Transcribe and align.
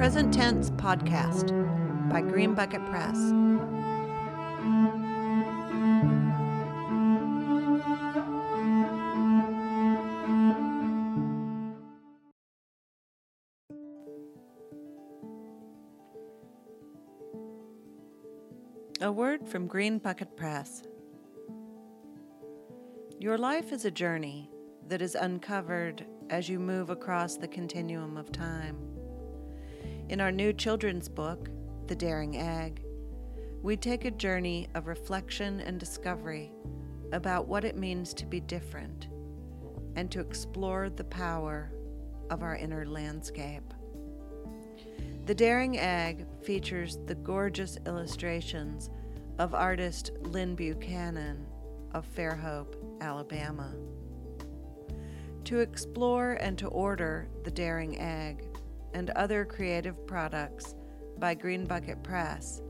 Present 0.00 0.32
Tense 0.32 0.70
Podcast 0.70 1.50
by 2.08 2.22
Green 2.22 2.54
Bucket 2.54 2.82
Press. 2.86 3.18
A 19.02 19.12
word 19.12 19.46
from 19.46 19.66
Green 19.66 19.98
Bucket 19.98 20.34
Press. 20.34 20.82
Your 23.18 23.36
life 23.36 23.70
is 23.70 23.84
a 23.84 23.90
journey 23.90 24.48
that 24.88 25.02
is 25.02 25.14
uncovered 25.14 26.06
as 26.30 26.48
you 26.48 26.58
move 26.58 26.88
across 26.88 27.36
the 27.36 27.48
continuum 27.48 28.16
of 28.16 28.32
time. 28.32 28.99
In 30.10 30.20
our 30.20 30.32
new 30.32 30.52
children's 30.52 31.08
book, 31.08 31.50
The 31.86 31.94
Daring 31.94 32.36
Egg, 32.36 32.82
we 33.62 33.76
take 33.76 34.04
a 34.04 34.10
journey 34.10 34.66
of 34.74 34.88
reflection 34.88 35.60
and 35.60 35.78
discovery 35.78 36.50
about 37.12 37.46
what 37.46 37.64
it 37.64 37.76
means 37.76 38.12
to 38.14 38.26
be 38.26 38.40
different 38.40 39.06
and 39.94 40.10
to 40.10 40.18
explore 40.18 40.90
the 40.90 41.04
power 41.04 41.70
of 42.28 42.42
our 42.42 42.56
inner 42.56 42.84
landscape. 42.86 43.62
The 45.26 45.34
Daring 45.34 45.78
Egg 45.78 46.26
features 46.42 46.98
the 47.06 47.14
gorgeous 47.14 47.78
illustrations 47.86 48.90
of 49.38 49.54
artist 49.54 50.10
Lynn 50.22 50.56
Buchanan 50.56 51.46
of 51.94 52.04
Fairhope, 52.16 52.74
Alabama. 53.00 53.72
To 55.44 55.60
explore 55.60 56.32
and 56.32 56.58
to 56.58 56.66
order 56.66 57.28
The 57.44 57.52
Daring 57.52 58.00
Egg 58.00 58.49
and 58.94 59.10
other 59.10 59.44
creative 59.44 60.06
products 60.06 60.74
by 61.18 61.34
Green 61.34 61.66
Bucket 61.66 62.02
Press, 62.02 62.62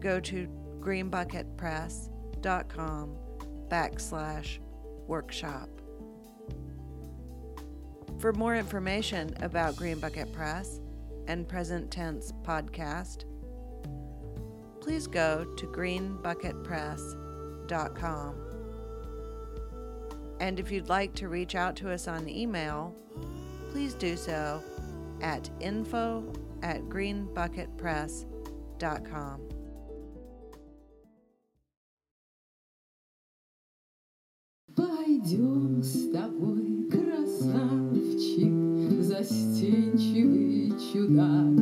go 0.00 0.18
to 0.20 0.48
greenbucketpress.com 0.80 3.16
backslash 3.68 4.58
workshop. 5.06 5.68
For 8.18 8.32
more 8.32 8.56
information 8.56 9.34
about 9.40 9.76
Green 9.76 9.98
Bucket 9.98 10.32
Press 10.32 10.80
and 11.26 11.46
Present 11.48 11.90
Tense 11.90 12.32
Podcast, 12.42 13.24
please 14.80 15.06
go 15.06 15.44
to 15.56 15.66
greenbucketpress.com. 15.66 18.34
And 20.40 20.58
if 20.58 20.72
you'd 20.72 20.88
like 20.88 21.14
to 21.16 21.28
reach 21.28 21.54
out 21.54 21.76
to 21.76 21.90
us 21.90 22.08
on 22.08 22.26
email, 22.28 22.96
please 23.70 23.92
do 23.94 24.16
so 24.16 24.62
at 25.22 25.48
info 25.60 26.32
at 26.62 26.82
greenbucketpress.com. 26.88 29.40
Пойдем 34.76 35.82
с 35.82 36.10
тобой, 36.10 36.88
красавчик, 36.90 38.52
застенчивый 39.02 40.72
чудак. 40.92 41.56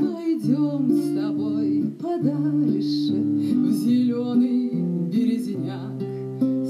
Пойдем 0.00 0.90
с 0.90 1.14
тобой 1.14 1.84
подальше 2.00 3.12
в 3.12 3.70
зеленый 3.70 4.70
березняк. 5.08 6.00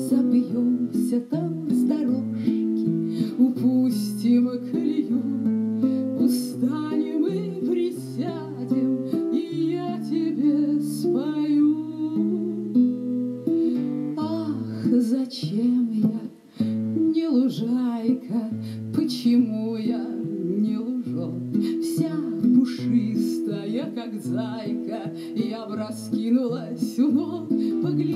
Собьемся 0.09 1.21
там 1.21 1.44
зачем 15.05 15.91
я 15.93 16.21
не 16.67 17.29
лужайка, 17.29 18.51
почему 18.95 19.77
я 19.77 20.03
не 20.03 20.79
лужок? 20.79 21.35
Вся 21.83 22.11
пушистая, 22.43 23.93
как 23.95 24.15
зайка, 24.21 25.13
я 25.35 25.67
б 25.67 25.77
раскинулась 25.77 26.99
у 26.99 27.13
ног. 27.13 27.49
Погляди, 27.49 28.14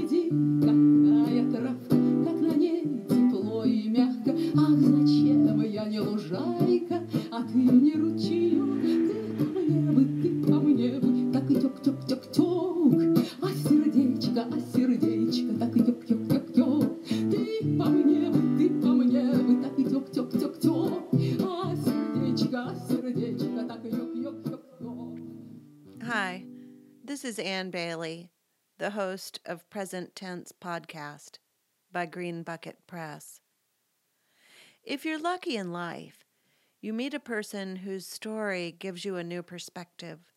of 29.48 29.68
Present 29.70 30.14
Tense 30.14 30.52
Podcast 30.52 31.38
by 31.90 32.04
Green 32.04 32.42
Bucket 32.42 32.86
Press. 32.86 33.40
If 34.84 35.06
you're 35.06 35.18
lucky 35.18 35.56
in 35.56 35.72
life, 35.72 36.26
you 36.82 36.92
meet 36.92 37.14
a 37.14 37.18
person 37.18 37.76
whose 37.76 38.06
story 38.06 38.70
gives 38.70 39.06
you 39.06 39.16
a 39.16 39.24
new 39.24 39.42
perspective. 39.42 40.34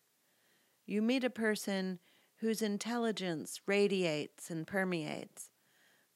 You 0.86 1.02
meet 1.02 1.24
a 1.24 1.30
person 1.30 1.98
whose 2.36 2.62
intelligence 2.62 3.60
radiates 3.66 4.50
and 4.50 4.66
permeates, 4.66 5.50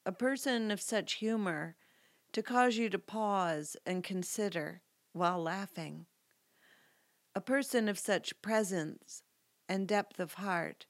a 0.03 0.11
person 0.11 0.71
of 0.71 0.81
such 0.81 1.13
humor 1.13 1.75
to 2.31 2.41
cause 2.41 2.77
you 2.77 2.89
to 2.89 2.99
pause 2.99 3.77
and 3.85 4.03
consider 4.03 4.81
while 5.13 5.41
laughing, 5.41 6.07
a 7.35 7.41
person 7.41 7.87
of 7.87 7.99
such 7.99 8.41
presence 8.41 9.21
and 9.69 9.87
depth 9.87 10.19
of 10.19 10.33
heart 10.33 10.87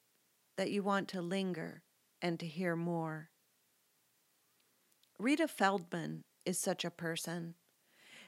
that 0.56 0.72
you 0.72 0.82
want 0.82 1.10
to 1.10 1.22
linger 1.22 1.84
and 2.28 2.40
to 2.42 2.46
hear 2.46 2.76
more. 2.76 3.30
Rita 5.18 5.48
Feldman 5.48 6.26
is 6.46 6.60
such 6.60 6.84
a 6.84 6.92
person, 6.92 7.56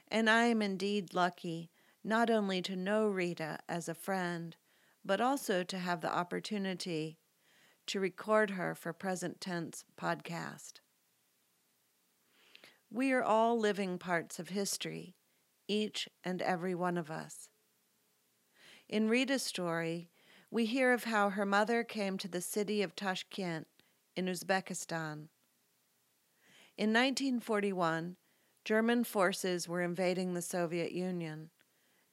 and 0.08 0.28
I 0.28 0.44
am 0.44 0.62
indeed 0.62 1.12
lucky 1.12 1.70
not 2.02 2.30
only 2.30 2.62
to 2.62 2.74
know 2.74 3.06
Rita 3.06 3.58
as 3.68 3.88
a 3.88 3.94
friend, 3.94 4.56
but 5.04 5.20
also 5.20 5.62
to 5.62 5.78
have 5.78 6.00
the 6.00 6.12
opportunity 6.12 7.18
to 7.86 8.00
record 8.00 8.52
her 8.52 8.74
for 8.74 8.94
Present 8.94 9.38
Tense 9.38 9.84
podcast. 10.00 10.80
We 12.90 13.12
are 13.12 13.22
all 13.22 13.58
living 13.58 13.98
parts 13.98 14.38
of 14.38 14.48
history, 14.48 15.14
each 15.68 16.08
and 16.24 16.40
every 16.40 16.74
one 16.74 16.96
of 16.96 17.10
us. 17.10 17.50
In 18.88 19.08
Rita's 19.08 19.42
story, 19.42 20.10
we 20.50 20.64
hear 20.64 20.92
of 20.92 21.04
how 21.04 21.30
her 21.30 21.46
mother 21.46 21.84
came 21.84 22.16
to 22.18 22.28
the 22.28 22.40
city 22.40 22.82
of 22.82 22.96
Tashkent 22.96 23.66
in 24.20 24.26
Uzbekistan. 24.26 25.28
In 26.76 26.92
1941, 26.92 28.16
German 28.66 29.02
forces 29.02 29.66
were 29.66 29.80
invading 29.80 30.34
the 30.34 30.42
Soviet 30.42 30.92
Union, 30.92 31.48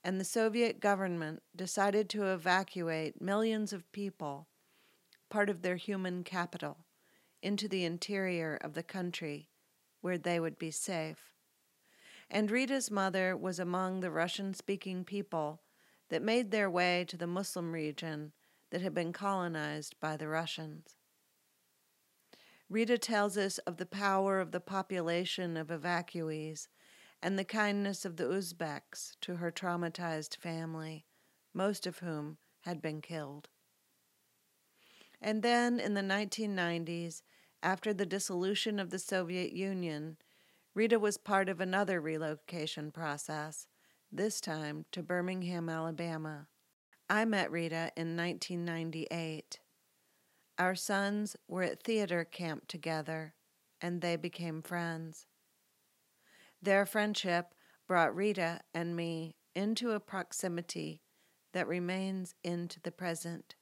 and 0.06 0.18
the 0.18 0.24
Soviet 0.24 0.80
government 0.80 1.44
decided 1.54 2.10
to 2.10 2.28
evacuate 2.28 3.22
millions 3.22 3.74
of 3.74 3.92
people, 3.92 4.48
part 5.30 5.50
of 5.50 5.62
their 5.64 5.76
human 5.76 6.24
capital, 6.24 6.86
into 7.44 7.68
the 7.68 7.84
interior 7.84 8.56
of 8.56 8.74
the 8.74 8.84
country 8.84 9.50
where 10.00 10.18
they 10.18 10.40
would 10.40 10.58
be 10.58 10.72
safe. 10.72 11.34
And 12.30 12.50
Rita's 12.50 12.90
mother 12.90 13.36
was 13.36 13.60
among 13.60 14.00
the 14.00 14.12
Russian 14.12 14.54
speaking 14.54 15.04
people 15.04 15.62
that 16.10 16.22
made 16.22 16.52
their 16.52 16.70
way 16.70 17.04
to 17.10 17.18
the 17.18 17.28
Muslim 17.28 17.74
region 17.74 18.32
that 18.72 18.82
had 18.82 18.94
been 18.94 19.12
colonized 19.12 20.00
by 20.00 20.16
the 20.16 20.30
Russians. 20.30 20.97
Rita 22.70 22.98
tells 22.98 23.38
us 23.38 23.60
of 23.60 23.78
the 23.78 23.86
power 23.86 24.40
of 24.40 24.52
the 24.52 24.60
population 24.60 25.56
of 25.56 25.68
evacuees 25.68 26.68
and 27.22 27.40
the 27.40 27.46
kindness 27.46 28.04
of 28.04 28.18
the 28.18 28.26
Uzbeks 28.26 29.16
to 29.22 29.38
her 29.38 29.52
traumatized 29.52 30.36
family, 30.36 31.06
most 31.54 31.88
of 31.88 32.00
whom 32.00 32.38
had 32.62 32.82
been 32.82 33.02
killed. 33.02 33.50
And 35.22 35.42
then 35.42 35.80
in 35.80 35.94
the 35.94 36.02
1990s, 36.02 37.22
after 37.64 37.94
the 37.94 38.06
dissolution 38.06 38.80
of 38.80 38.90
the 38.90 39.00
Soviet 39.00 39.54
Union, 39.54 40.18
Rita 40.76 41.00
was 41.00 41.18
part 41.18 41.50
of 41.50 41.60
another 41.60 42.00
relocation 42.00 42.92
process, 42.92 43.66
this 44.12 44.40
time 44.40 44.86
to 44.92 45.02
Birmingham, 45.02 45.70
Alabama. 45.70 46.48
I 47.10 47.26
met 47.26 47.50
Rita 47.50 47.92
in 47.96 48.16
1998. 48.16 49.60
Our 50.58 50.76
sons 50.76 51.36
were 51.48 51.64
at 51.64 51.84
theater 51.84 52.26
camp 52.26 52.68
together, 52.68 53.36
and 53.80 54.02
they 54.02 54.16
became 54.16 54.62
friends. 54.62 55.28
Their 56.62 56.86
friendship 56.86 57.54
brought 57.88 58.16
Rita 58.16 58.62
and 58.74 58.96
me 58.96 59.36
into 59.54 59.92
a 59.92 60.00
proximity 60.00 61.02
that 61.54 61.68
remains 61.68 62.34
into 62.44 62.80
the 62.82 62.92
present. 62.92 63.56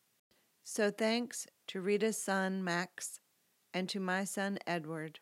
So 0.63 0.89
thanks 0.89 1.45
to 1.67 1.81
Rita's 1.81 2.17
son, 2.17 2.63
Max, 2.63 3.19
and 3.73 3.89
to 3.89 3.99
my 3.99 4.23
son, 4.23 4.57
Edward. 4.65 5.19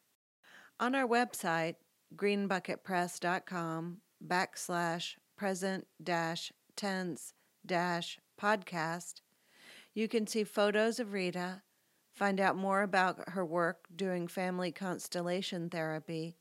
On 0.79 0.93
our 0.95 1.07
website, 1.07 1.75
greenbucketpress.com 2.15 3.97
backslash 4.25 5.15
present 5.35 5.87
dash 6.01 6.53
tense 6.75 7.33
dash 7.65 8.19
podcast, 8.39 9.21
you 9.94 10.07
can 10.07 10.28
see 10.28 10.44
photos 10.44 11.00
of 11.00 11.13
Rita, 11.13 11.62
find 12.13 12.40
out 12.40 12.56
more 12.56 12.81
about 12.81 13.30
her 13.30 13.45
work 13.45 13.86
doing 13.95 14.28
family 14.28 14.72
constellation 14.72 15.69
therapy, 15.69 16.38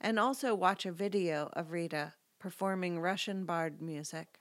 and 0.00 0.18
also 0.18 0.54
watch 0.54 0.86
a 0.86 0.92
video 0.92 1.50
of 1.54 1.72
Rita 1.72 2.14
performing 2.38 3.00
Russian 3.00 3.44
bard 3.44 3.80
music. 3.80 4.38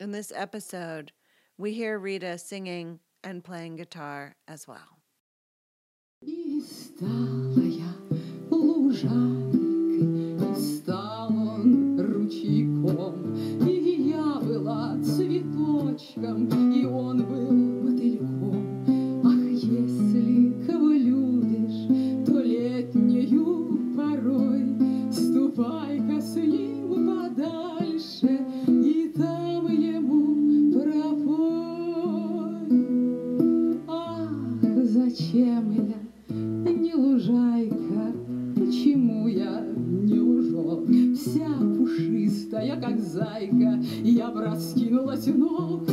In 0.00 0.12
this 0.12 0.32
episode, 0.34 1.12
we 1.58 1.72
hear 1.72 1.98
Rita 1.98 2.38
singing 2.38 3.00
and 3.22 3.44
playing 3.44 3.76
guitar 3.76 4.36
as 4.48 4.66
well. 4.66 4.98
passionnant 45.24 45.83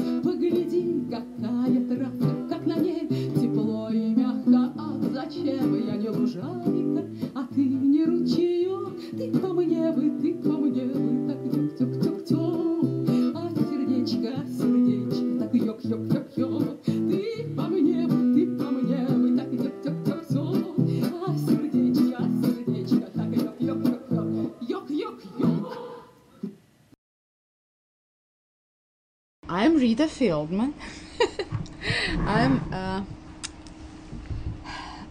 Rita 29.81 30.07
Feldman. 30.07 30.75
I'm 32.27 32.71
uh, 32.71 33.01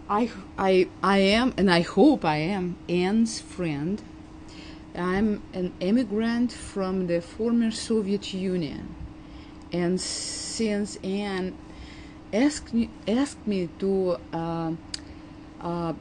I 0.08 0.30
I 0.56 0.88
I 1.02 1.18
am 1.18 1.52
and 1.56 1.68
I 1.68 1.80
hope 1.80 2.24
I 2.24 2.36
am 2.36 2.76
Anne's 2.88 3.40
friend. 3.40 4.00
I'm 4.94 5.42
an 5.52 5.72
immigrant 5.80 6.52
from 6.52 7.08
the 7.08 7.20
former 7.20 7.72
Soviet 7.72 8.32
Union, 8.32 8.94
and 9.72 10.00
since 10.00 10.98
Anne 11.02 11.58
asked 12.32 12.72
me, 12.72 12.90
asked 13.08 13.44
me 13.48 13.68
to 13.80 14.18
uh, 14.32 14.72
uh, 15.60 15.94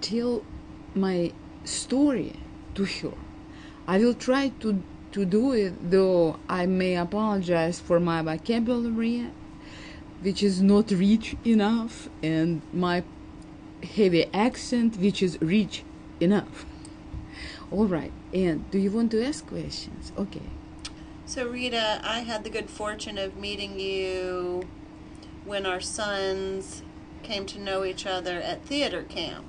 tell 0.00 0.42
my 0.96 1.32
story 1.62 2.32
to 2.74 2.84
her, 2.84 3.14
I 3.86 3.98
will 3.98 4.14
try 4.14 4.48
to 4.60 4.82
to 5.12 5.24
do 5.24 5.52
it, 5.52 5.90
though 5.90 6.38
I 6.48 6.66
may 6.66 6.96
apologize 6.96 7.80
for 7.80 8.00
my 8.00 8.22
vocabulary, 8.22 9.30
which 10.22 10.42
is 10.42 10.62
not 10.62 10.90
rich 10.90 11.36
enough, 11.44 12.08
and 12.22 12.62
my 12.72 13.02
heavy 13.82 14.26
accent, 14.32 14.96
which 14.98 15.22
is 15.22 15.38
rich 15.40 15.84
enough. 16.20 16.66
All 17.70 17.86
right, 17.86 18.12
and 18.32 18.70
do 18.70 18.78
you 18.78 18.90
want 18.90 19.10
to 19.12 19.24
ask 19.24 19.46
questions? 19.46 20.12
Okay. 20.18 20.42
So, 21.26 21.48
Rita, 21.48 22.00
I 22.02 22.20
had 22.20 22.42
the 22.42 22.50
good 22.50 22.68
fortune 22.68 23.16
of 23.16 23.36
meeting 23.36 23.78
you 23.78 24.66
when 25.44 25.64
our 25.64 25.80
sons 25.80 26.82
came 27.22 27.46
to 27.46 27.60
know 27.60 27.84
each 27.84 28.06
other 28.06 28.40
at 28.40 28.64
theater 28.64 29.04
camp 29.04 29.44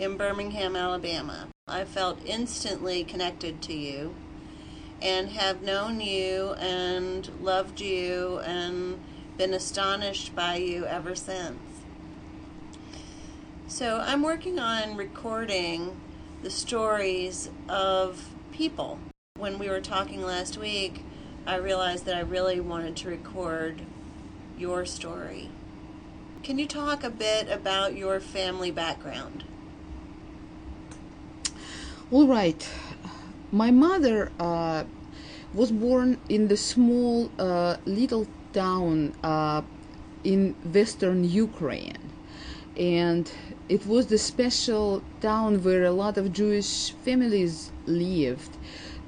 in 0.00 0.16
Birmingham, 0.16 0.74
Alabama. 0.74 1.51
I 1.68 1.84
felt 1.84 2.18
instantly 2.26 3.04
connected 3.04 3.62
to 3.62 3.72
you 3.72 4.16
and 5.00 5.30
have 5.30 5.62
known 5.62 6.00
you 6.00 6.54
and 6.58 7.30
loved 7.40 7.80
you 7.80 8.40
and 8.40 9.00
been 9.38 9.54
astonished 9.54 10.34
by 10.34 10.56
you 10.56 10.84
ever 10.84 11.14
since. 11.14 11.60
So, 13.68 14.00
I'm 14.04 14.22
working 14.22 14.58
on 14.58 14.96
recording 14.96 16.00
the 16.42 16.50
stories 16.50 17.48
of 17.68 18.34
people. 18.52 18.98
When 19.38 19.58
we 19.58 19.70
were 19.70 19.80
talking 19.80 20.20
last 20.20 20.58
week, 20.58 21.04
I 21.46 21.56
realized 21.56 22.04
that 22.06 22.16
I 22.16 22.20
really 22.20 22.58
wanted 22.58 22.96
to 22.96 23.08
record 23.08 23.82
your 24.58 24.84
story. 24.84 25.48
Can 26.42 26.58
you 26.58 26.66
talk 26.66 27.02
a 27.02 27.10
bit 27.10 27.48
about 27.48 27.96
your 27.96 28.20
family 28.20 28.72
background? 28.72 29.44
All 32.12 32.26
right. 32.26 32.68
My 33.50 33.70
mother 33.70 34.30
uh, 34.38 34.84
was 35.54 35.72
born 35.72 36.18
in 36.28 36.48
the 36.48 36.58
small 36.58 37.30
uh, 37.38 37.78
little 37.86 38.26
town 38.52 39.14
uh, 39.24 39.62
in 40.22 40.54
western 40.74 41.24
Ukraine. 41.24 42.12
And 42.76 43.32
it 43.70 43.86
was 43.86 44.08
the 44.08 44.18
special 44.18 45.02
town 45.22 45.64
where 45.64 45.84
a 45.84 45.90
lot 45.90 46.18
of 46.18 46.34
Jewish 46.34 46.90
families 47.02 47.72
lived 47.86 48.58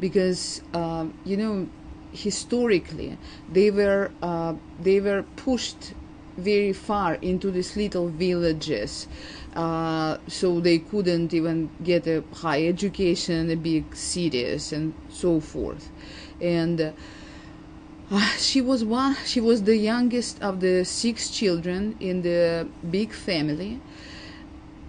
because, 0.00 0.62
uh, 0.72 1.06
you 1.26 1.36
know, 1.36 1.68
historically 2.12 3.18
they 3.52 3.70
were 3.70 4.12
uh, 4.22 4.54
they 4.80 4.98
were 5.00 5.24
pushed 5.36 5.92
very 6.36 6.72
far 6.72 7.14
into 7.16 7.50
these 7.50 7.76
little 7.76 8.08
villages 8.08 9.08
uh, 9.54 10.18
so 10.26 10.60
they 10.60 10.78
couldn't 10.78 11.32
even 11.32 11.70
get 11.82 12.06
a 12.06 12.24
high 12.34 12.66
education 12.66 13.48
the 13.48 13.54
big 13.54 13.94
cities 13.94 14.72
and 14.72 14.94
so 15.08 15.40
forth. 15.40 15.90
And 16.40 16.92
uh, 18.10 18.20
she 18.38 18.60
was 18.60 18.84
one 18.84 19.16
she 19.24 19.40
was 19.40 19.62
the 19.62 19.76
youngest 19.76 20.42
of 20.42 20.60
the 20.60 20.84
six 20.84 21.30
children 21.30 21.96
in 22.00 22.22
the 22.22 22.68
big 22.90 23.12
family. 23.12 23.80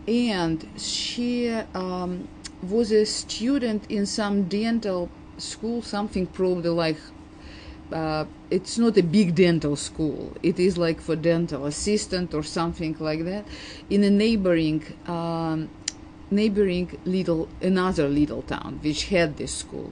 And 0.07 0.67
she 0.77 1.49
um, 1.49 2.27
was 2.61 2.91
a 2.91 3.05
student 3.05 3.89
in 3.89 4.05
some 4.05 4.43
dental 4.43 5.09
school 5.37 5.81
something 5.81 6.27
probably 6.27 6.69
like 6.69 6.97
uh, 7.91 8.25
it's 8.49 8.77
not 8.77 8.97
a 8.97 9.03
big 9.03 9.35
dental 9.35 9.75
school. 9.75 10.33
It 10.41 10.59
is 10.59 10.77
like 10.77 11.01
for 11.01 11.15
dental 11.15 11.65
assistant 11.65 12.33
or 12.33 12.43
something 12.43 12.95
like 12.99 13.23
that 13.25 13.45
in 13.89 14.03
a 14.03 14.09
neighboring 14.09 14.83
um, 15.07 15.69
neighboring 16.31 16.97
little 17.05 17.47
another 17.61 18.07
little 18.07 18.41
town 18.41 18.79
which 18.81 19.05
had 19.05 19.37
this 19.37 19.53
school, 19.53 19.91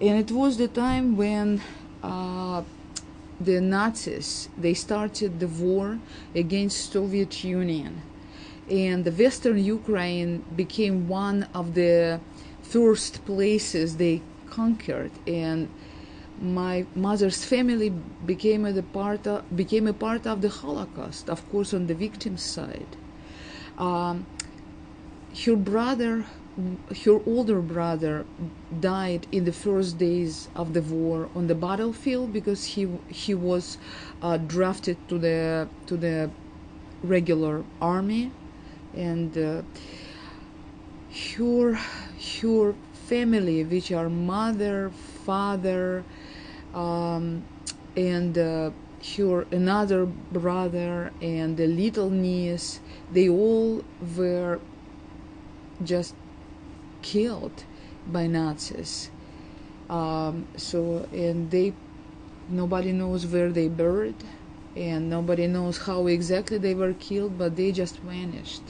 and 0.00 0.18
it 0.18 0.30
was 0.30 0.56
the 0.56 0.68
time 0.68 1.16
when. 1.16 1.60
Uh, 2.02 2.62
the 3.38 3.60
Nazis 3.60 4.48
they 4.56 4.72
started 4.72 5.40
the 5.40 5.48
war 5.48 5.98
against 6.34 6.90
Soviet 6.92 7.44
Union 7.44 8.00
and 8.70 9.04
the 9.04 9.12
western 9.12 9.62
Ukraine 9.62 10.42
became 10.56 11.06
one 11.06 11.46
of 11.54 11.74
the 11.74 12.20
first 12.62 13.24
places 13.26 13.96
they 13.96 14.22
conquered 14.48 15.12
and 15.26 15.68
my 16.40 16.86
mother's 16.94 17.44
family 17.44 17.90
became 18.24 18.64
a 18.66 18.82
part 18.82 19.26
of, 19.26 19.44
became 19.56 19.86
a 19.86 19.92
part 19.92 20.26
of 20.26 20.42
the 20.42 20.48
Holocaust, 20.48 21.30
of 21.30 21.48
course, 21.50 21.72
on 21.72 21.86
the 21.86 21.94
victim's 21.94 22.42
side. 22.42 22.96
Um, 23.78 24.26
her 25.44 25.56
brother, 25.56 26.24
her 27.04 27.20
older 27.26 27.60
brother, 27.60 28.24
died 28.80 29.26
in 29.32 29.44
the 29.44 29.52
first 29.52 29.98
days 29.98 30.48
of 30.54 30.72
the 30.72 30.82
war 30.82 31.28
on 31.34 31.46
the 31.46 31.54
battlefield 31.54 32.32
because 32.32 32.64
he 32.64 32.88
he 33.08 33.34
was 33.34 33.78
uh, 34.22 34.36
drafted 34.38 34.96
to 35.08 35.18
the 35.18 35.68
to 35.86 35.96
the 35.96 36.30
regular 37.02 37.64
army, 37.80 38.30
and 38.94 39.36
uh, 39.36 39.62
her 41.36 41.78
her 42.40 42.74
family, 43.06 43.64
which 43.64 43.92
are 43.92 44.08
mother, 44.08 44.90
father, 45.24 46.04
um, 46.76 47.42
and 47.96 48.36
uh, 48.36 48.70
her 49.16 49.42
another 49.50 50.04
brother 50.06 51.12
and 51.20 51.58
a 51.58 51.66
little 51.66 52.10
niece 52.10 52.80
they 53.12 53.28
all 53.28 53.82
were 54.16 54.60
just 55.82 56.14
killed 57.02 57.64
by 58.06 58.26
nazis. 58.26 59.10
Um, 59.88 60.46
so 60.56 61.08
and 61.12 61.50
they 61.50 61.72
nobody 62.48 62.92
knows 62.92 63.26
where 63.26 63.50
they 63.50 63.68
buried 63.68 64.16
and 64.76 65.08
nobody 65.08 65.46
knows 65.46 65.78
how 65.78 66.06
exactly 66.06 66.58
they 66.58 66.74
were 66.74 66.94
killed 66.94 67.38
but 67.38 67.56
they 67.56 67.72
just 67.72 67.98
vanished. 67.98 68.62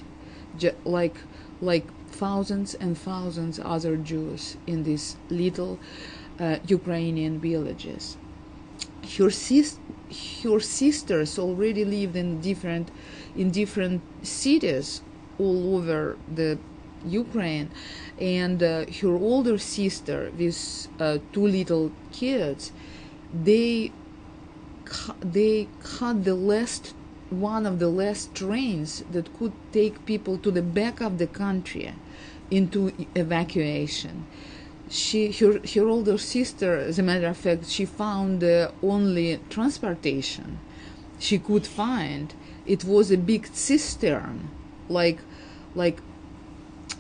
Just 0.59 0.77
like 0.85 1.17
like 1.61 1.87
thousands 2.09 2.75
and 2.75 2.97
thousands 2.97 3.59
other 3.59 3.97
jews 3.97 4.57
in 4.67 4.83
this 4.83 5.17
little 5.31 5.79
uh, 6.39 6.57
ukrainian 6.67 7.39
villages. 7.39 8.17
Her, 9.17 9.31
sis- 9.31 9.79
her 10.43 10.61
sisters 10.61 11.39
already 11.39 11.85
lived 11.85 12.17
in 12.17 12.41
different 12.41 12.91
in 13.37 13.51
different 13.51 14.03
cities 14.23 15.03
all 15.39 15.77
over 15.77 16.17
the 16.35 16.59
Ukraine, 17.07 17.71
and 18.19 18.63
uh, 18.63 18.85
her 19.01 19.15
older 19.15 19.59
sister 19.59 20.31
with 20.37 20.89
uh, 20.99 21.19
two 21.33 21.47
little 21.47 21.93
kids, 22.11 22.73
they 23.33 23.93
cu- 24.85 25.15
they 25.21 25.69
cut 25.83 26.25
the 26.25 26.35
last 26.35 26.95
one 27.31 27.67
of 27.67 27.79
the 27.79 27.89
last 27.89 28.35
trains 28.35 29.03
that 29.11 29.37
could 29.39 29.53
take 29.73 30.05
people 30.07 30.39
to 30.39 30.51
the 30.51 30.63
back 30.63 31.01
of 31.01 31.19
the 31.19 31.27
country 31.27 31.93
into 32.51 32.93
evacuation 33.15 34.25
she 34.89 35.33
her, 35.33 35.61
her 35.75 35.89
older 35.89 36.19
sister 36.19 36.77
as 36.77 36.99
a 36.99 37.03
matter 37.03 37.27
of 37.27 37.37
fact 37.37 37.69
she 37.69 37.85
found 37.85 38.41
the 38.41 38.73
only 38.83 39.41
transportation. 39.51 40.59
She 41.19 41.39
could 41.39 41.67
find 41.67 42.35
it 42.67 42.85
was 42.85 43.11
a 43.11 43.17
big 43.17 43.47
cistern 43.49 44.51
like 44.89 45.19
like 45.75 46.01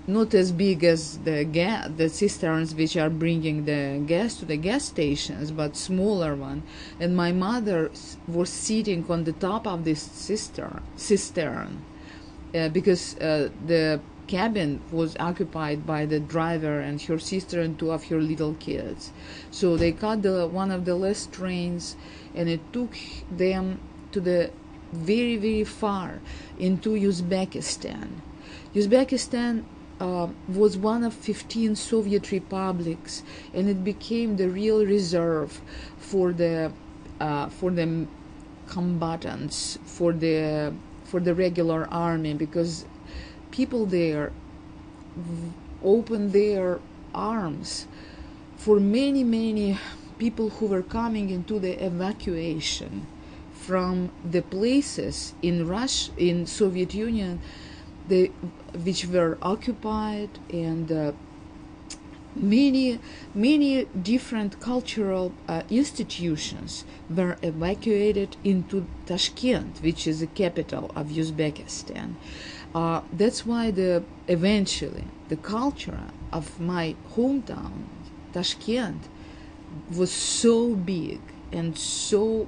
not 0.08 0.34
as 0.34 0.52
big 0.52 0.84
as 0.84 1.18
the 1.18 1.44
gas 1.44 1.90
the 1.96 2.08
cisterns 2.08 2.74
which 2.74 2.96
are 2.96 3.10
bringing 3.10 3.64
the 3.64 4.02
gas 4.06 4.36
to 4.36 4.44
the 4.44 4.56
gas 4.56 4.84
stations 4.86 5.50
but 5.50 5.76
smaller 5.76 6.34
one. 6.34 6.62
And 6.98 7.16
my 7.16 7.32
mother 7.32 7.90
was 8.26 8.48
sitting 8.48 9.04
on 9.08 9.24
the 9.24 9.32
top 9.32 9.66
of 9.66 9.84
this 9.84 10.02
cistern 10.02 10.82
cistern 10.96 11.84
uh, 12.54 12.68
because 12.68 13.16
uh, 13.18 13.50
the 13.66 14.00
cabin 14.26 14.80
was 14.90 15.16
occupied 15.18 15.86
by 15.86 16.06
the 16.06 16.20
driver 16.20 16.80
and 16.80 17.00
her 17.02 17.18
sister 17.18 17.60
and 17.60 17.78
two 17.78 17.90
of 17.90 18.04
her 18.04 18.20
little 18.20 18.54
kids. 18.54 19.12
So 19.50 19.76
they 19.76 19.92
caught 19.92 20.22
the 20.22 20.46
one 20.46 20.70
of 20.70 20.84
the 20.84 20.94
last 20.94 21.32
trains, 21.32 21.96
and 22.34 22.48
it 22.48 22.60
took 22.72 22.96
them 23.30 23.80
to 24.12 24.20
the 24.20 24.50
very 24.92 25.36
very 25.36 25.64
far 25.64 26.20
into 26.58 26.90
Uzbekistan. 26.90 28.20
Uzbekistan 28.74 29.64
uh, 30.00 30.28
was 30.48 30.76
one 30.76 31.02
of 31.02 31.14
15 31.14 31.76
Soviet 31.76 32.30
republics, 32.30 33.22
and 33.54 33.68
it 33.68 33.82
became 33.82 34.36
the 34.36 34.48
real 34.48 34.84
reserve 34.84 35.60
for 35.98 36.32
the 36.32 36.72
uh, 37.20 37.48
for 37.48 37.70
the 37.70 38.06
combatants 38.66 39.78
for 39.84 40.12
the 40.12 40.72
for 41.04 41.20
the 41.20 41.34
regular 41.34 41.86
army 41.90 42.34
because 42.34 42.84
people 43.50 43.86
there 43.86 44.32
opened 45.82 46.32
their 46.32 46.80
arms 47.14 47.86
for 48.56 48.80
many, 48.80 49.22
many 49.24 49.78
people 50.18 50.48
who 50.50 50.66
were 50.66 50.82
coming 50.82 51.30
into 51.30 51.58
the 51.58 51.84
evacuation 51.84 53.06
from 53.52 54.10
the 54.24 54.42
places 54.42 55.34
in 55.42 55.66
Russia, 55.66 56.12
in 56.16 56.46
Soviet 56.46 56.94
Union, 56.94 57.40
which 58.08 59.06
were 59.06 59.36
occupied 59.42 60.30
and 60.50 60.92
uh, 60.92 61.12
many 62.36 63.00
many 63.34 63.84
different 63.86 64.60
cultural 64.60 65.32
uh, 65.48 65.62
institutions 65.70 66.84
were 67.08 67.36
evacuated 67.42 68.36
into 68.44 68.86
Tashkent, 69.06 69.78
which 69.82 70.06
is 70.06 70.20
the 70.20 70.26
capital 70.26 70.90
of 70.94 71.08
Uzbekistan. 71.08 72.14
Uh, 72.76 73.00
that's 73.10 73.46
why 73.46 73.70
the 73.70 74.04
eventually 74.28 75.04
the 75.30 75.36
culture 75.36 75.98
of 76.30 76.60
my 76.60 76.94
hometown, 77.14 77.84
Tashkent, 78.34 79.08
was 79.96 80.12
so 80.12 80.74
big 80.74 81.18
and 81.50 81.78
so 81.78 82.46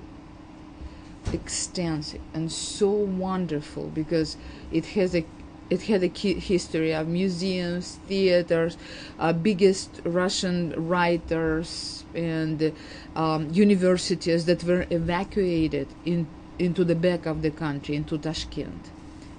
extensive 1.32 2.20
and 2.34 2.52
so 2.52 2.90
wonderful 2.90 3.86
because 3.94 4.36
it 4.70 4.84
has 4.98 5.14
a 5.14 5.24
it 5.70 5.82
had 5.84 6.02
a 6.02 6.08
history 6.08 6.92
of 6.92 7.08
museums, 7.08 7.98
theaters, 8.06 8.76
uh, 9.18 9.32
biggest 9.32 10.02
Russian 10.04 10.74
writers 10.76 12.04
and 12.14 12.74
um, 13.16 13.48
universities 13.50 14.44
that 14.44 14.62
were 14.64 14.86
evacuated 14.90 15.88
in, 16.04 16.26
into 16.58 16.84
the 16.84 16.94
back 16.94 17.24
of 17.24 17.40
the 17.40 17.50
country, 17.50 17.96
into 17.96 18.18
Tashkent 18.18 18.90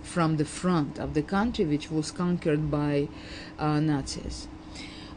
from 0.09 0.37
the 0.37 0.45
front 0.45 0.97
of 0.97 1.13
the 1.13 1.21
country, 1.21 1.65
which 1.65 1.91
was 1.91 2.11
conquered 2.11 2.71
by 2.71 3.07
uh, 3.59 3.79
Nazis. 3.79 4.47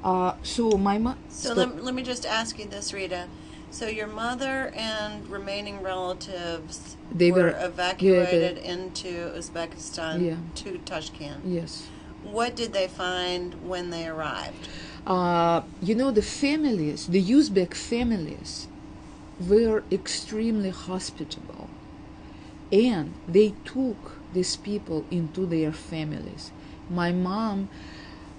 Uh, 0.05 0.35
so 0.43 0.73
my 0.73 0.99
mom. 0.99 1.17
So 1.29 1.55
let, 1.55 1.83
let 1.83 1.95
me 1.95 2.03
just 2.03 2.27
ask 2.27 2.59
you 2.59 2.67
this, 2.67 2.93
Rita. 2.93 3.27
So 3.71 3.87
your 3.87 4.07
mother 4.07 4.71
and 4.77 5.27
remaining 5.29 5.81
relatives 5.81 6.97
they 7.11 7.33
were, 7.33 7.45
were 7.45 7.57
evacuated 7.59 8.59
into 8.59 9.33
Uzbekistan 9.35 10.27
yeah. 10.27 10.37
to 10.57 10.79
Tashkent. 10.85 11.41
Yes. 11.47 11.87
What 12.23 12.55
did 12.55 12.75
they 12.75 12.87
find 12.87 13.67
when 13.67 13.89
they 13.89 14.07
arrived? 14.07 14.69
Uh, 15.07 15.63
you 15.81 15.95
know, 15.95 16.11
the 16.11 16.23
families, 16.23 17.07
the 17.07 17.23
Uzbek 17.25 17.75
families, 17.75 18.69
were 19.41 19.83
extremely 19.91 20.71
hospitable, 20.71 21.71
and 22.71 23.15
they 23.27 23.55
took 23.65 24.22
these 24.33 24.57
people 24.57 25.05
into 25.11 25.47
their 25.47 25.73
families. 25.73 26.53
My 26.91 27.13
mom, 27.13 27.69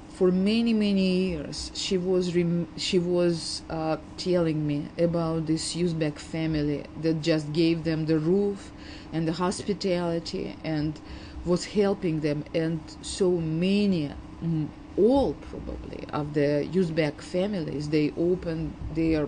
for 0.09 0.31
many 0.31 0.73
many 0.73 1.29
years, 1.29 1.71
she 1.73 1.97
was 1.97 2.35
rem- 2.35 2.67
she 2.77 2.99
was 2.99 3.63
uh, 3.69 3.97
telling 4.17 4.65
me 4.67 4.87
about 4.97 5.47
this 5.47 5.75
Uzbek 5.75 6.19
family 6.19 6.85
that 7.01 7.21
just 7.21 7.51
gave 7.53 7.83
them 7.83 8.05
the 8.05 8.19
roof 8.19 8.71
and 9.11 9.27
the 9.27 9.33
hospitality 9.33 10.55
and 10.63 10.99
was 11.45 11.65
helping 11.65 12.21
them, 12.21 12.43
and 12.53 12.79
so 13.01 13.31
many. 13.31 14.11
Mm, 14.43 14.67
all 14.95 15.33
probably 15.49 16.05
of 16.13 16.35
the 16.35 16.67
Uzbek 16.71 17.19
families, 17.19 17.89
they 17.89 18.13
opened 18.15 18.75
their 18.93 19.27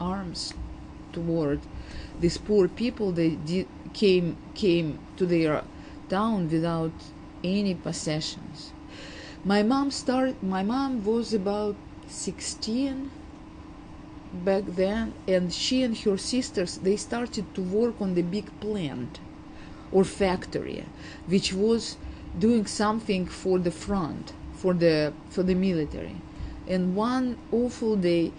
arms 0.00 0.54
toward 1.12 1.60
these 2.20 2.38
poor 2.38 2.68
people. 2.68 3.12
They 3.12 3.30
did, 3.30 3.68
came 3.92 4.36
came 4.54 4.98
to 5.16 5.26
their 5.26 5.62
down 6.08 6.48
without 6.48 6.92
any 7.44 7.74
possessions. 7.74 8.72
My 9.44 9.62
mom 9.62 9.90
started. 9.90 10.42
My 10.42 10.62
mom 10.62 11.04
was 11.04 11.32
about 11.32 11.76
16 12.08 13.10
back 14.44 14.64
then, 14.66 15.14
and 15.26 15.52
she 15.52 15.82
and 15.82 15.96
her 15.98 16.16
sisters 16.16 16.78
they 16.78 16.96
started 16.96 17.54
to 17.54 17.62
work 17.62 18.00
on 18.00 18.14
the 18.14 18.22
big 18.22 18.48
plant 18.60 19.20
or 19.92 20.04
factory, 20.04 20.84
which 21.26 21.52
was 21.52 21.96
doing 22.38 22.66
something 22.66 23.26
for 23.26 23.58
the 23.58 23.70
front, 23.70 24.32
for 24.52 24.74
the 24.74 25.12
for 25.30 25.42
the 25.42 25.54
military. 25.54 26.16
And 26.66 26.94
one 26.94 27.38
awful 27.50 27.96
day, 27.96 28.32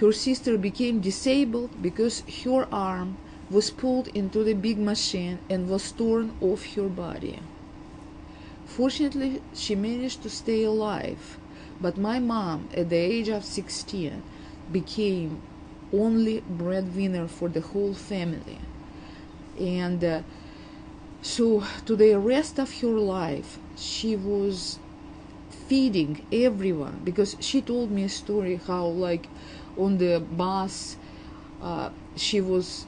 her 0.00 0.12
sister 0.12 0.58
became 0.58 1.00
disabled 1.00 1.70
because 1.80 2.22
her 2.42 2.66
arm 2.72 3.16
was 3.50 3.70
pulled 3.70 4.08
into 4.08 4.44
the 4.44 4.54
big 4.54 4.78
machine 4.78 5.38
and 5.48 5.68
was 5.68 5.92
torn 5.92 6.36
off 6.40 6.74
her 6.74 6.88
body. 6.88 7.40
Fortunately, 8.66 9.42
she 9.54 9.74
managed 9.74 10.22
to 10.22 10.30
stay 10.30 10.64
alive, 10.64 11.38
but 11.80 11.96
my 11.96 12.18
mom, 12.18 12.68
at 12.74 12.90
the 12.90 12.96
age 12.96 13.28
of 13.28 13.44
16, 13.44 14.22
became 14.70 15.40
only 15.92 16.40
breadwinner 16.40 17.26
for 17.26 17.48
the 17.48 17.60
whole 17.60 17.94
family. 17.94 18.58
And 19.58 20.04
uh, 20.04 20.22
so, 21.22 21.64
to 21.86 21.96
the 21.96 22.14
rest 22.18 22.58
of 22.58 22.80
her 22.80 22.98
life, 22.98 23.58
she 23.76 24.14
was 24.14 24.78
feeding 25.50 26.24
everyone 26.30 27.00
because 27.04 27.36
she 27.40 27.60
told 27.60 27.90
me 27.90 28.04
a 28.04 28.08
story 28.08 28.60
how, 28.66 28.86
like, 28.86 29.28
on 29.76 29.98
the 29.98 30.20
bus, 30.20 30.96
uh, 31.62 31.90
she 32.16 32.40
was 32.40 32.86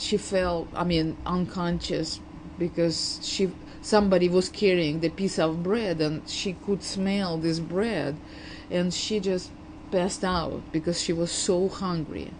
she 0.00 0.16
fell 0.16 0.66
i 0.74 0.84
mean 0.84 1.16
unconscious 1.26 2.20
because 2.58 3.18
she 3.22 3.50
somebody 3.82 4.28
was 4.28 4.48
carrying 4.48 5.00
the 5.00 5.08
piece 5.08 5.38
of 5.38 5.62
bread 5.62 6.00
and 6.00 6.28
she 6.28 6.52
could 6.52 6.82
smell 6.82 7.38
this 7.38 7.58
bread 7.58 8.16
and 8.70 8.92
she 8.92 9.18
just 9.18 9.50
passed 9.90 10.24
out 10.24 10.62
because 10.72 11.02
she 11.02 11.12
was 11.12 11.30
so 11.30 11.68
hungry. 11.68 12.30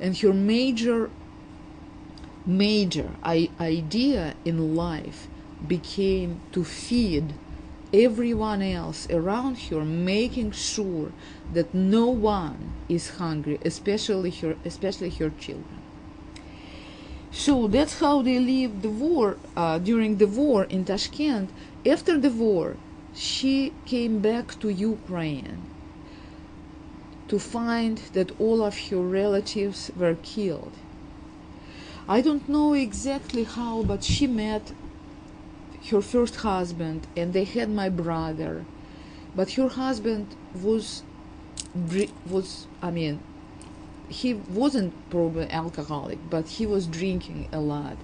And 0.00 0.16
her 0.18 0.32
major, 0.32 1.10
major 2.46 3.10
idea 3.24 4.34
in 4.44 4.74
life 4.74 5.28
became 5.66 6.40
to 6.52 6.64
feed 6.64 7.34
everyone 7.92 8.60
else 8.62 9.08
around 9.10 9.58
her, 9.58 9.84
making 9.84 10.50
sure 10.50 11.12
that 11.52 11.72
no 11.74 12.06
one 12.06 12.72
is 12.88 13.10
hungry, 13.16 13.58
especially 13.64 14.30
her, 14.30 14.56
especially 14.64 15.10
her 15.10 15.30
children. 15.30 15.73
So 17.34 17.66
that's 17.66 17.98
how 17.98 18.22
they 18.22 18.38
lived 18.38 18.82
the 18.82 18.90
war 18.90 19.38
uh, 19.56 19.78
during 19.80 20.18
the 20.18 20.28
war 20.28 20.64
in 20.64 20.84
Tashkent. 20.84 21.50
After 21.84 22.16
the 22.16 22.30
war, 22.30 22.76
she 23.12 23.72
came 23.84 24.20
back 24.20 24.58
to 24.60 24.68
Ukraine 24.68 25.60
to 27.26 27.38
find 27.40 27.98
that 28.12 28.30
all 28.40 28.62
of 28.62 28.78
her 28.88 29.02
relatives 29.02 29.90
were 29.96 30.14
killed. 30.22 30.72
I 32.08 32.20
don't 32.20 32.48
know 32.48 32.72
exactly 32.72 33.44
how, 33.44 33.82
but 33.82 34.04
she 34.04 34.28
met 34.28 34.72
her 35.90 36.00
first 36.00 36.36
husband 36.36 37.08
and 37.16 37.32
they 37.32 37.44
had 37.44 37.68
my 37.68 37.88
brother. 37.88 38.64
But 39.34 39.52
her 39.52 39.68
husband 39.68 40.36
was 40.62 41.02
was 42.30 42.68
I 42.80 42.90
mean 42.92 43.18
he 44.08 44.34
wasn't 44.34 44.92
probably 45.10 45.48
alcoholic, 45.50 46.18
but 46.30 46.48
he 46.48 46.66
was 46.66 46.86
drinking 46.86 47.48
a 47.52 47.60
lot. 47.60 47.96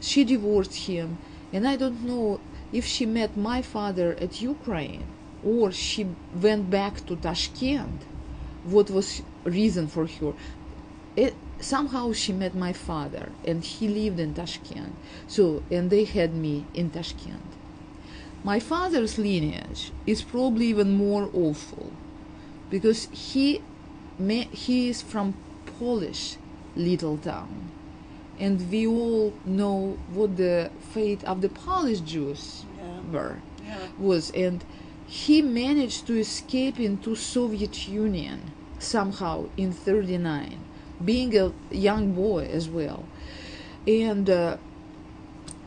She 0.00 0.24
divorced 0.24 0.74
him, 0.74 1.18
and 1.52 1.66
I 1.66 1.76
don't 1.76 2.02
know 2.04 2.40
if 2.72 2.84
she 2.86 3.06
met 3.06 3.36
my 3.36 3.62
father 3.62 4.16
at 4.20 4.40
Ukraine 4.40 5.04
or 5.44 5.72
she 5.72 6.06
went 6.34 6.70
back 6.70 7.04
to 7.06 7.16
Tashkent. 7.16 8.02
What 8.64 8.90
was 8.90 9.22
reason 9.44 9.88
for 9.88 10.06
her? 10.06 10.34
It, 11.16 11.34
somehow 11.60 12.12
she 12.12 12.32
met 12.32 12.54
my 12.54 12.72
father, 12.72 13.30
and 13.44 13.64
he 13.64 13.88
lived 13.88 14.20
in 14.20 14.34
Tashkent. 14.34 14.94
So, 15.26 15.62
and 15.70 15.90
they 15.90 16.04
had 16.04 16.34
me 16.34 16.66
in 16.74 16.90
Tashkent. 16.90 17.50
My 18.44 18.60
father's 18.60 19.18
lineage 19.18 19.92
is 20.06 20.22
probably 20.22 20.66
even 20.66 20.96
more 20.96 21.28
awful 21.34 21.92
because 22.70 23.08
he 23.12 23.60
he 24.28 24.88
is 24.88 25.02
from 25.02 25.34
Polish 25.78 26.36
little 26.76 27.16
town, 27.18 27.70
and 28.38 28.70
we 28.70 28.86
all 28.86 29.32
know 29.44 29.98
what 30.12 30.36
the 30.36 30.70
fate 30.92 31.24
of 31.24 31.40
the 31.40 31.48
Polish 31.48 32.00
Jews 32.00 32.64
Yeah. 32.78 33.12
were 33.12 33.36
Yeah. 33.66 33.88
was, 33.98 34.30
and 34.30 34.64
he 35.06 35.42
managed 35.42 36.06
to 36.06 36.18
escape 36.18 36.78
into 36.78 37.14
Soviet 37.14 37.88
Union 37.88 38.52
somehow 38.78 39.46
in 39.56 39.72
'39, 39.72 40.58
being 41.04 41.36
a 41.36 41.52
young 41.70 42.12
boy 42.12 42.48
as 42.52 42.68
well, 42.68 43.04
and. 43.86 44.28
Uh, 44.28 44.56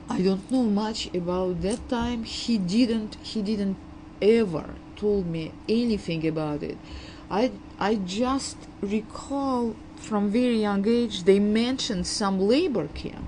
I 0.10 0.22
don't 0.22 0.52
know 0.52 0.64
much 0.64 1.10
about 1.16 1.62
that 1.62 1.88
time. 1.90 2.24
He 2.24 2.58
didn't. 2.58 3.16
He 3.24 3.42
didn't 3.42 3.78
ever 4.22 4.66
told 4.96 5.26
me 5.26 5.52
anything 5.68 6.28
about 6.28 6.62
it. 6.62 6.78
I 7.32 7.52
I 7.84 7.96
just 7.96 8.56
recall 8.80 9.76
from 9.98 10.30
very 10.30 10.62
young 10.62 10.88
age 10.88 11.24
they 11.24 11.40
mentioned 11.40 12.08
some 12.08 12.40
labor 12.40 12.88
camp. 12.88 13.28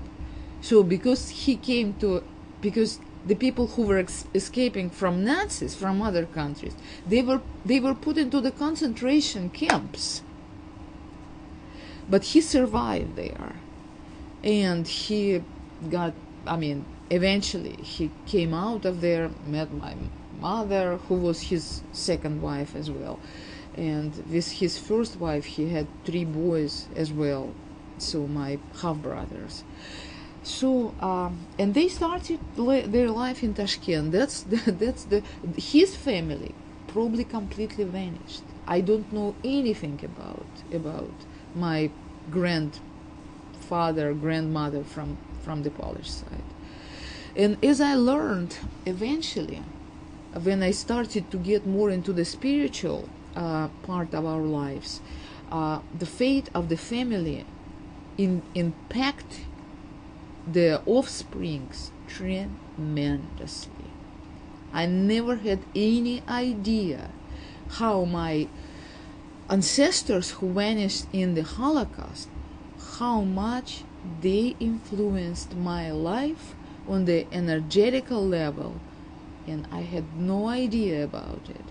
So 0.62 0.82
because 0.82 1.28
he 1.44 1.56
came 1.56 1.92
to 2.00 2.24
because 2.62 2.98
the 3.26 3.34
people 3.34 3.66
who 3.66 3.82
were 3.82 3.98
ex- 3.98 4.24
escaping 4.32 4.88
from 4.88 5.22
Nazis 5.22 5.74
from 5.74 6.00
other 6.00 6.24
countries 6.24 6.74
they 7.06 7.20
were 7.20 7.42
they 7.66 7.80
were 7.80 7.92
put 7.94 8.16
into 8.16 8.40
the 8.40 8.50
concentration 8.50 9.50
camps. 9.50 10.22
But 12.08 12.24
he 12.32 12.40
survived 12.40 13.14
there, 13.14 13.56
and 14.42 14.88
he 14.88 15.42
got 15.90 16.14
I 16.46 16.56
mean, 16.56 16.86
eventually 17.10 17.76
he 17.82 18.10
came 18.24 18.54
out 18.54 18.86
of 18.86 19.02
there, 19.02 19.28
met 19.46 19.70
my 19.74 19.94
mother, 20.40 20.96
who 21.08 21.16
was 21.16 21.42
his 21.52 21.82
second 21.92 22.40
wife 22.40 22.74
as 22.74 22.90
well. 22.90 23.18
And 23.76 24.14
with 24.30 24.52
his 24.52 24.78
first 24.78 25.20
wife, 25.20 25.44
he 25.44 25.68
had 25.68 25.86
three 26.04 26.24
boys 26.24 26.88
as 26.96 27.12
well, 27.12 27.52
so 27.98 28.26
my 28.26 28.58
half 28.80 28.96
brothers. 28.96 29.64
So, 30.42 30.94
um, 31.00 31.46
and 31.58 31.74
they 31.74 31.88
started 31.88 32.40
their 32.56 33.10
life 33.10 33.42
in 33.42 33.52
Tashkent. 33.52 34.12
That's 34.12 34.42
the, 34.42 34.72
that's 34.82 35.04
the 35.04 35.22
his 35.56 35.94
family 35.96 36.54
probably 36.86 37.24
completely 37.24 37.84
vanished. 37.84 38.42
I 38.66 38.80
don't 38.80 39.12
know 39.12 39.34
anything 39.44 40.00
about 40.02 40.46
about 40.72 41.14
my 41.54 41.90
grandfather, 42.30 44.14
grandmother 44.14 44.84
from 44.84 45.18
from 45.42 45.62
the 45.62 45.70
Polish 45.70 46.10
side. 46.10 46.48
And 47.36 47.62
as 47.62 47.80
I 47.80 47.94
learned 47.94 48.56
eventually, 48.86 49.62
when 50.42 50.62
I 50.62 50.70
started 50.70 51.30
to 51.32 51.38
get 51.38 51.66
more 51.66 51.90
into 51.90 52.12
the 52.12 52.24
spiritual 52.24 53.08
uh, 53.36 53.68
part 53.82 54.14
of 54.14 54.24
our 54.24 54.40
lives, 54.40 55.00
uh, 55.52 55.80
the 55.96 56.06
fate 56.06 56.48
of 56.54 56.68
the 56.68 56.76
family 56.76 57.44
in, 58.18 58.42
impact 58.54 59.42
the 60.50 60.80
offsprings 60.86 61.92
tremendously. 62.08 63.72
I 64.72 64.86
never 64.86 65.36
had 65.36 65.60
any 65.74 66.22
idea 66.28 67.10
how 67.68 68.04
my 68.04 68.48
ancestors 69.48 70.30
who 70.32 70.52
vanished 70.52 71.06
in 71.12 71.34
the 71.34 71.42
Holocaust, 71.42 72.28
how 72.98 73.20
much 73.22 73.84
they 74.20 74.56
influenced 74.60 75.54
my 75.56 75.90
life 75.90 76.54
on 76.88 77.04
the 77.04 77.26
energetical 77.32 78.24
level, 78.26 78.80
and 79.46 79.66
I 79.70 79.80
had 79.80 80.16
no 80.16 80.48
idea 80.48 81.04
about 81.04 81.48
it. 81.48 81.64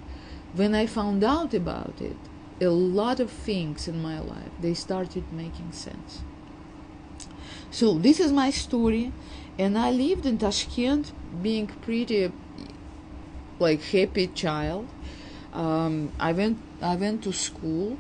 When 0.56 0.74
I 0.74 0.86
found 0.86 1.22
out 1.24 1.54
about 1.54 1.96
it, 2.00 2.16
a 2.62 2.70
lot 2.70 3.20
of 3.20 3.30
things 3.30 3.90
in 3.90 4.02
my 4.02 4.20
life 4.20 4.52
they 4.62 4.74
started 4.74 5.26
making 5.34 5.74
sense. 5.74 6.22
So 7.72 7.96
this 7.96 8.22
is 8.22 8.32
my 8.32 8.52
story, 8.52 9.12
and 9.60 9.78
I 9.78 9.92
lived 9.92 10.26
in 10.26 10.38
Tashkent, 10.38 11.12
being 11.44 11.68
pretty 11.68 12.32
like 13.60 13.82
happy 13.82 14.28
child. 14.28 14.88
Um, 15.52 16.14
I 16.20 16.32
went 16.32 16.58
I 16.82 16.96
went 16.96 17.24
to 17.24 17.34
school. 17.34 17.98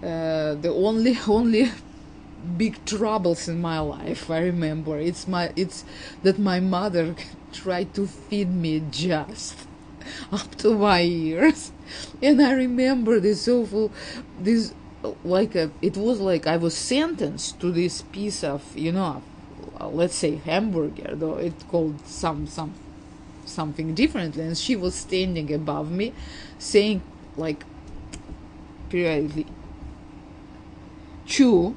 Uh, 0.00 0.54
the 0.54 0.72
only 0.72 1.18
only 1.28 1.72
big 2.56 2.84
troubles 2.84 3.48
in 3.48 3.60
my 3.60 3.80
life 3.80 4.30
I 4.30 4.38
remember 4.38 4.98
it's 4.98 5.26
my 5.26 5.52
it's 5.56 5.84
that 6.22 6.38
my 6.38 6.60
mother 6.60 7.16
tried 7.52 7.92
to 7.94 8.06
feed 8.06 8.54
me 8.54 8.84
just 8.90 9.66
up 10.32 10.54
to 10.56 10.76
my 10.76 11.02
ears 11.02 11.72
and 12.22 12.42
I 12.42 12.52
remember 12.52 13.20
this 13.20 13.48
awful 13.48 13.92
this 14.40 14.74
like 15.24 15.54
a 15.54 15.70
it 15.82 15.96
was 15.96 16.20
like 16.20 16.46
I 16.46 16.56
was 16.56 16.76
sentenced 16.76 17.60
to 17.60 17.70
this 17.70 18.02
piece 18.02 18.42
of 18.42 18.76
you 18.76 18.92
know 18.92 19.22
uh, 19.80 19.88
let's 19.88 20.14
say 20.14 20.36
hamburger 20.36 21.14
though 21.14 21.36
it 21.36 21.54
called 21.68 22.06
some 22.06 22.46
some 22.46 22.74
something 23.44 23.94
differently 23.94 24.42
and 24.42 24.58
she 24.58 24.74
was 24.74 24.94
standing 24.94 25.52
above 25.52 25.90
me 25.90 26.12
saying 26.58 27.02
like 27.36 27.64
periodically 28.88 29.46
chew 31.26 31.76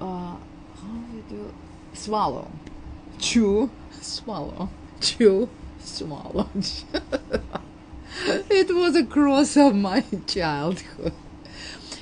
uh, 0.00 0.04
how 0.04 0.38
do 1.10 1.16
you 1.16 1.24
do 1.28 1.54
swallow. 1.94 2.50
Chew 3.18 3.70
swallow. 4.00 4.68
Chew 5.00 5.48
swallow 5.84 6.48
it 8.50 8.74
was 8.74 8.96
a 8.96 9.04
cross 9.04 9.56
of 9.56 9.74
my 9.88 10.04
childhood 10.26 11.12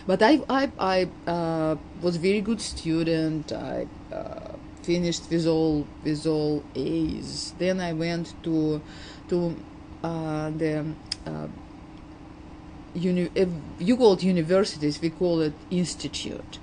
but 0.06 0.22
I 0.22 0.40
I, 0.48 0.70
I 0.78 1.30
uh, 1.30 1.76
was 2.00 2.16
very 2.16 2.40
good 2.40 2.60
student 2.60 3.52
I 3.52 3.86
uh, 4.12 4.56
finished 4.82 5.30
with 5.30 5.46
all 5.46 5.86
with 6.04 6.26
all 6.26 6.64
A's 6.74 7.54
then 7.58 7.80
I 7.80 7.92
went 7.92 8.34
to 8.44 8.80
to 9.28 9.56
uh, 10.02 10.50
the 10.50 10.84
uh, 11.26 11.48
uni- 12.94 13.30
uh, 13.36 13.46
you 13.78 13.96
call 13.96 14.14
it 14.14 14.22
universities 14.22 15.00
we 15.00 15.10
call 15.10 15.40
it 15.40 15.54
institute 15.70 16.58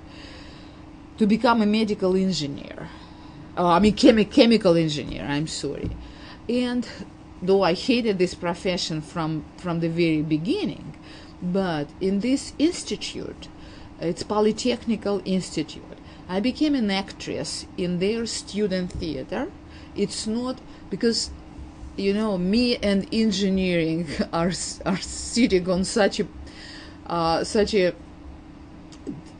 to 1.20 1.26
become 1.26 1.60
a 1.60 1.66
medical 1.66 2.16
engineer. 2.16 2.88
Uh, 3.54 3.66
I 3.66 3.78
mean, 3.78 3.94
chemi- 3.94 4.30
chemical 4.30 4.74
engineer. 4.74 5.22
I'm 5.28 5.46
sorry. 5.46 5.90
And 6.50 6.88
though 7.40 7.62
I 7.62 7.74
hated 7.74 8.18
this 8.18 8.34
profession 8.34 9.00
from 9.00 9.44
from 9.56 9.78
the 9.78 9.88
very 9.88 10.22
beginning, 10.22 10.96
but 11.40 11.86
in 12.00 12.20
this 12.20 12.54
institute, 12.58 13.46
it's 14.00 14.24
Polytechnical 14.24 15.22
Institute, 15.24 15.98
I 16.28 16.40
became 16.40 16.74
an 16.74 16.90
actress 16.90 17.66
in 17.76 18.00
their 18.00 18.26
student 18.26 18.90
theater. 18.90 19.52
It's 19.94 20.26
not 20.26 20.60
because 20.90 21.30
you 21.96 22.12
know 22.12 22.36
me 22.36 22.76
and 22.78 23.06
engineering 23.12 24.08
are 24.32 24.52
are 24.84 25.00
sitting 25.00 25.70
on 25.70 25.84
such 25.84 26.18
a 26.18 26.26
uh, 27.06 27.44
such 27.44 27.74
a 27.74 27.94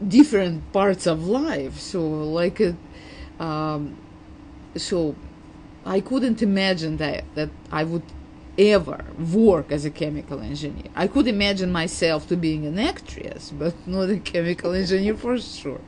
different 0.06 0.72
parts 0.72 1.06
of 1.06 1.26
life 1.26 1.78
so 1.78 2.00
like 2.40 2.58
a, 2.60 2.74
um, 3.38 3.96
so 4.74 5.14
i 5.84 6.00
couldn't 6.00 6.42
imagine 6.42 6.96
that 6.96 7.24
that 7.34 7.50
i 7.70 7.84
would 7.84 8.02
ever 8.60 9.04
work 9.32 9.72
as 9.72 9.84
a 9.84 9.90
chemical 9.90 10.40
engineer. 10.40 10.90
I 10.94 11.06
could 11.06 11.26
imagine 11.26 11.72
myself 11.72 12.28
to 12.28 12.36
being 12.36 12.66
an 12.66 12.78
actress 12.78 13.50
but 13.50 13.74
not 13.86 14.10
a 14.10 14.18
chemical 14.18 14.72
engineer 14.72 15.16
for 15.16 15.38
sure. 15.38 15.80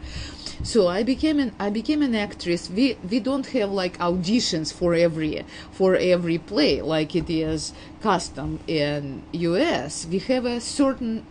So 0.62 0.88
i 0.88 1.02
became 1.02 1.38
an 1.38 1.54
i 1.58 1.70
became 1.70 2.02
an 2.02 2.14
actress. 2.14 2.70
We 2.70 2.96
we 3.08 3.20
don't 3.20 3.46
have 3.48 3.70
like 3.70 3.98
auditions 3.98 4.72
for 4.72 4.94
every 4.94 5.44
for 5.70 5.96
every 5.96 6.38
play 6.38 6.80
like 6.80 7.14
it 7.14 7.28
is 7.28 7.72
custom 8.00 8.60
in 8.66 9.22
us 9.32 10.06
we 10.06 10.18
have 10.18 10.44
a 10.44 10.60
certain 10.60 11.26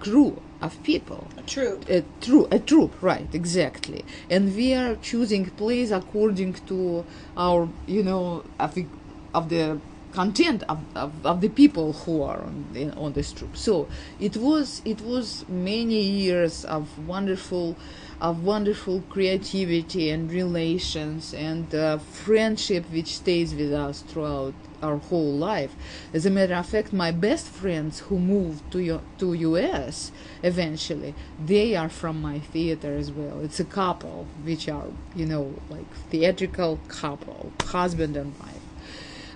crew 0.00 0.40
of 0.60 0.82
people 0.82 1.28
True. 1.46 1.80
a 1.88 2.02
troupe, 2.20 2.52
a 2.52 2.58
troupe, 2.58 2.94
right? 3.02 3.28
Exactly. 3.34 4.04
And 4.30 4.54
we 4.56 4.74
are 4.74 4.96
choosing 4.96 5.50
plays 5.50 5.90
according 5.90 6.54
to 6.66 7.04
our, 7.36 7.68
you 7.86 8.02
know, 8.02 8.44
of 8.58 8.74
the, 8.74 8.86
of 9.34 9.48
the 9.48 9.80
content 10.12 10.62
of, 10.66 10.78
of, 10.94 11.26
of 11.26 11.40
the 11.42 11.48
people 11.48 11.92
who 11.92 12.22
are 12.22 12.40
on 12.40 12.66
the, 12.72 12.90
on 12.94 13.12
this 13.12 13.32
troupe. 13.32 13.56
So 13.56 13.86
it 14.18 14.36
was 14.36 14.80
it 14.84 15.02
was 15.02 15.44
many 15.48 16.00
years 16.00 16.64
of 16.64 17.06
wonderful 17.06 17.76
of 18.20 18.42
wonderful 18.42 19.02
creativity 19.10 20.08
and 20.08 20.32
relations 20.32 21.34
and 21.34 21.74
uh, 21.74 21.98
friendship 21.98 22.84
which 22.90 23.16
stays 23.16 23.54
with 23.54 23.72
us 23.74 24.00
throughout 24.00 24.54
our 24.82 24.96
whole 24.96 25.32
life. 25.32 25.74
As 26.12 26.26
a 26.26 26.30
matter 26.30 26.54
of 26.54 26.66
fact, 26.66 26.92
my 26.92 27.10
best 27.10 27.46
friends 27.46 28.00
who 28.00 28.18
moved 28.18 28.70
to 28.72 29.00
to 29.18 29.32
US 29.34 30.12
eventually, 30.42 31.14
they 31.44 31.74
are 31.76 31.88
from 31.88 32.20
my 32.20 32.38
theater 32.38 32.96
as 32.96 33.10
well. 33.10 33.40
It's 33.40 33.60
a 33.60 33.64
couple 33.64 34.26
which 34.44 34.68
are 34.68 34.86
you 35.14 35.26
know 35.26 35.54
like 35.68 35.90
theatrical 36.10 36.78
couple, 36.88 37.52
husband 37.62 38.16
and 38.16 38.38
wife. 38.38 38.66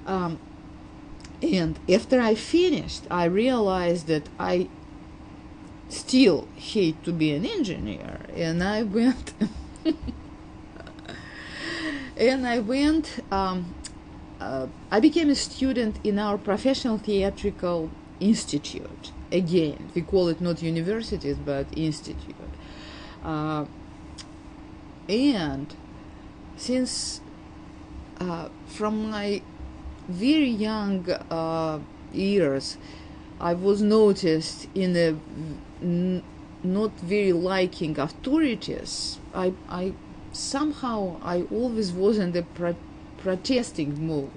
Um, 0.06 0.38
and 1.42 1.78
after 1.88 2.20
I 2.20 2.34
finished, 2.34 3.04
I 3.10 3.24
realized 3.24 4.06
that 4.08 4.28
I 4.38 4.68
still 5.88 6.48
hate 6.54 7.02
to 7.04 7.12
be 7.12 7.32
an 7.32 7.46
engineer, 7.46 8.20
and 8.34 8.62
I 8.62 8.82
went. 8.82 9.32
and 12.16 12.46
I 12.46 12.58
went. 12.58 13.20
Um, 13.32 13.74
uh, 14.40 14.66
I 14.90 15.00
became 15.00 15.30
a 15.30 15.34
student 15.34 15.96
in 16.02 16.18
our 16.18 16.38
professional 16.38 16.98
theatrical 16.98 17.90
institute. 18.18 19.12
Again, 19.30 19.90
we 19.94 20.02
call 20.02 20.28
it 20.28 20.40
not 20.40 20.62
universities 20.62 21.36
but 21.44 21.66
institute. 21.76 22.34
Uh, 23.24 23.66
and 25.08 25.74
since 26.56 27.20
uh, 28.18 28.48
from 28.66 29.10
my 29.10 29.42
very 30.08 30.48
young 30.48 31.08
uh, 31.10 31.78
years, 32.12 32.76
I 33.40 33.54
was 33.54 33.80
noticed 33.80 34.68
in 34.74 34.96
a 34.96 35.16
n- 35.82 36.22
not 36.62 36.92
very 37.00 37.32
liking 37.32 37.98
authorities. 37.98 39.18
I, 39.34 39.54
I 39.68 39.94
somehow 40.32 41.18
I 41.22 41.42
always 41.50 41.92
was 41.92 42.18
in 42.18 42.32
the 42.32 42.42
pro- 42.42 42.76
protesting 43.22 44.06
mood. 44.06 44.30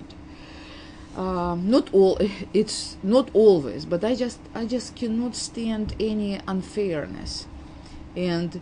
Um, 1.16 1.70
not 1.70 1.94
all, 1.94 2.18
it's 2.54 2.98
not 3.04 3.30
always, 3.34 3.86
but 3.86 4.04
I 4.04 4.16
just 4.16 4.40
I 4.54 4.66
just 4.66 4.96
cannot 4.96 5.36
stand 5.36 5.96
any 6.00 6.40
unfairness, 6.48 7.48
and 8.16 8.62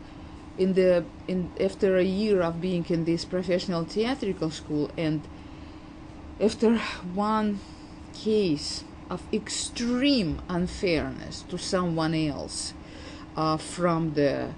in 0.58 0.74
the 0.74 1.04
in 1.28 1.52
after 1.60 1.98
a 1.98 2.04
year 2.04 2.42
of 2.42 2.62
being 2.62 2.86
in 2.90 3.06
this 3.06 3.26
professional 3.26 3.84
theatrical 3.84 4.52
school 4.52 4.92
and 4.98 5.22
after 6.40 6.78
one 7.14 7.60
case 8.14 8.84
of 9.10 9.22
extreme 9.34 10.42
unfairness 10.50 11.44
to 11.44 11.58
someone 11.58 12.14
else 12.14 12.74
uh, 13.36 13.58
from 13.58 14.14
the 14.14 14.50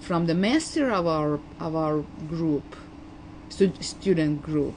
from 0.00 0.26
the 0.26 0.34
master 0.34 0.90
of 0.90 1.06
our 1.06 1.40
of 1.58 1.74
our 1.74 2.04
group 2.28 2.76
stu- 3.48 3.72
student 3.80 4.42
group 4.42 4.74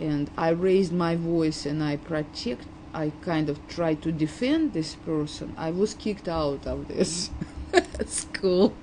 and 0.00 0.30
I 0.36 0.50
raised 0.50 0.92
my 0.92 1.16
voice 1.16 1.66
and 1.66 1.82
I 1.82 1.96
protect 1.96 2.66
I 2.92 3.12
kind 3.22 3.48
of 3.48 3.64
tried 3.68 4.02
to 4.02 4.10
defend 4.10 4.72
this 4.72 4.96
person. 4.96 5.54
I 5.56 5.70
was 5.70 5.94
kicked 5.94 6.28
out 6.28 6.66
of 6.66 6.88
this 6.88 7.30
school. 8.06 8.74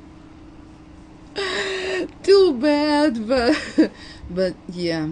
Too 2.24 2.54
bad 2.54 3.28
but 3.28 3.92
but 4.30 4.56
yeah 4.70 5.10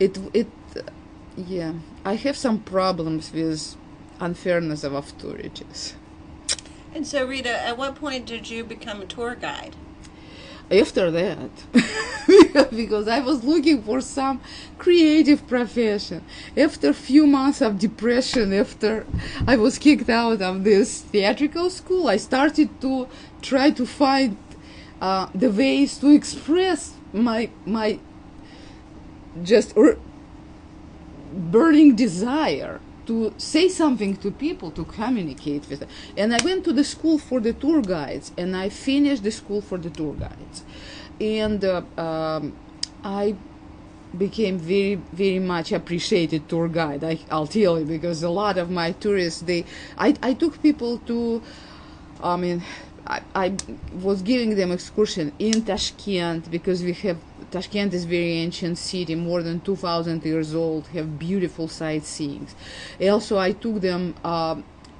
it 0.00 0.18
it 0.34 0.48
yeah 1.36 1.72
i 2.04 2.14
have 2.14 2.36
some 2.36 2.60
problems 2.60 3.32
with 3.32 3.76
unfairness 4.20 4.84
of 4.84 4.92
authorities. 4.92 5.94
And 6.94 7.06
so, 7.06 7.26
Rita, 7.26 7.50
at 7.50 7.76
what 7.76 7.96
point 7.96 8.26
did 8.26 8.48
you 8.48 8.62
become 8.62 9.02
a 9.02 9.06
tour 9.06 9.34
guide? 9.34 9.74
After 10.70 11.10
that 11.10 11.50
because 12.70 13.06
i 13.08 13.20
was 13.20 13.44
looking 13.44 13.82
for 13.82 14.00
some 14.00 14.40
creative 14.78 15.46
profession. 15.46 16.22
After 16.56 16.90
a 16.90 16.94
few 16.94 17.26
months 17.26 17.60
of 17.60 17.78
depression 17.78 18.52
after 18.52 19.06
i 19.46 19.56
was 19.56 19.78
kicked 19.78 20.08
out 20.08 20.40
of 20.42 20.64
this 20.64 21.02
theatrical 21.02 21.70
school 21.70 22.08
i 22.08 22.16
started 22.16 22.80
to 22.80 23.08
try 23.42 23.70
to 23.70 23.86
find 23.86 24.36
uh, 25.00 25.28
the 25.34 25.50
ways 25.50 25.98
to 25.98 26.10
express 26.10 26.94
my 27.12 27.50
my 27.66 27.98
just 29.42 29.76
ur- 29.76 29.98
burning 31.32 31.94
desire 31.94 32.80
to 33.06 33.34
say 33.38 33.68
something 33.68 34.16
to 34.16 34.30
people 34.30 34.70
to 34.72 34.84
communicate 34.84 35.68
with 35.68 35.80
them. 35.80 35.88
And 36.16 36.34
i 36.34 36.38
went 36.44 36.64
to 36.64 36.72
the 36.72 36.84
school 36.84 37.18
for 37.18 37.40
the 37.40 37.52
tour 37.52 37.82
guides 37.82 38.32
and 38.36 38.56
i 38.56 38.68
finished 38.68 39.22
the 39.22 39.30
school 39.30 39.60
for 39.60 39.78
the 39.78 39.90
tour 39.90 40.14
guides. 40.14 40.64
And 41.20 41.64
uh, 41.64 41.82
um, 41.96 42.56
i 43.02 43.36
became 44.16 44.58
very 44.58 44.94
very 45.12 45.40
much 45.40 45.72
appreciated 45.72 46.48
tour 46.48 46.68
guide 46.68 47.02
I, 47.02 47.18
i'll 47.30 47.48
tell 47.48 47.80
you 47.80 47.84
because 47.84 48.22
a 48.22 48.30
lot 48.30 48.58
of 48.58 48.70
my 48.70 48.92
tourists 48.92 49.40
they 49.42 49.64
i, 49.98 50.14
I 50.22 50.34
took 50.34 50.62
people 50.62 50.98
to 50.98 51.42
i 52.22 52.36
mean 52.36 52.62
I, 53.06 53.20
I 53.34 53.56
was 54.00 54.22
giving 54.22 54.54
them 54.56 54.72
excursion 54.72 55.32
in 55.38 55.62
Tashkent 55.62 56.50
because 56.50 56.82
we 56.82 56.94
have 56.94 57.18
Tashkent 57.54 57.94
is 57.94 58.04
very 58.04 58.32
ancient 58.32 58.78
city, 58.78 59.14
more 59.14 59.40
than 59.40 59.60
2,000 59.60 60.24
years 60.24 60.56
old, 60.56 60.88
have 60.88 61.20
beautiful 61.20 61.68
sightseeing. 61.68 62.48
Also, 63.00 63.38
I 63.38 63.52
took 63.52 63.80
them 63.80 64.16
uh, 64.24 64.56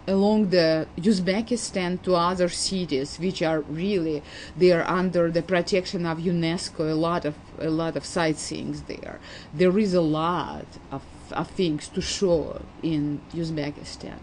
along 0.06 0.50
the 0.50 0.86
Uzbekistan 0.96 2.00
to 2.02 2.14
other 2.14 2.48
cities, 2.48 3.18
which 3.18 3.42
are 3.42 3.62
really 3.62 4.22
they 4.56 4.70
are 4.70 4.88
under 4.88 5.32
the 5.32 5.42
protection 5.42 6.06
of 6.06 6.18
UNESCO. 6.18 6.92
A 6.92 6.94
lot 6.94 7.24
of 7.24 7.34
a 7.58 7.70
lot 7.70 7.96
of 7.96 8.04
sightseeing 8.04 8.72
there. 8.86 9.18
There 9.52 9.76
is 9.76 9.92
a 9.92 10.00
lot 10.00 10.66
of, 10.92 11.02
of 11.32 11.50
things 11.50 11.88
to 11.88 12.00
show 12.00 12.62
in 12.84 13.20
Uzbekistan. 13.32 14.18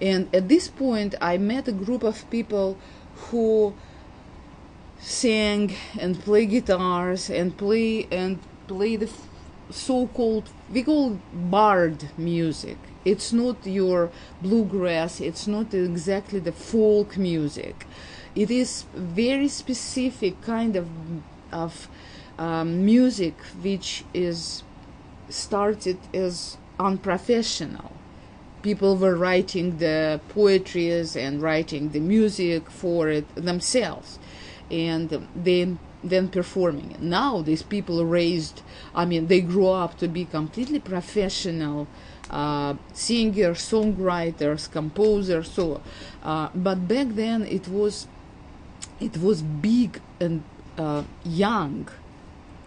And 0.00 0.32
at 0.32 0.48
this 0.48 0.68
point, 0.68 1.16
I 1.20 1.36
met 1.38 1.66
a 1.66 1.72
group 1.72 2.04
of 2.04 2.30
people 2.30 2.78
who 3.30 3.74
sang 4.98 5.74
and 5.98 6.18
play 6.20 6.46
guitars 6.46 7.30
and 7.30 7.56
play 7.56 8.06
and 8.10 8.38
play 8.66 8.96
the 8.96 9.10
so-called 9.70 10.48
we 10.72 10.82
call 10.82 11.18
bard 11.32 12.08
music. 12.16 12.78
It's 13.04 13.32
not 13.32 13.64
your 13.66 14.10
bluegrass. 14.42 15.20
It's 15.20 15.46
not 15.46 15.72
exactly 15.74 16.40
the 16.40 16.52
folk 16.52 17.16
music. 17.16 17.86
It 18.34 18.50
is 18.50 18.84
very 18.94 19.48
specific 19.48 20.40
kind 20.42 20.76
of 20.76 20.88
of 21.52 21.88
um, 22.38 22.84
music 22.84 23.34
which 23.62 24.04
is 24.12 24.62
started 25.28 25.98
as 26.12 26.58
unprofessional 26.78 27.92
people 28.62 28.96
were 28.96 29.14
writing 29.14 29.78
the 29.78 30.20
poetries 30.28 31.16
and 31.16 31.40
writing 31.40 31.90
the 31.90 32.00
music 32.00 32.68
for 32.68 33.08
it 33.08 33.26
themselves 33.34 34.18
and 34.70 35.28
then 35.34 35.78
then 36.04 36.28
performing 36.28 36.94
now 37.00 37.42
these 37.42 37.62
people 37.62 38.04
raised 38.04 38.62
i 38.94 39.04
mean 39.04 39.26
they 39.26 39.40
grew 39.40 39.68
up 39.68 39.96
to 39.98 40.06
be 40.06 40.24
completely 40.24 40.78
professional 40.78 41.88
uh, 42.30 42.74
singers 42.92 43.58
songwriters 43.58 44.70
composers 44.70 45.50
so 45.50 45.80
uh, 46.22 46.48
but 46.54 46.86
back 46.86 47.08
then 47.10 47.44
it 47.46 47.66
was 47.68 48.06
it 49.00 49.16
was 49.18 49.42
big 49.42 50.00
and 50.20 50.42
uh, 50.78 51.02
young 51.24 51.88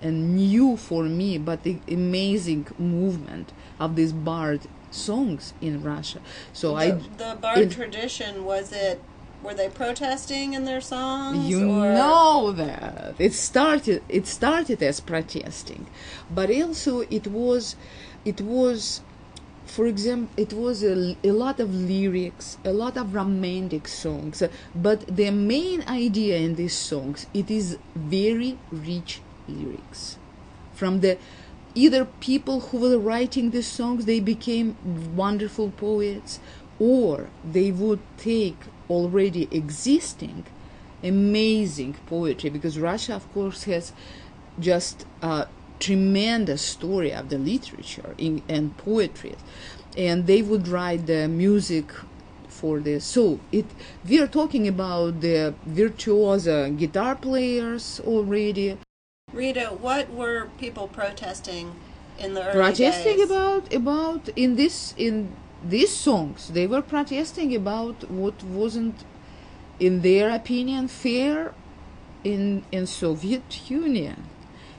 and 0.01 0.35
new 0.35 0.77
for 0.77 1.03
me, 1.03 1.37
but 1.37 1.63
the 1.63 1.79
amazing 1.87 2.67
movement 2.77 3.51
of 3.79 3.95
these 3.95 4.13
bard 4.13 4.61
songs 4.91 5.53
in 5.61 5.83
Russia. 5.83 6.19
So 6.53 6.75
I 6.75 6.91
the, 6.91 7.09
the 7.17 7.37
bard 7.39 7.71
tradition 7.71 8.45
was 8.45 8.71
it? 8.71 9.01
Were 9.41 9.53
they 9.53 9.69
protesting 9.69 10.53
in 10.53 10.65
their 10.65 10.81
songs? 10.81 11.47
You 11.47 11.71
or? 11.71 11.93
know 11.93 12.51
that 12.51 13.15
it 13.17 13.33
started. 13.33 14.03
It 14.09 14.27
started 14.27 14.83
as 14.83 14.99
protesting, 14.99 15.87
but 16.29 16.51
also 16.51 17.01
it 17.09 17.25
was, 17.27 17.77
it 18.25 18.41
was, 18.41 19.01
for 19.65 19.87
example, 19.87 20.29
it 20.35 20.51
was 20.51 20.83
a, 20.83 21.15
a 21.23 21.31
lot 21.31 21.61
of 21.61 21.73
lyrics, 21.73 22.57
a 22.65 22.73
lot 22.73 22.97
of 22.97 23.15
romantic 23.15 23.87
songs. 23.87 24.43
But 24.75 25.07
the 25.07 25.31
main 25.31 25.83
idea 25.87 26.37
in 26.37 26.55
these 26.55 26.75
songs, 26.75 27.25
it 27.33 27.49
is 27.49 27.77
very 27.95 28.57
rich 28.71 29.21
lyrics, 29.47 30.17
from 30.73 30.99
the 30.99 31.17
either 31.75 32.03
people 32.19 32.59
who 32.59 32.79
were 32.79 32.97
writing 32.97 33.51
these 33.51 33.67
songs 33.67 34.05
they 34.05 34.19
became 34.19 34.75
wonderful 35.15 35.69
poets 35.69 36.39
or 36.79 37.29
they 37.45 37.71
would 37.71 37.99
take 38.17 38.57
already 38.89 39.47
existing 39.51 40.45
amazing 41.03 41.95
poetry 42.07 42.49
because 42.49 42.77
Russia, 42.77 43.15
of 43.15 43.31
course, 43.33 43.63
has 43.63 43.93
just 44.59 45.05
a 45.21 45.47
tremendous 45.79 46.61
story 46.61 47.13
of 47.13 47.29
the 47.29 47.37
literature 47.37 48.15
in, 48.17 48.41
and 48.49 48.75
poetry, 48.77 49.35
and 49.97 50.27
they 50.27 50.41
would 50.41 50.67
write 50.67 51.07
the 51.07 51.27
music 51.27 51.91
for 52.47 52.79
this. 52.79 53.05
So 53.05 53.39
it 53.51 53.65
we 54.07 54.19
are 54.19 54.27
talking 54.27 54.67
about 54.67 55.21
the 55.21 55.53
virtuoso 55.65 56.69
guitar 56.71 57.15
players 57.15 58.01
already 58.05 58.77
Rita, 59.31 59.67
what 59.79 60.09
were 60.09 60.49
people 60.57 60.87
protesting 60.87 61.75
in 62.17 62.33
the 62.33 62.47
early 62.47 62.53
protesting 62.53 63.17
days? 63.17 63.29
about 63.29 63.73
about 63.73 64.29
in 64.35 64.55
this 64.55 64.93
in 64.97 65.31
these 65.63 65.95
songs 65.95 66.49
they 66.49 66.67
were 66.67 66.81
protesting 66.81 67.55
about 67.55 68.09
what 68.11 68.43
wasn't 68.43 68.95
in 69.79 70.01
their 70.01 70.29
opinion 70.29 70.87
fair 70.87 71.53
in 72.23 72.63
in 72.71 72.87
Soviet 72.87 73.69
Union. 73.69 74.25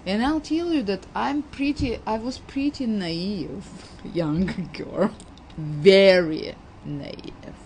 And 0.07 0.25
I'll 0.25 0.41
tell 0.41 0.73
you 0.73 0.83
that 0.85 1.07
I'm 1.15 1.43
pretty 1.43 1.99
I 2.07 2.19
was 2.19 2.39
pretty 2.39 2.87
naive 2.87 3.67
young 4.15 4.47
girl. 4.73 5.13
Very 5.59 6.55
naive. 6.85 7.57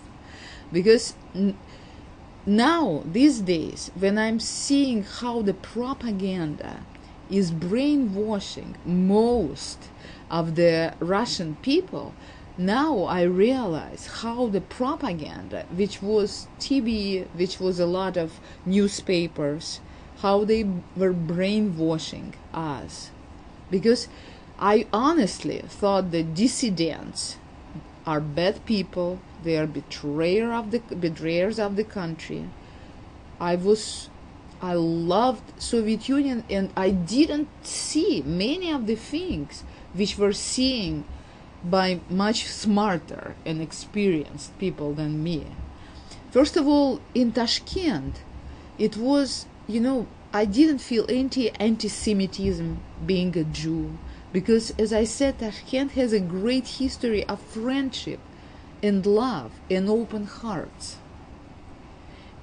Because 0.71 1.15
n- 1.35 1.57
now 2.47 3.03
these 3.05 3.41
days 3.41 3.91
when 3.97 4.17
i'm 4.19 4.39
seeing 4.39 5.03
how 5.03 5.41
the 5.41 5.53
propaganda 5.53 6.81
is 7.31 7.51
brainwashing 7.51 8.75
most 8.85 9.89
of 10.29 10.55
the 10.55 10.93
russian 10.99 11.55
people 11.63 12.13
now 12.57 13.03
i 13.03 13.21
realize 13.21 14.07
how 14.21 14.47
the 14.47 14.61
propaganda 14.61 15.65
which 15.75 16.01
was 16.01 16.47
tv 16.59 17.27
which 17.35 17.59
was 17.59 17.79
a 17.79 17.85
lot 17.85 18.15
of 18.15 18.39
newspapers 18.65 19.81
how 20.19 20.45
they 20.45 20.63
were 20.95 21.13
brainwashing 21.13 22.33
us 22.53 23.11
because 23.69 24.07
i 24.57 24.87
honestly 24.93 25.59
thought 25.67 26.11
the 26.11 26.23
dissidents 26.23 27.37
are 28.05 28.21
bad 28.21 28.65
people. 28.65 29.19
They 29.43 29.57
are 29.57 29.67
betrayer 29.67 30.53
of 30.53 30.71
the 30.71 30.79
betrayers 30.79 31.59
of 31.59 31.75
the 31.75 31.83
country. 31.83 32.49
I 33.39 33.55
was, 33.55 34.09
I 34.61 34.73
loved 34.73 35.61
Soviet 35.61 36.07
Union, 36.07 36.43
and 36.49 36.71
I 36.77 36.91
didn't 36.91 37.49
see 37.65 38.21
many 38.25 38.71
of 38.71 38.87
the 38.87 38.95
things 38.95 39.63
which 39.93 40.17
were 40.17 40.33
seen 40.33 41.05
by 41.69 41.99
much 42.09 42.45
smarter 42.45 43.35
and 43.45 43.61
experienced 43.61 44.57
people 44.59 44.93
than 44.93 45.23
me. 45.23 45.47
First 46.31 46.57
of 46.57 46.67
all, 46.67 47.01
in 47.13 47.31
Tashkent, 47.31 48.21
it 48.77 48.97
was, 48.97 49.45
you 49.67 49.79
know, 49.79 50.07
I 50.33 50.45
didn't 50.45 50.79
feel 50.79 51.05
any 51.09 51.49
anti-Semitism 51.51 52.79
being 53.05 53.37
a 53.37 53.43
Jew 53.43 53.97
because 54.31 54.73
as 54.77 54.91
I 54.91 55.05
said, 55.05 55.39
Tashkent 55.39 55.91
has 55.91 56.11
a 56.11 56.19
great 56.19 56.67
history 56.67 57.23
of 57.25 57.39
friendship 57.39 58.19
and 58.83 59.05
love 59.05 59.53
and 59.71 59.89
open 59.89 60.25
hearts. 60.25 60.97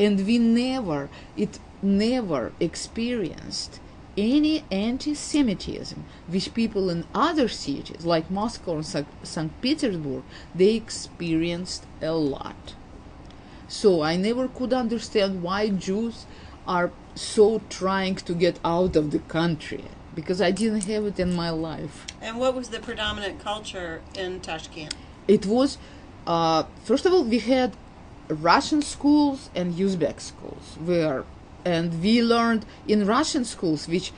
And 0.01 0.27
we 0.27 0.39
never, 0.39 1.11
it 1.37 1.59
never 1.83 2.53
experienced 2.59 3.79
any 4.16 4.64
anti-Semitism, 4.70 6.05
which 6.29 6.55
people 6.55 6.90
in 6.90 7.05
other 7.14 7.48
cities 7.48 8.05
like 8.05 8.31
Moscow 8.31 8.77
and 8.77 9.07
St. 9.22 9.61
Petersburg, 9.62 10.22
they 10.55 10.75
experienced 10.75 11.85
a 12.01 12.12
lot. 12.12 12.75
So 13.68 14.03
I 14.03 14.16
never 14.16 14.48
could 14.48 14.72
understand 14.72 15.42
why 15.42 15.70
Jews 15.70 16.27
are 16.66 16.92
so 17.14 17.61
trying 17.68 18.16
to 18.16 18.35
get 18.35 18.59
out 18.64 18.96
of 18.96 19.11
the 19.11 19.18
country 19.20 19.85
because 20.14 20.40
I 20.40 20.51
didn't 20.51 20.85
have 20.85 21.07
it 21.07 21.18
in 21.18 21.35
my 21.35 21.51
life. 21.51 22.07
And 22.20 22.38
what 22.38 22.55
was 22.55 22.68
the 22.68 22.81
predominant 22.81 23.40
culture 23.40 24.03
in 24.14 24.40
Tashkent? 24.40 24.94
It 25.27 25.46
was, 25.46 25.79
uh, 26.27 26.64
first 26.85 27.07
of 27.07 27.12
all, 27.12 27.25
we 27.25 27.38
had 27.38 27.75
Russian 28.29 28.83
schools 28.83 29.51
and 29.55 29.75
Uzbek 29.75 30.20
schools 30.20 30.77
where, 30.85 31.25
and 31.64 32.03
we 32.03 32.22
learned 32.22 32.64
in 32.88 33.07
Russian 33.07 33.44
schools, 33.44 33.88
which 33.88 34.12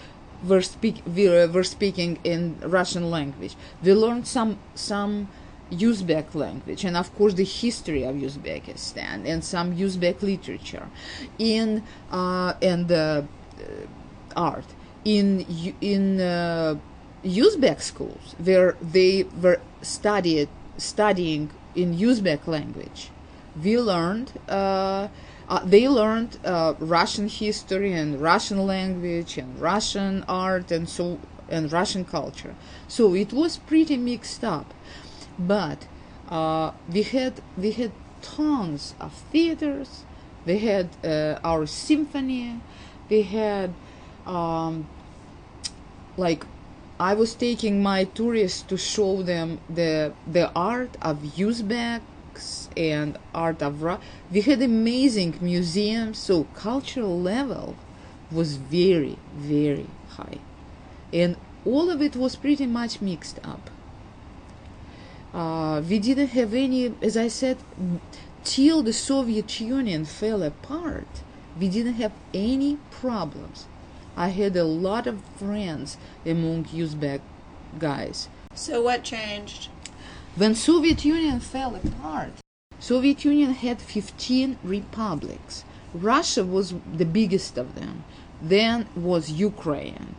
were 0.46 0.62
speak 0.62 1.02
we 1.06 1.28
were 1.28 1.64
speaking 1.64 2.18
in 2.24 2.56
Russian 2.62 3.10
language. 3.10 3.56
We 3.82 3.94
learned 3.94 4.26
some 4.26 4.58
some 4.74 5.28
Uzbek 5.72 6.34
language 6.34 6.84
and 6.84 6.96
of 6.96 7.14
course 7.14 7.34
the 7.34 7.44
history 7.44 8.04
of 8.04 8.16
Uzbekistan 8.16 9.26
and 9.26 9.42
some 9.42 9.76
Uzbek 9.76 10.22
literature, 10.22 10.88
in 11.38 11.82
uh, 12.10 12.54
and 12.60 12.90
uh, 12.92 13.22
art 14.36 14.66
in 15.04 15.46
in 15.80 16.20
uh, 16.20 16.76
Uzbek 17.24 17.80
schools 17.80 18.34
where 18.38 18.76
they 18.80 19.24
were 19.40 19.60
studied 19.82 20.48
studying 20.76 21.50
in 21.74 21.96
Uzbek 21.96 22.46
language. 22.46 23.10
We 23.62 23.78
learned 23.78 24.32
uh, 24.48 25.08
uh, 25.48 25.64
they 25.64 25.88
learned 25.88 26.38
uh, 26.44 26.74
Russian 26.78 27.28
history 27.28 27.92
and 27.92 28.20
Russian 28.20 28.66
language 28.66 29.36
and 29.36 29.60
Russian 29.60 30.24
art 30.28 30.70
and 30.70 30.88
so 30.88 31.18
and 31.48 31.70
Russian 31.70 32.04
culture. 32.04 32.54
So 32.88 33.14
it 33.14 33.32
was 33.32 33.58
pretty 33.58 33.96
mixed 33.96 34.42
up, 34.42 34.72
but 35.38 35.86
uh, 36.28 36.72
we 36.90 37.02
had 37.02 37.40
we 37.56 37.72
had 37.72 37.92
tons 38.22 38.94
of 39.00 39.12
theaters. 39.30 40.04
We 40.46 40.58
had 40.58 40.88
uh, 41.04 41.38
our 41.44 41.66
symphony. 41.66 42.60
We 43.10 43.22
had 43.22 43.74
um, 44.26 44.86
like 46.16 46.46
I 46.98 47.14
was 47.14 47.34
taking 47.34 47.82
my 47.82 48.04
tourists 48.04 48.62
to 48.62 48.76
show 48.76 49.22
them 49.22 49.60
the 49.68 50.12
the 50.26 50.50
art 50.54 50.96
of 51.02 51.18
Uzbeks 51.36 52.02
and 52.76 53.18
art 53.34 53.62
of 53.62 53.82
Ra. 53.82 53.98
We 54.30 54.40
had 54.42 54.62
amazing 54.62 55.38
museums, 55.40 56.18
so 56.18 56.44
cultural 56.54 57.20
level 57.20 57.76
was 58.30 58.56
very 58.56 59.18
very 59.36 59.86
high, 60.10 60.38
and 61.12 61.36
all 61.64 61.90
of 61.90 62.02
it 62.02 62.16
was 62.16 62.36
pretty 62.36 62.66
much 62.66 63.00
mixed 63.00 63.38
up. 63.44 63.70
Uh, 65.32 65.82
we 65.88 65.98
didn't 65.98 66.28
have 66.28 66.54
any, 66.54 66.94
as 67.02 67.16
I 67.16 67.28
said, 67.28 67.58
till 68.44 68.82
the 68.82 68.92
Soviet 68.92 69.60
Union 69.60 70.04
fell 70.04 70.42
apart. 70.42 71.22
We 71.58 71.68
didn't 71.68 71.94
have 71.94 72.12
any 72.32 72.78
problems 72.90 73.66
I 74.16 74.28
had 74.28 74.56
a 74.56 74.64
lot 74.64 75.06
of 75.06 75.22
friends 75.36 75.96
among 76.24 76.64
Uzbek 76.66 77.20
guys. 77.78 78.28
So 78.54 78.82
what 78.82 79.02
changed? 79.02 79.68
When 80.36 80.54
Soviet 80.54 81.04
Union 81.04 81.40
fell 81.40 81.74
apart, 81.74 82.32
Soviet 82.78 83.24
Union 83.24 83.52
had 83.52 83.80
15 83.80 84.58
republics. 84.62 85.64
Russia 85.94 86.44
was 86.44 86.74
the 86.92 87.04
biggest 87.04 87.56
of 87.56 87.74
them. 87.74 88.04
Then 88.42 88.86
was 88.96 89.30
Ukraine. 89.30 90.16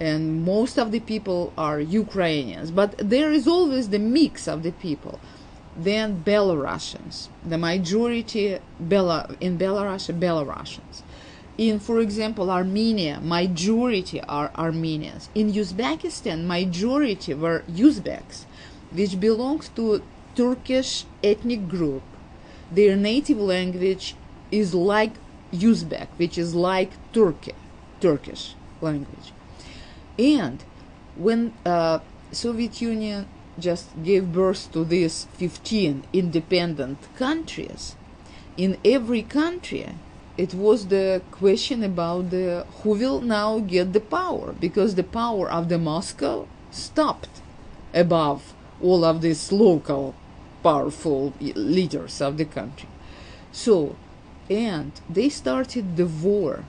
And 0.00 0.44
most 0.44 0.78
of 0.78 0.90
the 0.90 1.00
people 1.00 1.52
are 1.56 1.78
Ukrainians, 1.78 2.70
but 2.70 2.96
there 2.98 3.30
is 3.30 3.46
always 3.46 3.90
the 3.90 4.00
mix 4.00 4.48
of 4.48 4.62
the 4.62 4.72
people. 4.72 5.20
Then 5.76 6.24
Belarusians, 6.24 7.28
the 7.46 7.58
majority 7.58 8.58
Bela, 8.80 9.36
in 9.40 9.58
Belarus, 9.58 10.12
Belarusians 10.18 11.02
in 11.58 11.78
for 11.78 12.00
example 12.00 12.50
armenia 12.50 13.20
majority 13.20 14.20
are 14.22 14.50
armenians 14.56 15.28
in 15.34 15.52
uzbekistan 15.52 16.46
majority 16.46 17.34
were 17.34 17.62
uzbeks 17.68 18.46
which 18.90 19.20
belongs 19.20 19.68
to 19.68 20.02
turkish 20.34 21.04
ethnic 21.22 21.68
group. 21.68 22.02
Their 22.70 22.96
native 22.96 23.38
language 23.38 24.14
is 24.50 24.74
like 24.74 25.12
uzbek 25.52 26.08
which 26.16 26.38
is 26.38 26.54
like 26.54 26.92
turkey 27.12 27.54
turkish 28.00 28.54
language. 28.80 29.32
And 30.18 30.64
when 31.16 31.52
uh, 31.64 32.00
Soviet 32.32 32.80
Union 32.80 33.28
just 33.58 33.86
gave 34.02 34.32
birth 34.32 34.72
to 34.72 34.84
these 34.84 35.26
15 35.34 36.04
independent 36.12 36.98
countries, 37.16 37.96
in 38.56 38.78
every 38.84 39.22
country 39.22 39.94
it 40.36 40.54
was 40.54 40.86
the 40.86 41.20
question 41.30 41.82
about 41.84 42.30
the 42.30 42.66
who 42.82 42.90
will 42.90 43.20
now 43.20 43.58
get 43.58 43.92
the 43.92 44.00
power 44.00 44.54
because 44.58 44.94
the 44.94 45.04
power 45.04 45.50
of 45.50 45.68
the 45.68 45.78
Moscow 45.78 46.46
stopped 46.70 47.42
above 47.92 48.54
all 48.82 49.04
of 49.04 49.20
these 49.20 49.52
local 49.52 50.14
powerful 50.62 51.32
leaders 51.40 52.20
of 52.20 52.36
the 52.36 52.44
country. 52.44 52.88
So, 53.52 53.96
and 54.48 54.92
they 55.08 55.28
started 55.28 55.96
the 55.96 56.06
war 56.06 56.64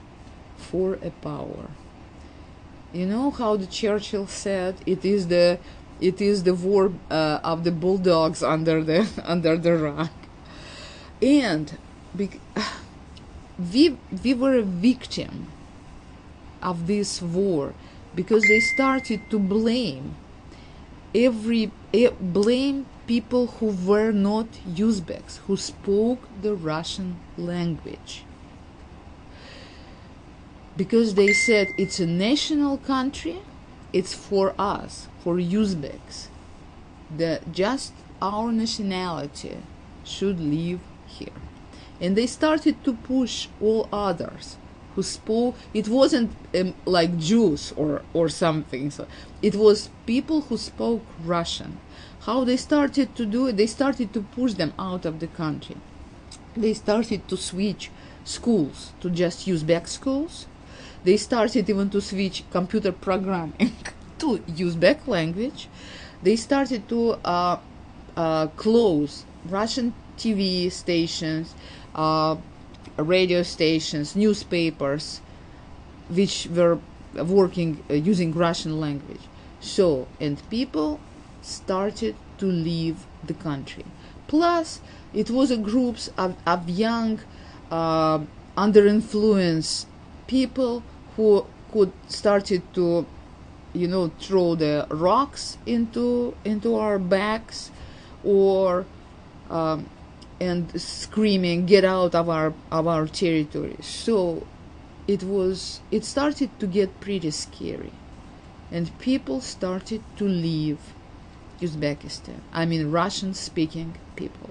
for 0.56 0.94
a 1.02 1.10
power. 1.10 1.70
You 2.92 3.06
know 3.06 3.30
how 3.30 3.56
the 3.56 3.66
Churchill 3.66 4.26
said 4.26 4.76
it 4.86 5.04
is 5.04 5.28
the 5.28 5.58
it 6.00 6.20
is 6.20 6.42
the 6.42 6.54
war 6.54 6.92
uh, 7.10 7.38
of 7.42 7.64
the 7.64 7.70
bulldogs 7.70 8.42
under 8.42 8.82
the 8.82 9.08
under 9.24 9.56
the 9.56 9.76
rug, 9.76 10.10
and 11.22 11.76
be- 12.16 12.40
we 13.72 13.96
we 14.22 14.34
were 14.34 14.58
a 14.58 14.62
victim 14.62 15.48
of 16.62 16.86
this 16.86 17.20
war 17.20 17.74
because 18.14 18.42
they 18.44 18.60
started 18.60 19.20
to 19.30 19.38
blame 19.38 20.14
every 21.14 21.70
eh, 21.92 22.10
blame 22.20 22.86
people 23.06 23.46
who 23.58 23.66
were 23.66 24.12
not 24.12 24.46
Uzbeks 24.68 25.38
who 25.46 25.56
spoke 25.56 26.28
the 26.42 26.54
Russian 26.54 27.16
language. 27.36 28.24
Because 30.76 31.14
they 31.14 31.32
said 31.32 31.68
it's 31.78 32.00
a 32.00 32.06
national 32.06 32.78
country 32.78 33.40
it's 33.94 34.12
for 34.12 34.54
us 34.58 35.06
for 35.20 35.36
Uzbeks. 35.36 36.26
That 37.16 37.52
just 37.52 37.92
our 38.20 38.50
nationality 38.50 39.58
should 40.02 40.40
live 40.40 40.80
here. 41.06 41.38
And 42.00 42.16
they 42.16 42.26
started 42.26 42.82
to 42.84 42.94
push 42.94 43.46
all 43.60 43.88
others 43.92 44.56
who 44.94 45.02
spoke 45.02 45.54
it 45.72 45.88
wasn't 45.88 46.30
um, 46.54 46.74
like 46.84 47.18
jews 47.18 47.72
or 47.76 48.02
or 48.12 48.28
something 48.28 48.90
so 48.90 49.06
it 49.42 49.54
was 49.56 49.90
people 50.06 50.42
who 50.42 50.56
spoke 50.56 51.02
russian 51.24 51.78
how 52.26 52.44
they 52.44 52.56
started 52.56 53.14
to 53.16 53.26
do 53.26 53.46
it 53.46 53.56
they 53.56 53.66
started 53.66 54.12
to 54.12 54.20
push 54.22 54.54
them 54.54 54.72
out 54.78 55.04
of 55.04 55.20
the 55.20 55.26
country. 55.26 55.76
They 56.56 56.74
started 56.74 57.26
to 57.28 57.36
switch 57.36 57.90
schools 58.24 58.92
to 59.00 59.10
just 59.10 59.46
uzbek 59.46 59.88
schools. 59.88 60.46
They 61.04 61.16
started 61.16 61.68
even 61.68 61.90
to 61.90 62.00
switch 62.00 62.44
computer 62.50 62.92
programming 62.92 63.72
to 64.20 64.38
uzbek 64.38 65.06
language. 65.06 65.68
They 66.22 66.36
started 66.36 66.88
to 66.88 67.18
uh, 67.24 67.58
uh, 68.16 68.46
close 68.56 69.24
russian 69.50 69.92
tv 70.16 70.70
stations 70.72 71.54
uh, 71.94 72.36
radio 72.96 73.42
stations, 73.42 74.14
newspapers, 74.14 75.20
which 76.08 76.46
were 76.46 76.78
working 77.14 77.82
uh, 77.90 77.94
using 77.94 78.32
Russian 78.32 78.80
language. 78.80 79.20
So, 79.60 80.06
and 80.20 80.42
people 80.50 81.00
started 81.44 82.16
to 82.38 82.46
leave 82.46 83.06
the 83.22 83.34
country. 83.34 83.84
Plus, 84.26 84.80
it 85.12 85.30
was 85.30 85.50
a 85.50 85.56
groups 85.56 86.10
of, 86.16 86.36
of 86.46 86.68
young, 86.68 87.20
uh, 87.70 88.20
under 88.56 88.86
influence 88.86 89.86
people 90.26 90.82
who 91.16 91.46
could 91.70 91.92
started 92.08 92.62
to, 92.74 93.06
you 93.72 93.88
know, 93.88 94.10
throw 94.20 94.54
the 94.54 94.86
rocks 94.90 95.58
into 95.66 96.34
into 96.44 96.76
our 96.76 96.98
backs, 96.98 97.70
or 98.22 98.86
um, 99.50 99.86
and 100.40 100.80
screaming 100.80 101.66
get 101.66 101.84
out 101.84 102.14
of 102.14 102.28
our 102.28 102.52
of 102.70 102.86
our 102.86 103.06
territory 103.06 103.76
so 103.80 104.46
it 105.06 105.22
was 105.22 105.80
it 105.90 106.04
started 106.04 106.50
to 106.58 106.66
get 106.66 107.00
pretty 107.00 107.30
scary 107.30 107.92
and 108.72 108.98
people 108.98 109.40
started 109.40 110.02
to 110.16 110.24
leave 110.24 110.78
uzbekistan 111.62 112.40
i 112.52 112.66
mean 112.66 112.90
russian 112.90 113.34
speaking 113.34 113.94
people. 114.16 114.50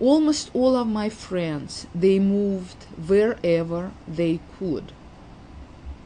Almost 0.00 0.50
all 0.54 0.76
of 0.76 0.86
my 0.86 1.10
friends 1.10 1.86
they 1.94 2.18
moved 2.18 2.84
wherever 3.06 3.90
they 4.08 4.40
could. 4.58 4.92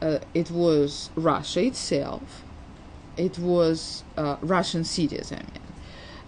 Uh, 0.01 0.19
it 0.33 0.51
was 0.51 1.09
russia 1.15 1.61
itself. 1.63 2.43
It 3.15 3.39
was 3.39 4.03
uh, 4.17 4.35
russian 4.41 4.83
cities 4.83 5.31
i 5.31 5.37
mean. 5.37 5.65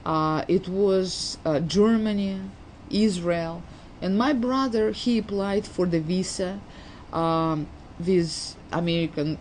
Uh, 0.06 0.46
it 0.48 0.70
was 0.70 1.38
uh, 1.44 1.60
Germany, 1.60 2.40
Israel, 2.90 3.62
and 4.02 4.18
my 4.18 4.32
brother 4.32 4.92
he 4.92 5.18
applied 5.18 5.66
for 5.68 5.86
the 5.86 6.00
visa 6.00 6.62
um, 7.12 7.68
with 8.00 8.56
American 8.72 9.38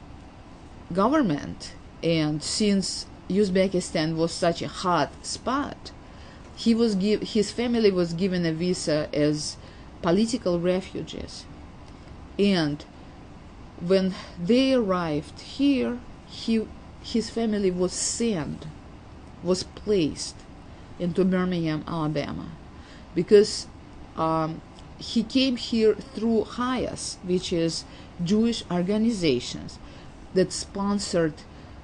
government, 0.92 1.74
and 2.02 2.42
since 2.42 3.06
Uzbekistan 3.28 4.16
was 4.16 4.32
such 4.32 4.62
a 4.62 4.68
hot 4.68 5.10
spot, 5.24 5.90
he 6.54 6.74
was 6.74 6.94
give 6.94 7.22
his 7.22 7.50
family 7.50 7.90
was 7.90 8.12
given 8.12 8.46
a 8.46 8.52
visa 8.52 9.08
as 9.12 9.56
political 10.02 10.60
refugees, 10.60 11.44
and 12.38 12.84
when 13.80 14.14
they 14.42 14.72
arrived 14.72 15.40
here, 15.40 15.98
he 16.26 16.66
his 17.02 17.30
family 17.30 17.70
was 17.70 17.92
sent, 17.92 18.66
was 19.42 19.62
placed 19.62 20.36
into 20.98 21.24
Birmingham, 21.24 21.84
Alabama, 21.86 22.50
because 23.14 23.66
um, 24.16 24.60
he 24.98 25.22
came 25.22 25.56
here 25.56 25.94
through 25.94 26.44
HIAS, 26.44 27.18
which 27.22 27.52
is 27.52 27.84
Jewish 28.22 28.64
organizations 28.70 29.78
that 30.34 30.52
sponsored, 30.52 31.34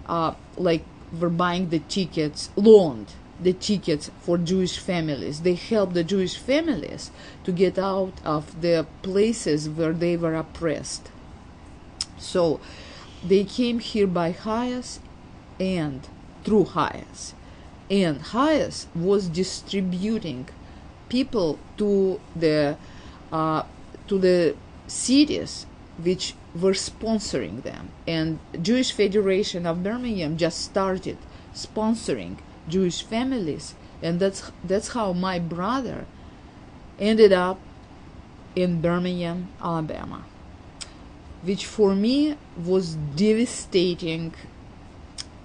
uh, 0.06 0.34
like, 0.56 0.84
were 1.18 1.30
buying 1.30 1.68
the 1.68 1.80
tickets, 1.80 2.50
loaned 2.56 3.12
the 3.40 3.52
tickets 3.52 4.10
for 4.20 4.38
Jewish 4.38 4.78
families. 4.78 5.40
They 5.40 5.54
helped 5.54 5.94
the 5.94 6.04
Jewish 6.04 6.36
families 6.36 7.10
to 7.44 7.52
get 7.52 7.78
out 7.78 8.14
of 8.24 8.60
the 8.60 8.86
places 9.02 9.68
where 9.68 9.92
they 9.92 10.16
were 10.16 10.34
oppressed. 10.34 11.10
So 12.18 12.60
they 13.24 13.44
came 13.44 13.80
here 13.80 14.06
by 14.06 14.32
HIAS 14.32 15.00
and 15.58 16.08
through 16.44 16.66
HIAS 16.66 17.34
and 17.92 18.20
HIAS 18.20 18.86
was 18.94 19.28
distributing 19.28 20.48
people 21.10 21.58
to 21.76 22.18
the 22.34 22.76
uh, 23.30 23.62
to 24.08 24.18
the 24.18 24.56
cities 24.86 25.66
which 26.02 26.34
were 26.54 26.72
sponsoring 26.72 27.62
them 27.62 27.90
and 28.06 28.38
Jewish 28.60 28.92
Federation 28.92 29.66
of 29.66 29.82
Birmingham 29.82 30.36
just 30.36 30.60
started 30.60 31.16
sponsoring 31.54 32.36
Jewish 32.68 33.02
families 33.02 33.74
and 34.02 34.20
that's 34.20 34.50
that's 34.64 34.88
how 34.88 35.12
my 35.12 35.38
brother 35.38 36.06
ended 36.98 37.32
up 37.32 37.58
in 38.54 38.80
Birmingham, 38.80 39.48
Alabama 39.62 40.24
which 41.42 41.66
for 41.66 41.94
me 41.94 42.36
was 42.56 42.94
devastating 43.16 44.34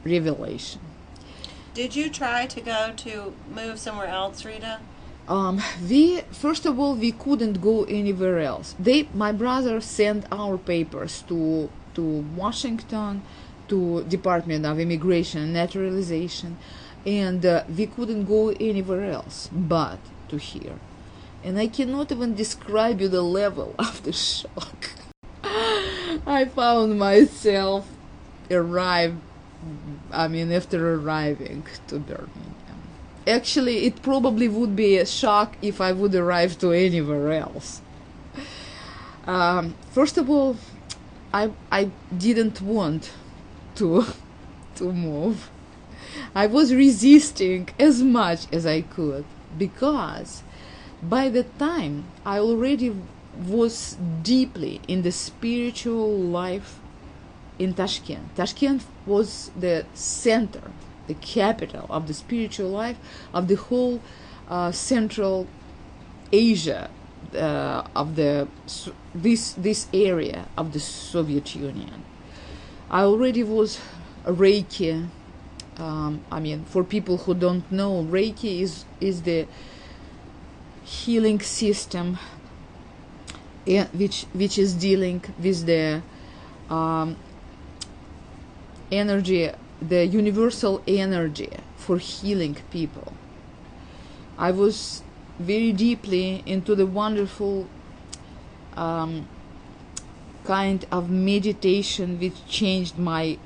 revelation 0.04 0.82
did 1.78 1.96
you 1.96 2.10
try 2.10 2.48
to 2.48 2.60
go 2.60 2.92
to 2.98 3.36
move 3.54 3.78
somewhere 3.78 4.08
else, 4.08 4.44
Rita? 4.44 4.80
Um, 5.28 5.62
we 5.90 6.22
first 6.32 6.66
of 6.66 6.80
all 6.80 6.96
we 6.96 7.12
couldn't 7.12 7.62
go 7.62 7.84
anywhere 7.84 8.40
else. 8.40 8.76
They, 8.80 9.10
my 9.14 9.32
brother, 9.32 9.82
sent 9.82 10.26
our 10.32 10.58
papers 10.58 11.24
to 11.28 11.70
to 11.96 12.04
Washington, 12.36 13.24
to 13.68 14.04
Department 14.04 14.66
of 14.66 14.80
Immigration 14.80 15.42
and 15.42 15.54
Naturalization, 15.54 16.58
and 17.06 17.46
uh, 17.46 17.64
we 17.76 17.88
couldn't 17.88 18.26
go 18.26 18.50
anywhere 18.60 19.12
else 19.12 19.50
but 19.52 20.00
to 20.30 20.38
here. 20.38 20.80
And 21.44 21.60
I 21.60 21.68
cannot 21.68 22.12
even 22.12 22.36
describe 22.36 23.02
you 23.02 23.08
the 23.08 23.22
level 23.22 23.76
of 23.80 24.04
the 24.04 24.14
shock. 24.14 24.90
I 26.26 26.46
found 26.46 27.00
myself 27.00 27.88
arrived 28.50 29.22
I 30.12 30.28
mean, 30.28 30.52
after 30.52 30.94
arriving 30.96 31.66
to 31.88 32.00
Birmingham. 32.00 32.56
Actually, 33.28 33.86
it 33.86 34.02
probably 34.02 34.48
would 34.48 34.76
be 34.76 34.98
a 34.98 35.06
shock 35.06 35.58
if 35.62 35.82
I 35.82 35.92
would 35.92 36.16
arrive 36.16 36.58
to 36.60 36.72
anywhere 36.72 37.34
else. 37.34 37.82
Um, 39.28 39.76
first 39.92 40.18
of 40.18 40.30
all, 40.30 40.56
I 41.34 41.52
I 41.72 41.92
didn't 42.18 42.62
want 42.62 43.12
to 43.76 44.06
to 44.76 44.94
move. 44.94 45.50
I 46.34 46.48
was 46.48 46.74
resisting 46.74 47.70
as 47.78 48.02
much 48.02 48.42
as 48.52 48.66
I 48.66 48.82
could 48.82 49.26
because 49.58 50.44
by 51.04 51.30
the 51.30 51.44
time 51.44 52.06
I 52.26 52.40
already 52.40 52.96
was 53.46 53.98
deeply 54.24 54.82
in 54.88 55.02
the 55.04 55.12
spiritual 55.12 56.18
life 56.18 56.80
in 57.60 57.74
Tashkent. 57.74 58.36
Tashkent 58.36 58.84
was 59.06 59.52
the 59.60 59.86
center, 59.94 60.72
the 61.08 61.14
capital 61.16 61.86
of 61.90 62.08
the 62.08 62.14
spiritual 62.14 62.70
life 62.70 62.98
of 63.34 63.48
the 63.48 63.56
whole 63.56 64.02
uh, 64.50 64.72
Central 64.72 65.48
Asia 66.32 66.90
uh, 67.34 67.84
of 67.96 68.16
the 68.16 68.48
this 69.14 69.54
this 69.54 69.88
area 69.94 70.48
of 70.58 70.74
the 70.74 70.80
Soviet 70.80 71.56
Union. 71.56 72.04
I 72.90 73.02
already 73.02 73.44
was 73.44 73.80
Reiki. 74.26 75.08
Um, 75.78 76.24
I 76.32 76.40
mean, 76.40 76.66
for 76.66 76.84
people 76.84 77.18
who 77.18 77.34
don't 77.36 77.70
know, 77.72 78.04
Reiki 78.04 78.62
is 78.62 78.86
is 79.00 79.24
the 79.24 79.48
healing 80.84 81.40
system 81.42 82.18
eh, 83.68 83.86
which 83.94 84.26
which 84.34 84.58
is 84.58 84.74
dealing 84.74 85.24
with 85.40 85.66
the 85.66 86.02
um, 86.70 87.16
energy, 88.92 89.52
the 89.82 90.06
universal 90.06 90.84
energy 90.88 91.52
for 91.76 91.98
healing 91.98 92.58
people. 92.72 93.14
I 94.38 94.52
was 94.52 95.04
very 95.40 95.72
deeply 95.72 96.44
into 96.46 96.76
the 96.76 96.86
wonderful 96.86 97.68
um, 98.76 99.28
kind 100.46 100.86
of 100.92 101.10
meditation 101.10 102.20
which 102.20 102.46
changed 102.48 102.98
my 102.98 103.38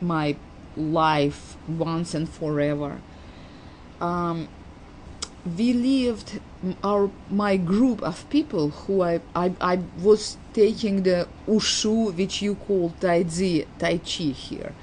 my 0.00 0.36
life 0.76 1.56
once 1.68 2.14
and 2.14 2.28
forever. 2.28 3.00
Um, 4.00 4.48
we 5.56 5.72
lived 5.72 6.40
our 6.84 7.10
my 7.30 7.56
group 7.56 8.02
of 8.02 8.28
people 8.30 8.70
who 8.70 9.02
I, 9.02 9.20
I, 9.34 9.52
I 9.60 9.78
was 10.02 10.36
taking 10.52 11.02
the 11.02 11.28
ushu 11.46 12.14
which 12.14 12.42
you 12.42 12.54
call 12.54 12.92
Tai 13.00 13.24
Chi, 13.24 13.66
Tai 13.78 13.98
Chi 13.98 14.32
here, 14.32 14.74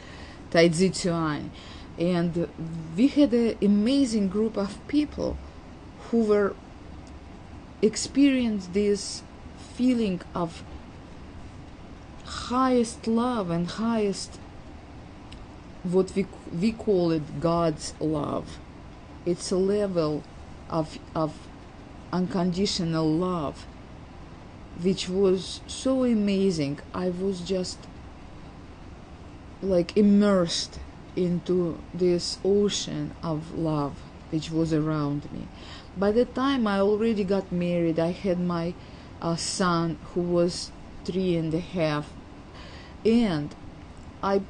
Tai 0.51 0.69
Chi 0.69 0.89
Chuan. 0.89 1.51
And 1.97 2.47
we 2.95 3.07
had 3.07 3.33
an 3.33 3.57
amazing 3.61 4.29
group 4.29 4.57
of 4.57 4.85
people 4.87 5.37
who 6.09 6.23
were 6.23 6.55
experienced 7.81 8.73
this 8.73 9.23
feeling 9.75 10.21
of 10.33 10.63
highest 12.25 13.07
love 13.07 13.49
and 13.49 13.67
highest 13.67 14.39
what 15.83 16.13
we 16.15 16.25
we 16.61 16.71
call 16.71 17.11
it 17.11 17.39
God's 17.39 17.93
love. 17.99 18.57
It's 19.25 19.51
a 19.51 19.57
level 19.57 20.23
of 20.69 20.97
of 21.15 21.33
unconditional 22.11 23.07
love 23.09 23.65
which 24.81 25.09
was 25.09 25.61
so 25.67 26.03
amazing. 26.03 26.79
I 26.93 27.09
was 27.09 27.41
just 27.41 27.79
like 29.61 29.95
immersed 29.97 30.79
into 31.15 31.79
this 31.93 32.37
ocean 32.45 33.13
of 33.23 33.57
love 33.57 33.97
which 34.29 34.51
was 34.51 34.73
around 34.73 35.31
me. 35.31 35.47
By 35.95 36.11
the 36.11 36.25
time 36.25 36.67
I 36.67 36.79
already 36.79 37.23
got 37.23 37.51
married, 37.51 37.99
I 37.99 38.11
had 38.11 38.39
my 38.39 38.73
uh, 39.21 39.35
son 39.35 39.97
who 40.13 40.21
was 40.21 40.71
three 41.05 41.35
and 41.35 41.53
a 41.53 41.59
half, 41.59 42.11
and 43.05 43.55
I 44.21 44.41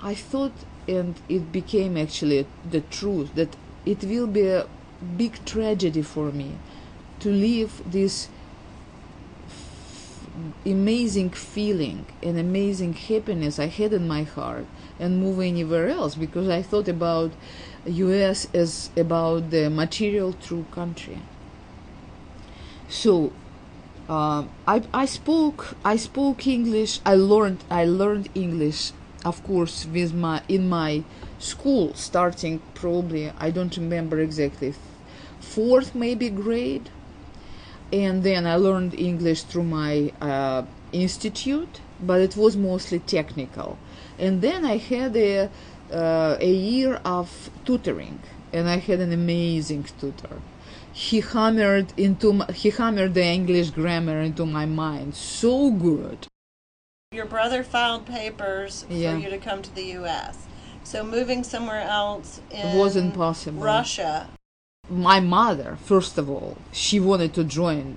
I 0.00 0.14
thought, 0.14 0.52
and 0.88 1.14
it 1.28 1.52
became 1.52 1.96
actually 1.96 2.46
the 2.68 2.80
truth 2.80 3.34
that 3.36 3.56
it 3.86 4.04
will 4.04 4.26
be 4.26 4.48
a 4.48 4.66
big 5.16 5.44
tragedy 5.44 6.02
for 6.02 6.30
me 6.32 6.58
to 7.20 7.30
leave 7.30 7.82
this 7.90 8.28
amazing 10.64 11.30
feeling 11.30 12.06
and 12.22 12.38
amazing 12.38 12.94
happiness 12.94 13.58
I 13.58 13.66
had 13.66 13.92
in 13.92 14.06
my 14.08 14.22
heart 14.22 14.66
and 14.98 15.20
move 15.20 15.40
anywhere 15.40 15.88
else 15.88 16.14
because 16.14 16.48
I 16.48 16.62
thought 16.62 16.88
about 16.88 17.32
US 17.86 18.48
as 18.54 18.90
about 18.96 19.50
the 19.50 19.68
material 19.70 20.32
true 20.32 20.66
country. 20.70 21.18
So 22.88 23.32
uh, 24.08 24.44
I, 24.66 24.82
I 24.92 25.06
spoke 25.06 25.76
I 25.84 25.96
spoke 25.96 26.46
English. 26.46 27.00
I 27.04 27.14
learned 27.14 27.64
I 27.70 27.84
learned 27.84 28.28
English, 28.34 28.92
of 29.24 29.42
course, 29.44 29.86
with 29.86 30.12
my 30.12 30.42
in 30.48 30.68
my 30.68 31.04
school 31.38 31.94
starting 31.94 32.60
probably 32.74 33.32
I 33.38 33.50
don't 33.50 33.76
remember 33.76 34.20
exactly 34.20 34.74
fourth 35.42 35.94
maybe 35.94 36.30
grade 36.30 36.88
and 37.92 38.22
then 38.22 38.46
I 38.46 38.56
learned 38.56 38.98
English 38.98 39.42
through 39.42 39.64
my 39.64 40.12
uh, 40.20 40.62
institute, 40.92 41.80
but 42.00 42.20
it 42.20 42.36
was 42.36 42.56
mostly 42.56 42.98
technical. 42.98 43.78
And 44.18 44.40
then 44.40 44.64
I 44.64 44.78
had 44.78 45.16
a 45.16 45.50
uh, 45.92 46.38
a 46.40 46.52
year 46.52 47.00
of 47.04 47.50
tutoring, 47.66 48.20
and 48.52 48.68
I 48.68 48.78
had 48.78 49.00
an 49.00 49.12
amazing 49.12 49.84
tutor. 50.00 50.40
He 50.92 51.20
hammered 51.20 51.92
into 51.98 52.32
my, 52.32 52.46
he 52.52 52.70
hammered 52.70 53.14
the 53.14 53.24
English 53.24 53.70
grammar 53.70 54.20
into 54.20 54.46
my 54.46 54.66
mind 54.66 55.14
so 55.14 55.70
good. 55.70 56.26
Your 57.12 57.26
brother 57.26 57.62
filed 57.62 58.06
papers 58.06 58.84
for 58.84 58.94
you 58.94 59.28
to 59.28 59.38
come 59.38 59.60
to 59.62 59.74
the 59.74 59.84
U.S. 60.00 60.46
So 60.82 61.04
moving 61.04 61.44
somewhere 61.44 61.82
else 61.82 62.40
in 62.50 62.76
wasn't 62.76 63.14
possible. 63.14 63.62
Russia. 63.62 64.28
My 64.92 65.20
mother 65.20 65.78
first 65.84 66.18
of 66.18 66.28
all 66.28 66.56
she 66.70 67.00
wanted 67.00 67.32
to 67.34 67.44
join 67.44 67.96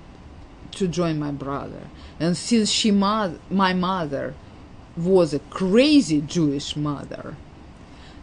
to 0.71 0.87
join 0.87 1.17
my 1.17 1.31
brother. 1.31 1.83
And 2.19 2.35
since 2.35 2.69
she 2.69 2.91
my 2.91 3.73
mother 3.73 4.33
was 4.97 5.33
a 5.33 5.39
crazy 5.39 6.21
jewish 6.21 6.75
mother 6.75 7.35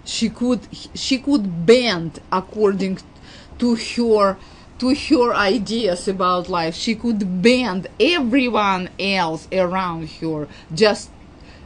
she 0.04 0.28
could 0.28 0.60
she 0.94 1.18
could 1.18 1.66
bend 1.66 2.20
according 2.30 2.98
to 3.58 3.74
her 3.76 4.36
to 4.78 4.94
her 4.94 5.32
ideas 5.34 6.08
about 6.08 6.48
life. 6.48 6.74
She 6.74 6.96
could 6.96 7.40
bend 7.40 7.86
everyone 8.00 8.90
else 8.98 9.46
around 9.52 10.10
her 10.20 10.48
just 10.74 11.10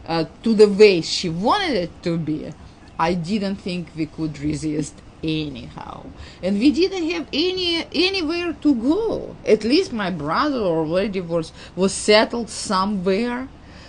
uh, 0.07 0.27
to 0.43 0.55
the 0.55 0.69
way 0.69 1.01
she 1.01 1.29
wanted 1.31 1.77
it 1.77 2.03
to 2.03 2.19
be. 2.19 2.53
I 2.99 3.15
didn't 3.15 3.57
think 3.57 3.89
we 3.97 4.07
could 4.07 4.39
resist 4.39 5.01
anyhow. 5.23 6.07
And 6.43 6.59
we 6.59 6.71
didn't 6.71 7.11
have 7.11 7.27
any 7.33 7.87
anywhere 7.93 8.53
to 8.63 8.75
go. 8.75 9.37
At 9.45 9.65
least 9.65 9.93
my 9.93 10.11
brother 10.11 10.59
already 10.59 11.21
was 11.21 11.53
was 11.75 11.93
settled 11.93 12.51
somewhere. 12.51 13.49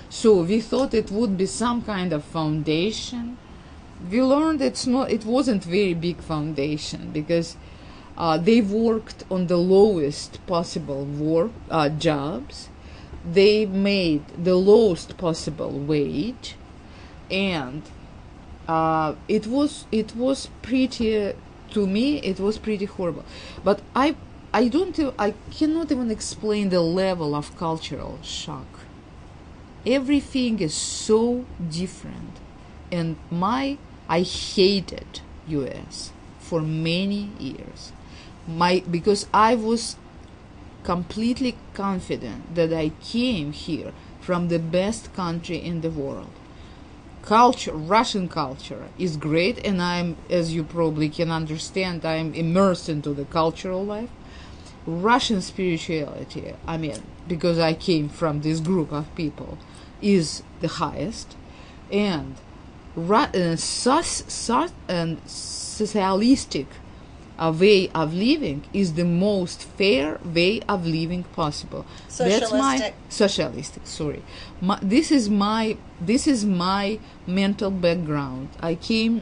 So 0.09 0.43
we 0.43 0.61
thought 0.61 0.93
it 0.93 1.11
would 1.11 1.37
be 1.37 1.45
some 1.45 1.81
kind 1.81 2.13
of 2.13 2.23
foundation. 2.23 3.37
We 4.09 4.21
learned 4.21 4.61
it's 4.61 4.87
not 4.87 5.11
it 5.11 5.25
wasn't 5.25 5.63
very 5.63 5.93
big 5.93 6.21
foundation 6.21 7.11
because 7.11 7.57
uh, 8.17 8.37
they 8.37 8.61
worked 8.61 9.23
on 9.29 9.47
the 9.47 9.57
lowest 9.57 10.45
possible 10.47 11.05
work 11.05 11.51
uh, 11.69 11.89
jobs. 11.89 12.69
They 13.29 13.65
made 13.65 14.23
the 14.43 14.55
lowest 14.55 15.17
possible 15.17 15.71
wage. 15.71 16.55
And 17.29 17.83
uh, 18.67 19.15
it 19.27 19.47
was 19.47 19.85
it 19.91 20.15
was 20.15 20.49
pretty 20.61 21.33
to 21.71 21.87
me 21.87 22.17
it 22.19 22.39
was 22.39 22.57
pretty 22.57 22.85
horrible. 22.85 23.25
But 23.63 23.81
i 23.95 24.15
i 24.53 24.67
don't 24.67 24.97
i 25.17 25.33
cannot 25.51 25.91
even 25.91 26.11
explain 26.11 26.69
the 26.69 26.81
level 26.81 27.35
of 27.35 27.57
cultural 27.57 28.19
shock. 28.21 28.67
Everything 29.85 30.59
is 30.59 30.73
so 30.73 31.45
different. 31.69 32.39
And 32.91 33.15
my 33.31 33.77
i 34.09 34.21
hated 34.21 35.21
us 35.49 36.11
for 36.39 36.61
many 36.61 37.31
years. 37.39 37.93
My 38.47 38.83
because 38.89 39.27
i 39.33 39.55
was 39.55 39.95
completely 40.83 41.57
confident 41.73 42.55
that 42.55 42.71
i 42.71 42.89
came 43.03 43.51
here 43.51 43.91
from 44.21 44.47
the 44.47 44.59
best 44.59 45.13
country 45.13 45.57
in 45.57 45.81
the 45.81 45.89
world 45.89 46.36
culture 47.27 47.73
russian 47.73 48.25
culture 48.29 48.83
is 48.97 49.17
great 49.17 49.57
and 49.65 49.81
i'm 49.81 50.15
as 50.29 50.53
you 50.55 50.63
probably 50.63 51.09
can 51.09 51.29
understand 51.29 52.05
i'm 52.05 52.33
immersed 52.33 52.87
into 52.87 53.11
the 53.13 53.25
cultural 53.25 53.83
life. 53.85 54.09
Russian 54.85 55.41
spirituality 55.41 56.53
i 56.65 56.77
mean 56.77 56.99
because 57.27 57.59
i 57.59 57.73
came 57.73 58.07
from 58.07 58.33
this 58.41 58.59
group 58.61 58.89
of 58.93 59.13
people 59.15 59.57
is 60.01 60.41
the 60.61 60.67
highest. 60.83 61.35
And 61.91 62.35
Ru- 62.95 63.31
uh, 63.43 63.55
sus- 63.57 64.23
sus- 64.27 64.73
and 64.87 65.11
socialistic 65.29 66.67
uh, 67.37 67.53
way 67.57 67.89
of 67.89 68.13
living 68.13 68.63
is 68.73 68.93
the 68.93 69.05
most 69.05 69.63
fair 69.63 70.19
way 70.23 70.61
of 70.67 70.85
living 70.85 71.23
possible. 71.23 71.85
That's 72.17 72.51
my 72.51 72.77
Socialistic. 72.77 72.95
socialistic. 73.09 73.87
Sorry, 73.87 74.23
my, 74.61 74.79
this 74.81 75.11
is 75.11 75.29
my 75.29 75.77
this 75.99 76.27
is 76.27 76.45
my 76.45 76.99
mental 77.25 77.71
background. 77.71 78.49
I 78.59 78.75
came 78.75 79.21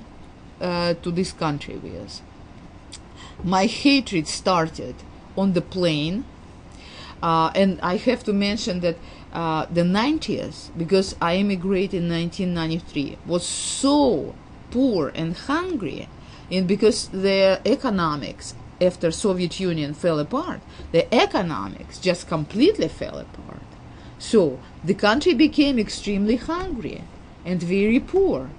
uh, 0.61 0.93
to 0.95 1.11
this 1.11 1.32
country 1.32 1.76
with. 1.76 2.22
My 3.43 3.66
hatred 3.66 4.28
started 4.28 4.95
on 5.38 5.53
the 5.53 5.61
plane, 5.61 6.26
uh, 7.22 7.51
and 7.53 7.80
I 7.82 7.97
have 7.97 8.24
to 8.24 8.34
mention 8.34 8.80
that 8.80 8.97
uh, 9.34 9.66
the 9.66 9.82
90s, 9.82 10.70
because 10.78 11.16
I 11.22 11.36
immigrated 11.36 12.03
in 12.03 12.09
1993, 12.09 13.18
was 13.26 13.45
so 13.45 14.34
poor 14.72 15.11
and 15.13 15.36
hungry, 15.36 16.07
and 16.51 16.67
because 16.67 17.07
the 17.09 17.59
economics 17.65 18.55
after 18.81 19.11
Soviet 19.11 19.59
Union 19.59 19.93
fell 19.93 20.19
apart, 20.19 20.59
the 20.91 21.13
economics 21.13 21.97
just 21.99 22.27
completely 22.27 22.87
fell 22.87 23.17
apart. 23.17 23.61
So 24.19 24.59
the 24.83 24.93
country 24.93 25.33
became 25.33 25.79
extremely 25.79 26.35
hungry 26.35 27.03
and 27.45 27.61
very 27.61 27.99
poor. 27.99 28.49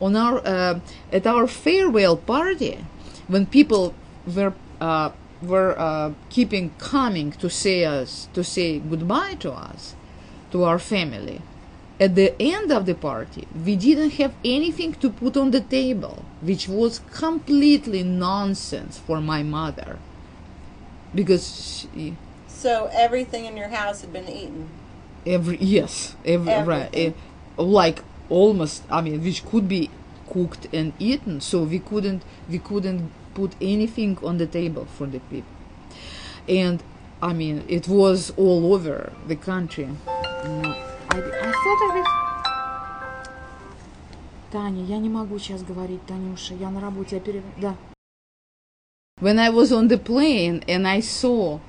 On 0.00 0.16
our 0.16 0.40
uh, 0.46 0.80
at 1.12 1.26
our 1.26 1.46
farewell 1.46 2.16
party, 2.16 2.84
when 3.28 3.46
people 3.46 3.94
were 4.26 4.54
uh, 4.80 5.10
were 5.42 5.78
uh, 5.78 6.12
keeping 6.30 6.70
coming 6.78 7.32
to 7.32 7.50
say 7.50 7.84
us 7.84 8.28
to 8.32 8.42
say 8.42 8.78
goodbye 8.78 9.34
to 9.40 9.52
us, 9.52 9.94
to 10.52 10.64
our 10.64 10.78
family. 10.78 11.42
At 11.98 12.14
the 12.14 12.34
end 12.40 12.72
of 12.72 12.86
the 12.86 12.94
party, 12.94 13.46
we 13.66 13.76
didn't 13.76 14.12
have 14.12 14.32
anything 14.42 14.94
to 14.94 15.10
put 15.10 15.36
on 15.36 15.50
the 15.50 15.60
table, 15.60 16.24
which 16.40 16.68
was 16.68 17.00
completely 17.12 18.02
nonsense 18.02 18.98
for 18.98 19.20
my 19.20 19.42
mother, 19.42 19.98
because 21.14 21.86
she, 21.94 22.16
So 22.48 22.88
everything 22.92 23.44
in 23.46 23.56
your 23.56 23.68
house 23.68 24.00
had 24.02 24.12
been 24.12 24.28
eaten. 24.28 24.68
every 25.26 25.58
yes 25.58 26.14
every 26.24 26.52
Everything. 26.52 27.14
eh, 27.58 27.62
like 27.62 28.02
almost 28.30 28.82
i 28.90 29.00
mean 29.02 29.22
which 29.22 29.44
could 29.44 29.68
be 29.68 29.90
cooked 30.32 30.66
and 30.72 30.92
eaten 30.98 31.40
so 31.42 31.62
we 31.62 31.78
couldn't 31.78 32.22
we 32.48 32.58
couldn't 32.58 33.10
put 33.34 33.52
anything 33.60 34.16
on 34.22 34.38
the 34.38 34.46
table 34.46 34.86
for 34.96 35.06
the 35.06 35.18
people 35.30 35.50
and 36.48 36.82
i 37.20 37.32
mean 37.34 37.62
it 37.68 37.86
was 37.86 38.32
all 38.38 38.72
over 38.74 39.12
the 39.26 39.36
country 39.36 39.88
Mm, 40.42 40.64
I, 41.10 41.16
I 41.18 41.52
thought 41.62 41.82
of 41.90 41.96
it 42.00 42.19
Таня, 44.51 44.83
я 44.85 44.97
не 44.97 45.09
могу 45.09 45.39
сейчас 45.39 45.63
говорить, 45.63 46.05
Танюша, 46.05 46.53
я 46.53 46.69
на 46.69 46.79
работе, 46.79 47.15
я 47.15 47.21
пере... 47.21 47.41
Да. 47.57 47.75
when 49.21 49.39
I 49.39 49.49
was 49.49 49.71
on 49.71 49.87
the 49.87 49.97
plane 49.97 50.63
and 50.67 50.87
I 50.87 50.99
saw 50.99 51.59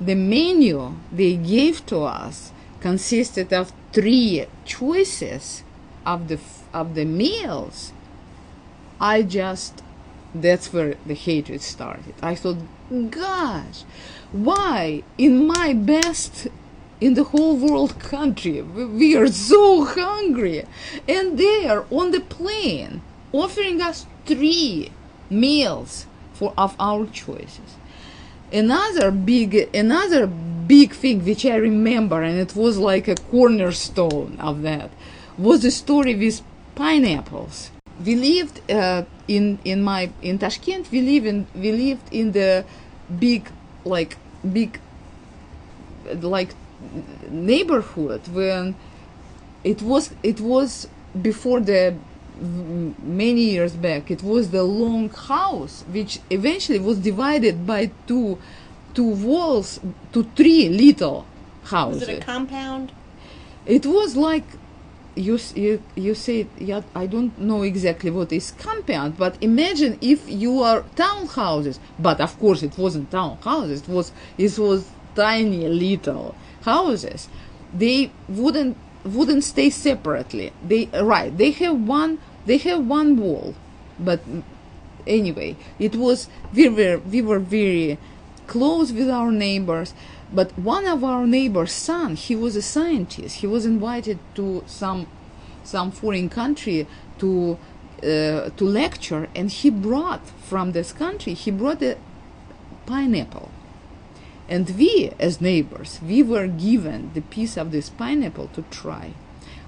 the 0.00 0.14
menu 0.14 0.94
they 1.10 1.36
gave 1.36 1.86
to 1.86 2.02
us 2.02 2.52
consisted 2.80 3.52
of 3.52 3.72
three 3.92 4.46
choices 4.64 5.62
of 6.04 6.28
the 6.28 6.38
of 6.74 6.94
the 6.94 7.04
meals, 7.04 7.92
I 9.00 9.22
just 9.22 9.82
that's 10.34 10.72
where 10.72 10.96
the 11.06 11.14
hatred 11.14 11.62
started. 11.62 12.14
I 12.22 12.34
thought, 12.34 12.58
gosh, 13.10 13.84
why 14.32 15.02
in 15.18 15.46
my 15.46 15.72
best 15.72 16.48
in 16.99 17.13
the 17.13 17.23
whole 17.25 17.55
world 17.55 17.99
country. 17.99 18.61
We- 18.61 19.15
are 19.15 19.27
so 19.27 19.85
hungry. 19.85 20.63
And 21.07 21.37
they 21.37 21.67
are 21.67 21.85
on 21.91 22.11
the 22.11 22.21
plane 22.21 23.01
offering 23.31 23.81
us 23.81 24.05
three 24.25 24.91
meals 25.29 26.05
for 26.33 26.53
of 26.57 26.75
our 26.79 27.05
choices. 27.07 27.75
Another 28.51 29.11
big 29.11 29.69
another 29.73 30.25
big 30.27 30.93
thing 30.93 31.23
which 31.23 31.45
i 31.45 31.55
remember 31.55 32.21
and 32.21 32.37
it 32.37 32.53
was 32.55 32.77
like 32.77 33.07
a 33.07 33.15
cornerstone 33.31 34.37
of 34.39 34.61
that 34.63 34.89
was 35.37 35.61
the 35.61 35.71
story 35.71 36.13
with 36.15 36.41
pineapples. 36.75 37.71
We 38.05 38.15
lived 38.15 38.69
uh, 38.71 39.03
in 39.27 39.59
in 39.65 39.83
my 39.83 40.09
in 40.21 40.37
tashkent 40.39 40.89
we 40.91 41.01
live 41.01 41.25
in 41.25 41.47
we 41.55 41.71
lived 41.71 42.07
in 42.11 42.31
the 42.31 42.63
big 43.19 43.49
like 43.83 44.17
big 44.53 44.79
like 46.21 46.53
neighborhood 47.29 48.21
when 48.29 48.75
it 49.63 49.81
was 49.81 50.11
it 50.23 50.39
was 50.39 50.87
before 51.21 51.59
the 51.59 51.95
many 52.39 53.41
years 53.41 53.73
back 53.73 54.11
it 54.11 54.21
was 54.21 54.51
the 54.51 54.63
long 54.63 55.09
house 55.09 55.83
which 55.91 56.19
eventually 56.29 56.77
was 56.79 56.99
divided 56.99 57.65
by 57.65 57.89
two 58.05 58.37
two 58.93 59.09
walls 59.09 59.79
to 60.13 60.23
three 60.35 60.69
little 60.69 61.25
Was 61.63 61.71
houses 61.71 62.07
it 62.09 62.21
a 62.21 62.25
compound? 62.25 62.91
it 63.65 63.85
was 63.85 64.15
like 64.15 64.43
you 65.15 65.39
you 65.55 65.81
you 65.95 66.13
say 66.13 66.47
yeah 66.59 66.81
I 66.93 67.07
don't 67.07 67.37
know 67.39 67.63
exactly 67.63 68.11
what 68.11 68.31
is 68.31 68.51
compound 68.51 69.17
but 69.17 69.35
imagine 69.41 69.97
if 69.99 70.29
you 70.29 70.61
are 70.61 70.83
townhouses. 70.95 71.79
But 71.97 72.21
of 72.21 72.37
course 72.39 72.61
it 72.61 72.77
wasn't 72.77 73.09
townhouses. 73.09 73.81
It 73.83 73.89
was 73.89 74.11
it 74.37 74.57
was 74.59 74.87
tiny 75.15 75.67
little 75.67 76.35
houses 76.71 77.29
they 77.73 78.11
wouldn't 78.27 78.77
wouldn't 79.03 79.43
stay 79.43 79.69
separately. 79.69 80.51
They 80.65 80.85
right 81.15 81.35
they 81.35 81.51
have 81.51 81.79
one 81.87 82.19
they 82.45 82.57
have 82.57 82.85
one 82.87 83.17
wall 83.17 83.55
but 83.99 84.21
anyway 85.05 85.55
it 85.79 85.95
was 85.95 86.27
we 86.53 86.69
were 86.69 86.97
we 86.99 87.21
were 87.21 87.39
very 87.39 87.97
close 88.47 88.91
with 88.91 89.09
our 89.09 89.31
neighbors 89.31 89.93
but 90.31 90.57
one 90.57 90.85
of 90.85 91.03
our 91.03 91.25
neighbors 91.25 91.71
son 91.71 92.15
he 92.15 92.35
was 92.35 92.55
a 92.55 92.61
scientist. 92.61 93.37
He 93.37 93.47
was 93.47 93.65
invited 93.65 94.19
to 94.35 94.63
some 94.67 95.07
some 95.63 95.91
foreign 95.91 96.29
country 96.29 96.87
to 97.19 97.57
uh, 98.03 98.49
to 98.57 98.63
lecture 98.63 99.27
and 99.35 99.49
he 99.49 99.69
brought 99.69 100.23
from 100.49 100.71
this 100.71 100.91
country 100.91 101.33
he 101.33 101.51
brought 101.51 101.81
a 101.81 101.97
pineapple 102.85 103.51
and 104.49 104.69
we 104.77 105.11
as 105.19 105.41
neighbors 105.41 105.99
we 106.03 106.23
were 106.23 106.47
given 106.47 107.11
the 107.13 107.21
piece 107.21 107.57
of 107.57 107.71
this 107.71 107.89
pineapple 107.89 108.47
to 108.49 108.61
try. 108.71 109.13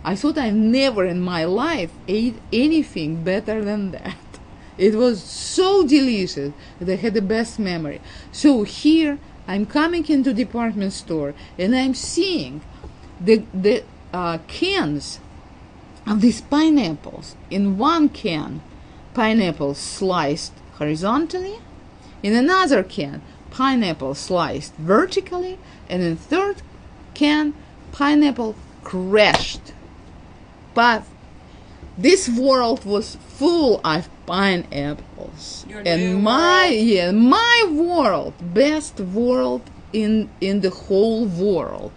I 0.03 0.15
thought 0.15 0.37
i 0.37 0.49
never 0.49 1.05
in 1.05 1.21
my 1.21 1.43
life 1.45 1.91
ate 2.07 2.37
anything 2.53 3.23
better 3.23 3.63
than 3.63 3.91
that. 3.91 4.17
It 4.77 4.95
was 4.95 5.21
so 5.21 5.85
delicious 5.85 6.53
that 6.79 6.89
i 6.89 6.95
had 6.95 7.13
the 7.13 7.21
best 7.21 7.59
memory. 7.59 7.99
So 8.31 8.63
here 8.63 9.19
i'm 9.47 9.65
coming 9.65 10.07
into 10.07 10.33
department 10.33 10.93
store 10.93 11.33
and 11.57 11.75
i'm 11.75 11.93
seeing 11.93 12.61
the 13.19 13.43
the 13.53 13.83
uh, 14.13 14.37
cans 14.47 15.19
of 16.07 16.21
these 16.21 16.41
pineapples. 16.41 17.35
In 17.49 17.77
one 17.77 18.09
can 18.09 18.61
pineapple 19.13 19.75
sliced 19.75 20.53
horizontally. 20.77 21.59
In 22.23 22.33
another 22.33 22.83
can 22.83 23.21
pineapple 23.59 24.15
sliced 24.15 24.73
vertically 24.75 25.59
and 25.89 26.01
in 26.01 26.15
third 26.15 26.61
can 27.13 27.53
pineapple 27.91 28.55
crushed. 28.85 29.73
But 30.73 31.03
this 31.97 32.29
world 32.29 32.85
was 32.85 33.17
full 33.17 33.81
of 33.83 34.07
pineapples. 34.25 35.65
Your 35.67 35.81
and 35.85 36.23
my 36.23 36.69
world. 36.69 36.87
yeah 36.87 37.11
my 37.11 37.57
world 37.69 38.33
best 38.53 38.97
world 39.01 39.63
in 39.91 40.29
in 40.39 40.61
the 40.61 40.69
whole 40.69 41.25
world 41.25 41.91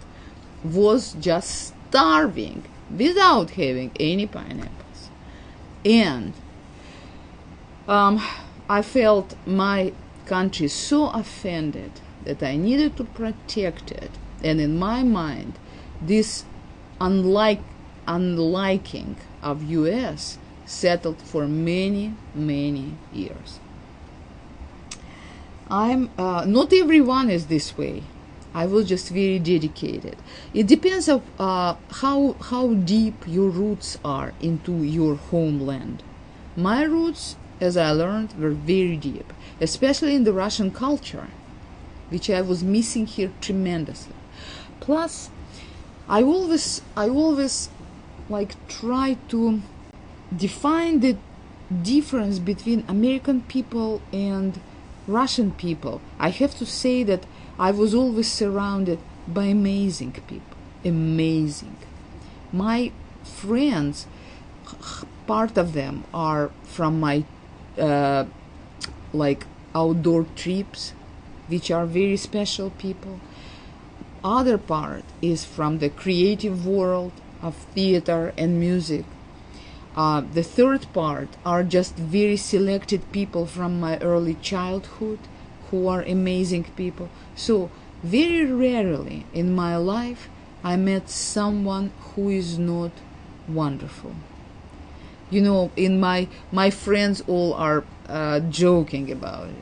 was 0.65 1.13
just 1.13 1.73
starving 1.87 2.61
without 3.03 3.51
having 3.51 3.91
any 4.01 4.27
pineapples. 4.27 5.09
And 5.85 6.33
um, 7.87 8.21
I 8.67 8.81
felt 8.81 9.35
my 9.45 9.93
country 10.25 10.67
so 10.67 11.07
offended 11.09 11.91
that 12.25 12.41
I 12.41 12.55
needed 12.55 12.97
to 12.97 13.03
protect 13.03 13.91
it. 13.91 14.11
And 14.43 14.59
in 14.59 14.77
my 14.77 15.03
mind, 15.03 15.53
this 16.01 16.45
unlike 16.99 17.61
unliking 18.07 19.15
of 19.41 19.63
U.S. 19.63 20.37
settled 20.65 21.21
for 21.21 21.47
many, 21.47 22.15
many 22.35 22.95
years. 23.13 23.59
I'm 25.69 26.09
uh, 26.17 26.45
not 26.45 26.73
everyone 26.73 27.29
is 27.29 27.47
this 27.47 27.77
way. 27.77 28.03
I 28.53 28.67
was 28.67 28.87
just 28.87 29.09
very 29.09 29.39
dedicated. 29.39 30.15
It 30.53 30.67
depends 30.67 31.09
of 31.09 31.23
uh, 31.39 31.75
how 31.89 32.35
how 32.51 32.73
deep 32.75 33.15
your 33.25 33.49
roots 33.49 33.97
are 34.05 34.33
into 34.41 34.83
your 34.83 35.15
homeland. 35.15 36.03
My 36.55 36.83
roots, 36.83 37.35
as 37.59 37.77
I 37.77 37.89
learned, 37.91 38.33
were 38.39 38.51
very 38.51 38.95
deep, 38.95 39.33
especially 39.63 40.13
in 40.13 40.25
the 40.25 40.33
Russian 40.33 40.69
culture, 40.71 41.27
which 42.09 42.29
I 42.29 42.41
was 42.41 42.63
missing 42.63 43.05
here 43.05 43.31
tremendously. 43.39 44.13
Plus, 44.79 45.29
I 46.07 46.21
always 46.21 46.81
I 46.97 47.07
always 47.07 47.69
like 48.29 48.51
try 48.67 49.17
to 49.29 49.61
define 50.35 50.99
the 50.99 51.15
difference 51.81 52.39
between 52.39 52.83
American 52.87 53.41
people 53.43 54.01
and 54.11 54.59
Russian 55.07 55.51
people. 55.51 56.01
I 56.19 56.29
have 56.29 56.57
to 56.57 56.65
say 56.65 57.03
that 57.03 57.25
I 57.57 57.71
was 57.71 57.93
always 57.93 58.29
surrounded 58.31 58.99
by 59.27 59.45
amazing 59.45 60.11
people. 60.27 60.57
Amazing. 60.83 61.77
My 62.51 62.91
friends, 63.23 64.07
part 65.25 65.57
of 65.57 65.71
them 65.73 66.03
are 66.13 66.51
from 66.63 66.99
my 66.99 67.23
uh, 67.77 68.25
like 69.13 69.45
outdoor 69.75 70.25
trips, 70.35 70.93
which 71.47 71.71
are 71.71 71.85
very 71.85 72.17
special 72.17 72.69
people. 72.71 73.19
other 74.23 74.57
part 74.57 75.03
is 75.21 75.45
from 75.45 75.79
the 75.79 75.89
creative 75.89 76.65
world 76.65 77.11
of 77.41 77.55
theater 77.75 78.33
and 78.37 78.59
music. 78.59 79.05
Uh, 79.95 80.21
the 80.21 80.43
third 80.43 80.87
part 80.93 81.27
are 81.45 81.63
just 81.63 81.95
very 81.95 82.37
selected 82.37 83.11
people 83.11 83.45
from 83.45 83.79
my 83.79 83.97
early 83.99 84.35
childhood 84.35 85.19
who 85.69 85.87
are 85.87 86.01
amazing 86.03 86.63
people. 86.75 87.09
So, 87.35 87.69
very 88.01 88.45
rarely 88.51 89.25
in 89.33 89.53
my 89.55 89.77
life 89.77 90.29
I 90.63 90.75
met 90.77 91.09
someone 91.09 91.91
who 92.15 92.29
is 92.29 92.57
not 92.57 92.91
wonderful. 93.47 94.13
You 95.29 95.41
know, 95.41 95.71
in 95.75 95.99
my 95.99 96.27
my 96.51 96.69
friends 96.69 97.23
all 97.27 97.53
are 97.53 97.83
uh, 98.09 98.39
joking 98.41 99.11
about 99.11 99.47
it 99.49 99.55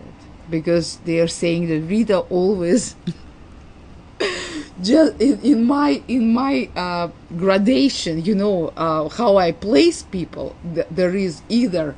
because 0.49 0.97
they 1.05 1.19
are 1.19 1.27
saying 1.27 1.67
that 1.67 1.81
Rita 1.81 2.19
always 2.19 2.95
just 4.81 5.19
in, 5.21 5.39
in 5.41 5.63
my 5.63 6.01
in 6.07 6.33
my 6.33 6.69
uh, 6.75 7.09
gradation, 7.37 8.23
you 8.23 8.35
know, 8.35 8.73
uh, 8.77 9.09
how 9.09 9.37
I 9.37 9.51
place 9.51 10.03
people, 10.03 10.55
th- 10.73 10.87
there 10.89 11.15
is 11.15 11.41
either 11.49 11.95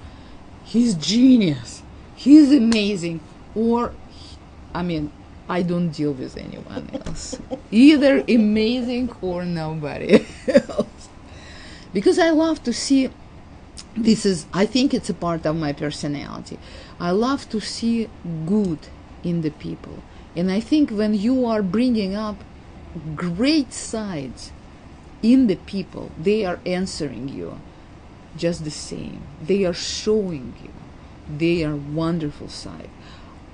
he's 0.66 0.94
genius, 0.96 1.82
he's 2.16 2.52
amazing, 2.52 3.22
or 3.56 3.94
I 4.74 4.84
mean, 4.84 5.12
I 5.48 5.62
don't 5.62 5.90
deal 5.90 6.14
with 6.14 6.38
anyone 6.38 6.90
else. 7.06 7.40
either 7.72 8.24
amazing 8.28 9.12
or 9.22 9.46
nobody 9.46 10.26
else, 10.48 11.10
because 11.94 12.20
I 12.20 12.30
love 12.30 12.64
to 12.64 12.74
see. 12.74 13.10
This 13.96 14.26
is, 14.26 14.46
I 14.54 14.66
think, 14.66 14.94
it's 14.94 15.10
a 15.10 15.14
part 15.14 15.46
of 15.46 15.56
my 15.56 15.74
personality. 15.74 16.58
I 17.00 17.12
love 17.12 17.48
to 17.50 17.60
see 17.60 18.10
good 18.46 18.80
in 19.24 19.42
the 19.42 19.52
people, 19.52 20.00
and 20.36 20.52
I 20.52 20.60
think 20.60 20.90
when 20.90 21.14
you 21.14 21.46
are 21.46 21.62
bringing 21.62 22.16
up 22.16 22.38
great 23.16 23.74
sides 23.74 24.52
in 25.24 25.48
the 25.48 25.56
people. 25.56 26.12
They 26.20 26.46
are 26.46 26.60
answering 26.66 27.30
you 27.30 27.60
just 28.38 28.64
the 28.64 28.72
same. 28.72 29.24
They 29.42 29.64
are 29.64 29.74
showing 29.74 30.54
you 30.62 30.70
they 31.38 31.64
are 31.64 31.76
wonderful 31.76 32.50
side. 32.50 32.90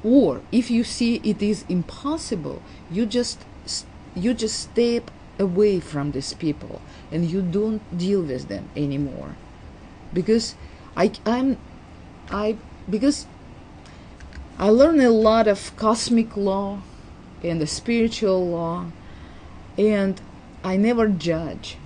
Or 0.04 0.42
if 0.52 0.72
you 0.72 0.84
see 0.84 1.22
it 1.24 1.42
is 1.42 1.64
impossible, 1.70 2.62
you 2.90 3.06
just 3.06 3.46
you 4.16 4.34
just 4.34 4.60
step 4.60 5.12
away 5.38 5.80
from 5.80 6.12
these 6.12 6.34
people 6.34 6.82
and 7.12 7.30
you 7.30 7.42
don't 7.42 7.82
deal 7.98 8.22
with 8.22 8.48
them 8.48 8.70
anymore. 8.76 9.36
Because 10.14 10.56
I 10.96 11.12
I'm 11.26 11.58
I 12.30 12.58
because 12.90 13.26
I 14.58 14.70
learned 14.70 15.02
a 15.02 15.10
lot 15.10 15.48
of 15.48 15.76
cosmic 15.78 16.36
law 16.36 16.82
and 17.44 17.62
the 17.62 17.68
spiritual 17.68 18.50
law 18.50 18.88
and 19.78 20.20
I 20.64 20.76
never 20.76 21.08
judge 21.08 21.78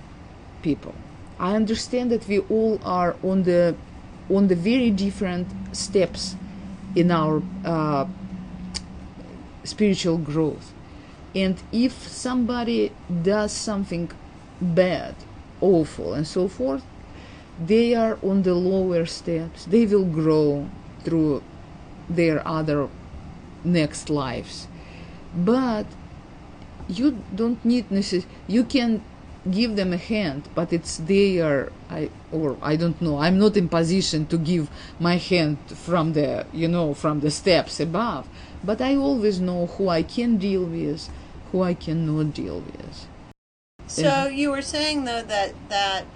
people. 0.62 0.94
I 1.38 1.54
understand 1.54 2.10
that 2.10 2.26
we 2.26 2.40
all 2.40 2.80
are 2.84 3.16
on 3.22 3.44
the 3.44 3.76
on 4.30 4.48
the 4.48 4.56
very 4.56 4.90
different 4.90 5.46
steps 5.76 6.34
in 6.96 7.10
our 7.10 7.42
uh, 7.64 8.06
spiritual 9.64 10.18
growth, 10.18 10.72
and 11.34 11.60
if 11.72 12.08
somebody 12.08 12.92
does 13.22 13.52
something 13.52 14.10
bad, 14.60 15.14
awful, 15.60 16.14
and 16.14 16.26
so 16.26 16.48
forth, 16.48 16.84
they 17.58 17.94
are 17.94 18.18
on 18.22 18.42
the 18.42 18.54
lower 18.54 19.06
steps. 19.06 19.64
They 19.64 19.86
will 19.86 20.04
grow 20.04 20.68
through 21.04 21.42
their 22.08 22.46
other 22.46 22.88
next 23.64 24.10
lives, 24.10 24.68
but 25.34 25.86
you 26.88 27.22
don't 27.34 27.64
need 27.64 27.88
necess- 27.88 28.26
you 28.46 28.64
can 28.64 29.02
give 29.50 29.76
them 29.76 29.92
a 29.92 29.96
hand 29.98 30.42
but 30.54 30.72
it's 30.72 30.96
their 30.98 31.70
i 31.90 32.08
or 32.32 32.56
i 32.62 32.76
don't 32.76 33.00
know 33.02 33.18
i'm 33.18 33.38
not 33.38 33.56
in 33.56 33.68
position 33.68 34.24
to 34.26 34.38
give 34.38 34.70
my 34.98 35.16
hand 35.16 35.58
from 35.68 36.14
the 36.14 36.46
you 36.52 36.66
know 36.66 36.94
from 36.94 37.20
the 37.20 37.30
steps 37.30 37.78
above. 37.78 38.26
But 38.62 38.80
i 38.80 38.96
always 38.96 39.40
know 39.40 39.66
who 39.66 39.88
i 39.88 40.02
can 40.02 40.38
deal 40.38 40.64
with 40.64 41.10
who 41.52 41.62
i 41.62 41.74
cannot 41.74 42.32
deal 42.34 42.60
with. 42.60 43.06
So 43.86 44.26
you 44.26 44.50
were 44.50 44.62
saying 44.62 45.04
though 45.04 45.22
that 45.22 45.52
that 45.68 46.06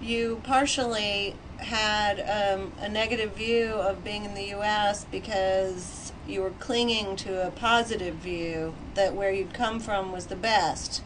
you 0.00 0.40
partially 0.44 1.34
had 1.58 2.20
um, 2.20 2.72
a 2.80 2.88
negative 2.88 3.34
view 3.34 3.66
of 3.66 4.04
being 4.04 4.24
in 4.24 4.34
the 4.34 4.48
U.S. 4.50 5.04
because 5.10 6.12
you 6.26 6.40
were 6.42 6.50
clinging 6.50 7.16
to 7.16 7.46
a 7.46 7.50
positive 7.50 8.14
view 8.16 8.74
that 8.94 9.14
where 9.14 9.32
you'd 9.32 9.52
come 9.52 9.80
from 9.80 10.12
was 10.12 10.26
the 10.26 10.36
best, 10.36 11.02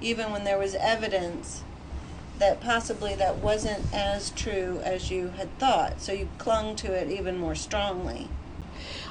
even 0.00 0.30
when 0.30 0.44
there 0.44 0.58
was 0.58 0.74
evidence 0.76 1.64
that 2.38 2.60
possibly 2.60 3.14
that 3.14 3.36
wasn't 3.36 3.82
as 3.94 4.30
true 4.30 4.80
as 4.84 5.10
you 5.10 5.28
had 5.28 5.58
thought. 5.58 6.00
So 6.00 6.12
you 6.12 6.28
clung 6.38 6.76
to 6.76 6.92
it 6.92 7.10
even 7.10 7.38
more 7.38 7.54
strongly. 7.54 8.28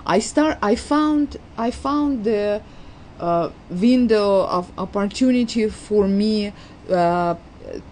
I 0.06 0.20
start. 0.20 0.60
I 0.62 0.76
found. 0.76 1.38
I 1.58 1.72
found 1.72 2.24
the 2.24 2.62
uh, 3.20 3.50
window 3.70 4.46
of 4.46 4.72
opportunity 4.78 5.68
for 5.70 6.08
me 6.08 6.54
uh, 6.90 7.36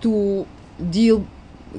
to 0.02 0.48
deal 0.92 1.26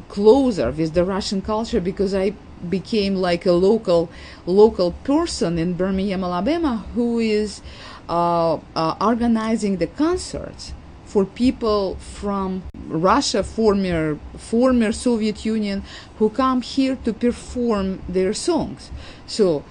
closer 0.08 0.70
with 0.70 0.94
the 0.94 1.04
Russian 1.04 1.42
culture 1.42 1.80
because 1.80 2.14
I 2.14 2.34
became 2.68 3.16
like 3.16 3.46
a 3.46 3.52
local 3.52 4.10
local 4.46 4.92
person 5.04 5.58
in 5.58 5.74
Birmingham, 5.74 6.24
Alabama, 6.24 6.84
who 6.94 7.18
is 7.18 7.60
uh, 8.08 8.58
uh, 8.74 8.96
organizing 9.00 9.76
the 9.78 9.86
concerts 9.86 10.72
for 11.04 11.24
people 11.24 11.96
from 11.96 12.62
Russia, 12.88 13.42
former 13.42 14.18
former 14.36 14.92
Soviet 14.92 15.44
Union, 15.44 15.82
who 16.18 16.28
come 16.30 16.62
here 16.62 16.96
to 17.04 17.12
perform 17.12 18.02
their 18.08 18.32
songs. 18.32 18.90
So, 19.26 19.64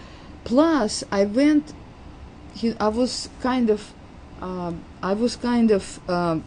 plus 0.43 1.03
I 1.11 1.25
went. 1.25 1.73
I 2.79 2.87
was 2.87 3.29
kind 3.41 3.71
of, 3.71 3.93
uh, 4.39 4.73
I 5.01 5.13
was 5.13 5.35
kind 5.35 5.71
of 5.71 5.99
uh, 6.07 6.37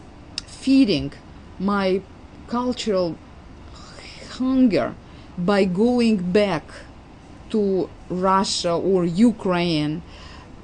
feeding 0.45 1.11
my 1.59 2.01
cultural 2.47 3.17
hunger 4.37 4.95
by 5.37 5.65
going 5.65 6.31
back 6.31 6.63
to 7.49 7.89
Russia 8.09 8.73
or 8.73 9.05
Ukraine 9.05 10.01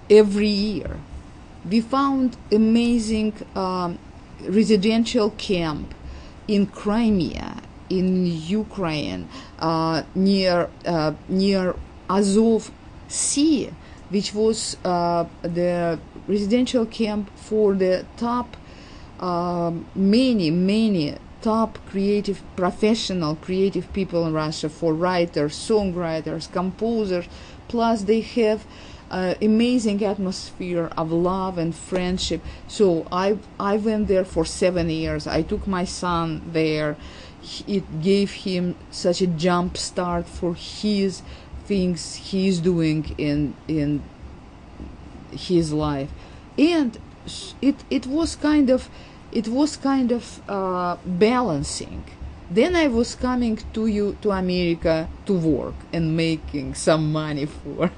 every 0.09 0.47
year. 0.47 0.99
We 1.69 1.81
found 1.81 2.37
amazing 2.51 3.33
um, 3.55 3.99
residential 4.47 5.29
camp 5.31 5.93
in 6.47 6.67
Crimea, 6.67 7.61
in 7.89 8.25
Ukraine, 8.25 9.29
uh, 9.59 10.03
near 10.13 10.69
uh, 10.85 11.13
near 11.29 11.75
Azov 12.09 12.71
Sea, 13.07 13.69
which 14.09 14.33
was 14.33 14.77
uh, 14.83 15.25
the 15.41 15.99
residential 16.27 16.85
camp 16.85 17.29
for 17.35 17.73
the 17.73 18.05
top 18.17 18.57
um, 19.19 19.85
many 19.95 20.51
many 20.51 21.15
top 21.43 21.77
creative 21.85 22.41
professional 22.55 23.35
creative 23.35 23.91
people 23.93 24.25
in 24.25 24.33
Russia 24.33 24.69
for 24.69 24.93
writers, 24.93 25.53
songwriters, 25.53 26.51
composers. 26.51 27.27
Plus, 27.67 28.03
they 28.03 28.21
have 28.21 28.65
uh, 29.11 29.35
amazing 29.41 30.03
atmosphere 30.03 30.89
of 30.97 31.11
love 31.11 31.57
and 31.57 31.75
friendship. 31.75 32.41
So 32.67 33.05
I 33.11 33.37
I 33.59 33.77
went 33.77 34.07
there 34.07 34.25
for 34.25 34.45
seven 34.45 34.89
years. 34.89 35.27
I 35.27 35.43
took 35.43 35.67
my 35.67 35.85
son 35.85 36.41
there. 36.53 36.95
It 37.67 37.85
gave 38.01 38.31
him 38.47 38.75
such 38.89 39.21
a 39.21 39.27
jump 39.27 39.77
start 39.77 40.25
for 40.27 40.55
his 40.55 41.21
things 41.65 42.15
he's 42.15 42.59
doing 42.59 43.13
in 43.17 43.53
in 43.67 44.01
his 45.31 45.73
life, 45.73 46.09
and 46.57 46.97
it 47.61 47.75
it 47.89 48.07
was 48.07 48.35
kind 48.35 48.69
of 48.69 48.89
it 49.33 49.47
was 49.47 49.77
kind 49.77 50.11
of 50.11 50.47
uh, 50.47 50.97
balancing. 51.05 52.03
Then 52.51 52.75
I 52.75 52.87
was 52.87 53.15
coming 53.15 53.57
to 53.73 53.87
you 53.87 54.15
to 54.21 54.31
America 54.31 55.09
to 55.25 55.33
work 55.33 55.73
and 55.91 56.15
making 56.15 56.75
some 56.75 57.11
money 57.11 57.47
for 57.47 57.91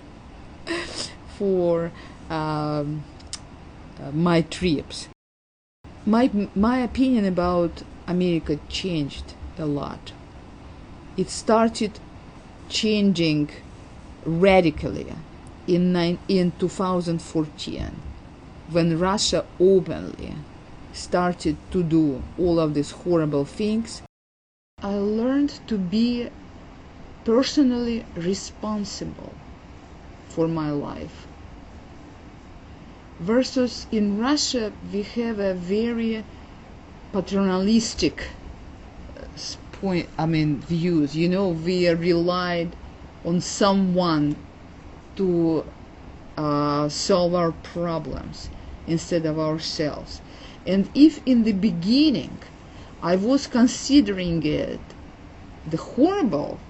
for 1.37 1.91
um, 2.29 3.03
uh, 3.99 4.11
my 4.13 4.41
trips. 4.41 5.09
My 6.05 6.31
my 6.55 6.77
opinion 6.79 7.25
about 7.25 7.83
America 8.07 8.57
changed 8.69 9.33
a 9.57 9.65
lot. 9.65 10.13
It 11.17 11.29
started 11.29 11.99
changing 12.69 13.49
radically 14.25 15.07
in 15.67 16.17
in 16.29 16.51
2014 16.59 17.91
when 18.71 18.99
Russia 18.99 19.45
openly 19.59 20.33
started 20.95 21.57
to 21.71 21.83
do 21.83 22.23
all 22.39 22.59
of 22.59 22.73
these 22.73 22.91
horrible 22.91 23.45
things, 23.45 24.01
I 24.81 24.95
learned 24.95 25.59
to 25.67 25.77
be 25.77 26.29
personally 27.25 28.05
responsible 28.15 29.33
for 30.29 30.47
my 30.47 30.71
life. 30.71 31.27
versus 33.19 33.87
in 33.91 34.19
Russia 34.19 34.71
we 34.91 35.01
have 35.03 35.39
a 35.39 35.53
very 35.53 36.23
paternalistic 37.13 38.27
point 39.71 40.07
I 40.17 40.25
mean 40.25 40.59
views. 40.59 41.15
You 41.15 41.29
know 41.29 41.49
we 41.49 41.87
relied 41.89 42.75
on 43.23 43.41
someone 43.41 44.35
to 45.15 45.65
uh, 46.37 46.89
solve 46.89 47.33
our 47.33 47.51
problems 47.51 48.49
instead 48.87 49.25
of 49.25 49.39
ourselves 49.39 50.21
and 50.65 50.89
if 50.95 51.21
in 51.25 51.43
the 51.43 51.53
beginning 51.53 52.41
I 53.01 53.15
was 53.17 53.47
considering 53.47 54.43
it 54.43 54.95
the 55.65 55.77
horrible 55.77 56.63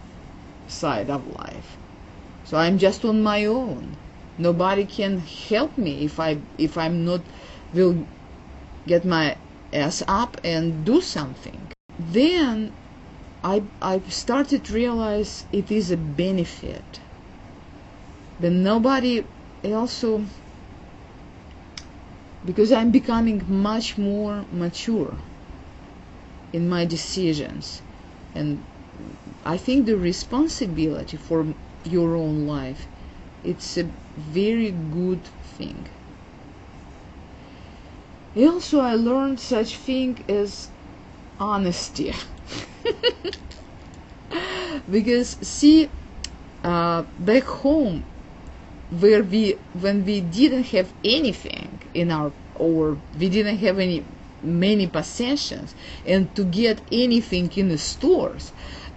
side 0.68 1.10
of 1.10 1.28
life 1.28 1.80
so 2.44 2.58
i'm 2.58 2.78
just 2.78 3.06
on 3.06 3.22
my 3.24 3.46
own. 3.46 3.98
Nobody 4.38 4.86
can 4.86 5.20
help 5.20 5.78
me 5.78 6.06
if 6.06 6.20
i 6.20 6.42
if 6.58 6.78
i'm 6.78 7.06
not 7.06 7.28
will 7.74 8.08
get 8.88 9.06
my 9.06 9.38
ass 9.74 10.04
up 10.08 10.38
and 10.44 10.86
do 10.86 11.02
something. 11.02 11.72
Then 11.98 12.76
i 13.44 13.64
i 13.82 14.00
started 14.10 14.66
to 14.66 14.74
realize 14.74 15.46
it 15.52 15.72
is 15.72 15.92
a 15.92 15.98
benefit. 15.98 17.02
But 18.40 18.52
nobody 18.54 19.26
also 19.64 20.26
because 22.46 22.72
i'm 22.72 22.92
becoming 22.92 23.44
much 23.48 23.98
more 23.98 24.46
mature 24.52 25.14
in 26.54 26.70
my 26.70 26.86
decisions 26.86 27.82
and 28.34 28.64
I 29.46 29.58
think 29.58 29.86
the 29.86 29.98
responsibility 29.98 31.18
for 31.18 31.46
your 31.84 32.16
own 32.16 32.48
life 32.48 32.88
it's 33.44 33.78
a 33.78 33.84
very 34.18 34.72
good 34.72 35.24
thing. 35.58 35.86
Also, 38.36 38.80
I 38.80 38.96
learned 38.96 39.40
such 39.40 39.78
thing 39.78 40.24
as 40.28 40.70
honesty. 41.40 42.14
because 44.92 45.38
see, 45.42 45.90
uh, 46.64 47.04
back 47.20 47.44
home, 47.44 48.04
where 49.00 49.24
we 49.24 49.54
when 49.80 50.06
we 50.06 50.22
didn't 50.22 50.66
have 50.68 50.94
anything 51.04 51.80
in 51.94 52.12
our 52.12 52.32
or 52.56 52.98
we 53.20 53.30
didn't 53.30 53.58
have 53.58 53.80
any 53.80 54.04
many 54.44 54.86
possessions 54.88 55.74
and 56.06 56.34
to 56.36 56.44
get 56.44 56.80
anything 56.92 57.52
in 57.56 57.70
the 57.70 57.78
stores 57.78 58.52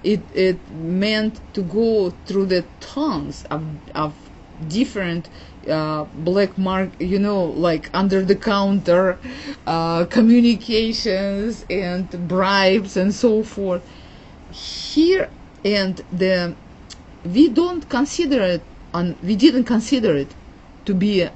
it 0.05 0.20
it 0.34 0.59
meant 0.70 1.41
to 1.55 1.62
go 1.62 2.11
through 2.26 2.47
the 2.47 2.64
tons 2.80 3.45
of 3.51 3.64
of 3.95 4.14
different 4.68 5.28
uh, 5.68 6.05
black 6.14 6.57
mark 6.59 6.91
you 6.99 7.18
know 7.18 7.45
like 7.45 7.89
under 7.95 8.22
the 8.24 8.34
counter 8.34 9.18
uh, 9.66 10.05
communications 10.07 11.64
and 11.70 12.28
bribes 12.28 12.97
and 12.97 13.14
so 13.14 13.43
forth. 13.43 13.86
Here 14.53 15.30
and 15.64 15.97
the 16.12 16.55
we 17.24 17.49
don't 17.49 17.89
consider 17.89 18.43
it 18.43 18.62
un, 18.95 19.16
we 19.22 19.36
didn't 19.36 19.64
consider 19.64 20.16
it 20.16 20.34
to 20.84 20.95
be 20.95 21.28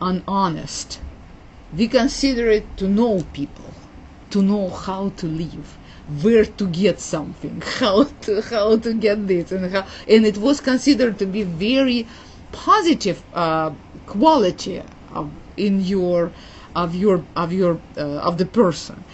unhonest 0.00 1.00
we 1.76 1.88
consider 1.88 2.50
it 2.50 2.64
to 2.76 2.86
know 2.88 3.22
people 3.32 3.72
to 4.30 4.42
know 4.42 4.68
how 4.68 5.08
to 5.10 5.26
live 5.26 5.78
where 6.22 6.44
to 6.44 6.66
get 6.68 7.00
something 7.00 7.62
how 7.80 8.04
to 8.22 8.42
how 8.42 8.76
to 8.76 8.92
get 8.94 9.26
this 9.26 9.52
and 9.52 9.72
how 9.72 9.86
and 10.08 10.26
it 10.26 10.36
was 10.36 10.60
considered 10.60 11.18
to 11.18 11.26
be 11.26 11.42
very 11.42 12.06
positive 12.52 13.22
uh, 13.34 13.70
quality 14.06 14.82
of 15.12 15.30
in 15.56 15.80
your 15.80 16.30
of 16.76 16.94
your 16.94 17.24
of 17.36 17.52
your 17.52 17.80
uh, 17.96 18.28
of 18.28 18.38
the 18.38 18.46
person. 18.46 19.04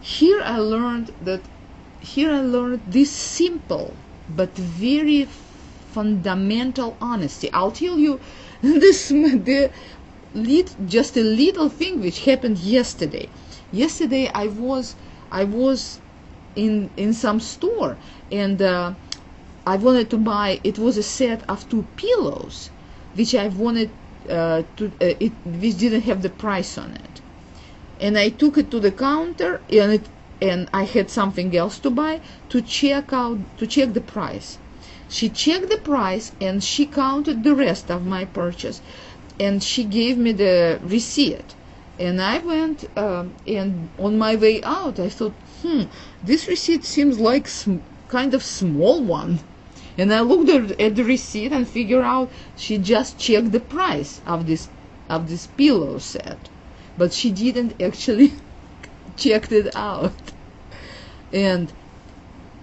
Here 0.00 0.40
i 0.42 0.58
learned 0.58 1.12
that 1.20 1.42
here 2.00 2.32
i 2.32 2.40
learned 2.40 2.82
this 2.86 3.10
simple 3.10 3.94
but 4.28 4.50
very 4.56 5.28
fundamental 5.92 6.96
honesty. 7.00 7.52
I'll 7.52 7.72
tell 7.72 7.98
you 7.98 8.20
this 8.62 9.08
the 9.08 9.70
lead, 10.34 10.70
just 10.86 11.16
a 11.16 11.22
little 11.22 11.68
thing 11.68 12.00
which 12.00 12.24
happened 12.24 12.58
yesterday. 12.58 13.28
Yesterday 13.70 14.30
i 14.34 14.46
was 14.46 14.94
i 15.30 15.44
was 15.44 16.00
in 16.54 16.90
in 16.96 17.12
some 17.12 17.40
store 17.40 17.96
and 18.30 18.60
uh, 18.60 18.92
I 19.66 19.76
wanted 19.76 20.10
to 20.10 20.18
buy 20.18 20.60
it 20.64 20.78
was 20.78 20.96
a 20.96 21.02
set 21.02 21.48
of 21.48 21.68
two 21.68 21.84
pillows 21.96 22.70
which 23.14 23.34
I 23.34 23.48
wanted 23.48 23.90
uh, 24.28 24.62
to 24.76 24.86
uh, 25.00 25.14
it 25.26 25.32
which 25.44 25.78
didn't 25.78 26.02
have 26.02 26.22
the 26.22 26.30
price 26.30 26.76
on 26.78 26.92
it. 26.92 27.20
And 28.00 28.18
I 28.18 28.30
took 28.30 28.58
it 28.58 28.70
to 28.72 28.80
the 28.80 28.90
counter 28.90 29.60
and 29.70 29.92
it 29.92 30.08
and 30.40 30.68
I 30.74 30.84
had 30.84 31.10
something 31.10 31.56
else 31.56 31.78
to 31.80 31.90
buy 31.90 32.20
to 32.48 32.60
check 32.60 33.12
out 33.12 33.38
to 33.58 33.66
check 33.66 33.92
the 33.92 34.00
price 34.00 34.58
she 35.12 35.28
checked 35.28 35.68
the 35.68 35.76
price 35.76 36.32
and 36.40 36.64
she 36.64 36.86
counted 36.86 37.44
the 37.44 37.54
rest 37.54 37.90
of 37.90 38.06
my 38.06 38.24
purchase. 38.24 38.80
And 39.38 39.62
she 39.62 39.84
gave 39.84 40.16
me 40.16 40.32
the 40.32 40.80
receipt. 40.82 41.54
And 41.98 42.20
I 42.22 42.38
went 42.38 42.88
um, 42.96 43.34
and 43.46 43.90
on 43.98 44.16
my 44.16 44.36
way 44.36 44.62
out 44.62 44.98
I 44.98 45.10
thought 45.10 45.34
hmm 45.60 45.82
this 46.24 46.48
receipt 46.48 46.84
seems 46.86 47.20
like 47.20 47.46
sm- 47.46 47.84
kind 48.08 48.32
of 48.32 48.42
small 48.42 49.02
one. 49.02 49.40
And 49.98 50.14
I 50.14 50.20
looked 50.20 50.48
at, 50.80 50.96
the 50.96 51.04
receipt 51.04 51.52
and 51.52 51.68
figured 51.68 52.04
out 52.04 52.30
she 52.56 52.78
just 52.78 53.18
checked 53.18 53.52
the 53.52 53.60
price 53.60 54.22
of 54.26 54.46
this 54.46 54.68
of 55.10 55.28
this 55.28 55.46
pillow 55.46 55.98
set. 55.98 56.48
But 56.96 57.12
she 57.12 57.30
didn't 57.30 57.82
actually 57.82 58.32
checked 59.18 59.52
it 59.52 59.76
out. 59.76 60.32
And 61.34 61.70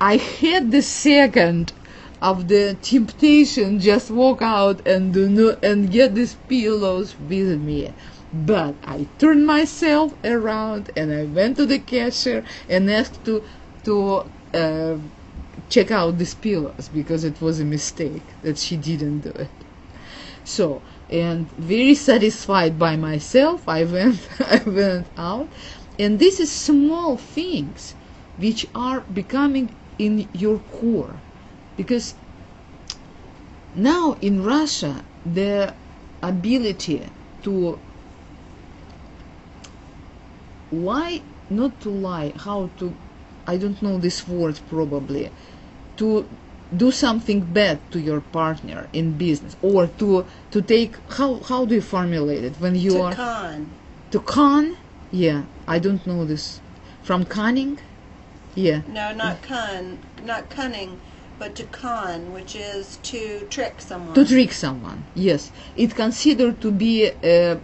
I 0.02 0.18
had 0.18 0.72
the 0.72 0.82
second 0.82 1.74
of 2.22 2.48
the 2.48 2.76
temptation 2.82 3.80
just 3.80 4.12
walk 4.12 4.42
out 4.42 4.86
and 4.86 5.14
do 5.14 5.56
and 5.64 5.92
get 5.92 6.16
these 6.16 6.36
pillows 6.48 7.16
with 7.30 7.60
me 7.62 7.92
but 8.32 8.76
I 8.86 9.08
turned 9.18 9.48
myself 9.48 10.14
around 10.24 10.92
and 10.96 11.12
I 11.12 11.24
went 11.24 11.58
to 11.58 11.66
the 11.66 11.80
cashier 11.80 12.44
and 12.68 12.90
asked 12.90 13.24
to 13.26 13.44
to 13.86 14.26
uh, 14.54 14.98
check 15.70 15.92
out 15.92 16.18
these 16.18 16.36
pillows 16.36 16.90
because 16.94 17.24
it 17.24 17.42
was 17.42 17.60
a 17.60 17.66
mistake 17.66 18.24
that 18.44 18.58
she 18.58 18.78
didn't 18.78 19.22
do 19.22 19.30
it. 19.30 19.50
So 20.44 20.82
and 21.10 21.50
very 21.54 21.96
satisfied 21.96 22.78
by 22.78 22.96
myself, 22.96 23.68
I 23.68 23.84
went 23.84 24.20
I 24.40 24.62
went 24.66 25.08
out, 25.18 25.48
and 25.98 26.20
this 26.20 26.40
is 26.40 26.52
small 26.52 27.18
things 27.18 27.96
which 28.38 28.68
are 28.76 29.02
becoming 29.02 29.76
in 29.98 30.30
your 30.34 30.60
core 30.60 31.16
because 31.80 32.14
now 33.74 34.18
in 34.22 34.44
Russia 34.44 34.94
the 35.26 35.74
ability 36.22 37.02
to 37.44 37.80
lie 40.74 41.22
not 41.50 41.80
to 41.80 41.90
lie 41.90 42.32
how 42.46 42.70
to 42.78 42.94
i 43.48 43.56
don't 43.58 43.82
know 43.82 43.98
this 43.98 44.28
word 44.28 44.60
probably 44.70 45.32
to 45.96 46.28
do 46.76 46.92
something 46.92 47.40
bad 47.42 47.80
to 47.92 48.00
your 48.00 48.22
partner 48.22 48.88
in 48.94 49.18
business 49.18 49.56
or 49.62 49.88
to 49.88 50.26
to 50.52 50.62
take 50.62 50.96
how 51.18 51.30
how 51.50 51.66
do 51.66 51.74
you 51.74 51.82
formulate 51.82 52.44
it? 52.44 52.56
When 52.60 52.76
you 52.76 52.92
to 52.92 53.02
are 53.02 53.16
con. 53.16 53.72
to 54.12 54.20
con? 54.20 54.76
Yeah 55.12 55.44
i 55.68 55.80
don't 55.80 56.06
know 56.06 56.26
this. 56.26 56.60
From 57.02 57.24
conning? 57.26 57.80
Yeah. 58.56 58.82
No, 58.88 59.14
not 59.14 59.42
con, 59.42 60.00
not 60.26 60.50
cunning, 60.50 61.00
but 61.40 61.56
to 61.56 61.64
con, 61.64 62.34
which 62.34 62.56
is 62.56 62.98
to 63.04 63.40
trick 63.50 63.80
someone. 63.80 64.14
to 64.14 64.26
trick 64.26 64.52
someone 64.52 65.04
yes 65.16 65.52
it 65.76 65.96
considered 65.96 66.60
to 66.62 66.70
be 66.70 67.10
uh, 67.24 67.56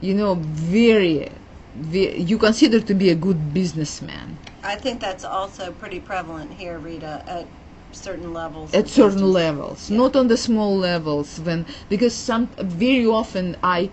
you 0.00 0.14
know 0.14 0.34
very, 0.34 1.28
very 1.74 2.20
you 2.20 2.36
consider 2.38 2.80
to 2.80 2.94
be 2.94 3.08
a 3.10 3.14
good 3.14 3.52
businessman 3.54 4.38
I 4.62 4.74
think 4.74 5.00
that's 5.00 5.24
also 5.24 5.70
pretty 5.70 6.00
prevalent 6.00 6.52
here, 6.52 6.78
Rita, 6.78 7.22
at 7.26 7.46
certain 7.92 8.34
levels. 8.34 8.74
at 8.74 8.88
certain 8.88 9.32
levels 9.32 9.90
not 9.90 10.14
on 10.14 10.28
the 10.28 10.36
small 10.36 10.76
levels 10.76 11.40
when 11.40 11.64
because 11.88 12.14
some 12.14 12.48
very 12.58 13.06
often 13.06 13.56
i 13.62 13.90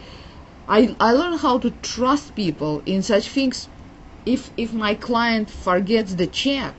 i 0.68 0.93
i 0.99 1.11
learn 1.13 1.38
how 1.38 1.57
to 1.57 1.70
trust 1.82 2.36
people 2.36 2.84
in 2.86 3.01
such 3.01 3.30
things 3.30 3.70
if 4.26 4.51
if 4.57 4.74
my 4.74 4.93
client 4.93 5.49
forgets 5.49 6.16
the 6.16 6.28
check 6.28 6.74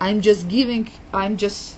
i'm 0.00 0.20
just 0.20 0.48
giving 0.48 0.88
i'm 1.12 1.36
just 1.36 1.76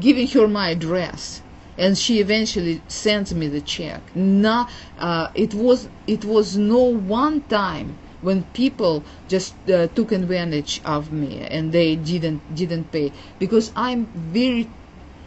giving 0.00 0.26
her 0.28 0.48
my 0.48 0.70
address. 0.70 1.40
And 1.76 1.98
she 1.98 2.20
eventually 2.20 2.80
sends 2.86 3.34
me 3.34 3.48
the 3.48 3.60
check. 3.60 4.00
No 4.14 4.66
uh, 4.98 5.28
it 5.34 5.54
was 5.54 5.88
it 6.06 6.24
was 6.24 6.56
no 6.56 6.82
one 6.82 7.42
time 7.42 7.98
when 8.20 8.44
people 8.54 9.04
just 9.28 9.54
uh, 9.68 9.88
took 9.88 10.12
advantage 10.12 10.80
of 10.84 11.12
me 11.12 11.40
and 11.40 11.72
they 11.72 11.96
didn't 11.96 12.40
didn't 12.54 12.92
pay. 12.92 13.12
Because 13.40 13.72
i'm 13.74 14.06
very 14.06 14.68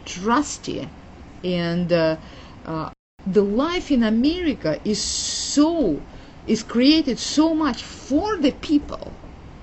trusty 0.06 0.88
and 1.44 1.92
uh, 1.92 2.16
uh, 2.64 2.90
the 3.26 3.42
life 3.42 3.90
in 3.90 4.02
America 4.02 4.80
is 4.84 5.02
so 5.02 6.00
is 6.46 6.62
created 6.62 7.18
so 7.18 7.54
much 7.54 7.82
for 7.82 8.38
the 8.38 8.52
people, 8.52 9.12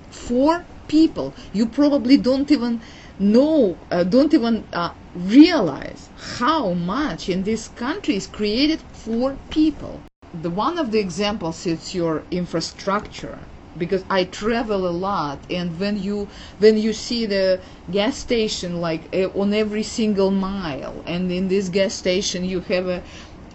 for 0.08 0.64
people. 0.88 1.34
You 1.52 1.66
probably 1.66 2.16
don't 2.16 2.50
even 2.50 2.80
know, 3.18 3.78
uh, 3.90 4.04
don't 4.04 4.34
even 4.34 4.64
uh, 4.72 4.92
realize 5.14 6.08
how 6.38 6.72
much 6.72 7.28
in 7.28 7.44
this 7.44 7.68
country 7.68 8.16
is 8.16 8.26
created 8.26 8.80
for 8.92 9.36
people. 9.50 10.02
The 10.42 10.50
one 10.50 10.78
of 10.78 10.90
the 10.90 10.98
examples 10.98 11.66
is 11.66 11.94
your 11.94 12.22
infrastructure 12.30 13.38
because 13.78 14.04
I 14.08 14.24
travel 14.24 14.88
a 14.88 14.90
lot 14.90 15.38
and 15.50 15.78
when 15.78 16.02
you 16.02 16.28
when 16.58 16.78
you 16.78 16.92
see 16.92 17.26
the 17.26 17.60
gas 17.90 18.16
station 18.16 18.80
like 18.80 19.02
uh, 19.14 19.28
on 19.38 19.52
every 19.52 19.82
single 19.82 20.30
mile 20.30 21.02
and 21.06 21.30
in 21.30 21.48
this 21.48 21.68
gas 21.68 21.94
station 21.94 22.44
you 22.44 22.60
have 22.60 22.86
a, 22.88 23.02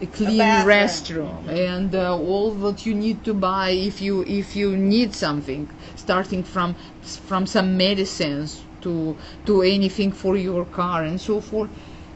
a 0.01 0.07
clean 0.07 0.37
bathroom. 0.39 1.45
restroom. 1.47 1.47
And 1.47 1.95
uh, 1.95 2.17
all 2.17 2.51
what 2.51 2.85
you 2.85 2.93
need 2.95 3.23
to 3.25 3.33
buy 3.33 3.69
if 3.71 4.01
you 4.01 4.23
if 4.23 4.55
you 4.55 4.75
need 4.75 5.13
something 5.13 5.69
starting 5.95 6.43
from 6.43 6.75
from 7.01 7.45
some 7.45 7.77
medicines 7.77 8.63
to 8.81 9.15
to 9.45 9.61
anything 9.61 10.11
for 10.11 10.35
your 10.37 10.65
car 10.65 11.03
and 11.03 11.21
so 11.21 11.39
forth 11.39 11.69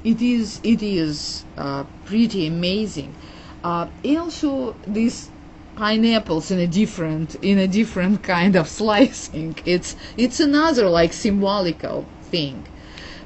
it 0.03 0.21
is 0.21 0.59
it 0.63 0.81
is 0.83 1.45
uh, 1.57 1.83
pretty 2.05 2.47
amazing. 2.47 3.15
Uh, 3.63 3.87
also 4.05 4.75
this 4.87 5.29
pineapples 5.75 6.51
in 6.51 6.59
a 6.59 6.67
different 6.67 7.35
in 7.35 7.57
a 7.59 7.67
different 7.67 8.23
kind 8.23 8.55
of 8.55 8.67
slicing. 8.79 9.55
It's 9.65 9.95
it's 10.17 10.39
another 10.39 10.89
like 10.89 11.13
symbolical 11.13 12.05
thing. 12.21 12.65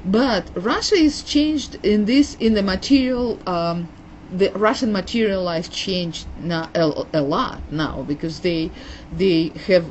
But 0.04 0.50
russia 0.54 0.96
is 0.96 1.22
changed 1.22 1.78
in 1.82 2.06
this 2.06 2.34
in 2.40 2.54
the 2.54 2.62
material 2.62 3.38
um, 3.46 3.88
the 4.32 4.50
russian 4.52 4.92
material 4.92 5.42
life 5.42 5.70
changed 5.70 6.26
now 6.38 6.68
a, 6.74 7.06
a 7.14 7.22
lot 7.22 7.60
now 7.72 8.02
because 8.02 8.40
they 8.40 8.70
they 9.12 9.48
have 9.66 9.84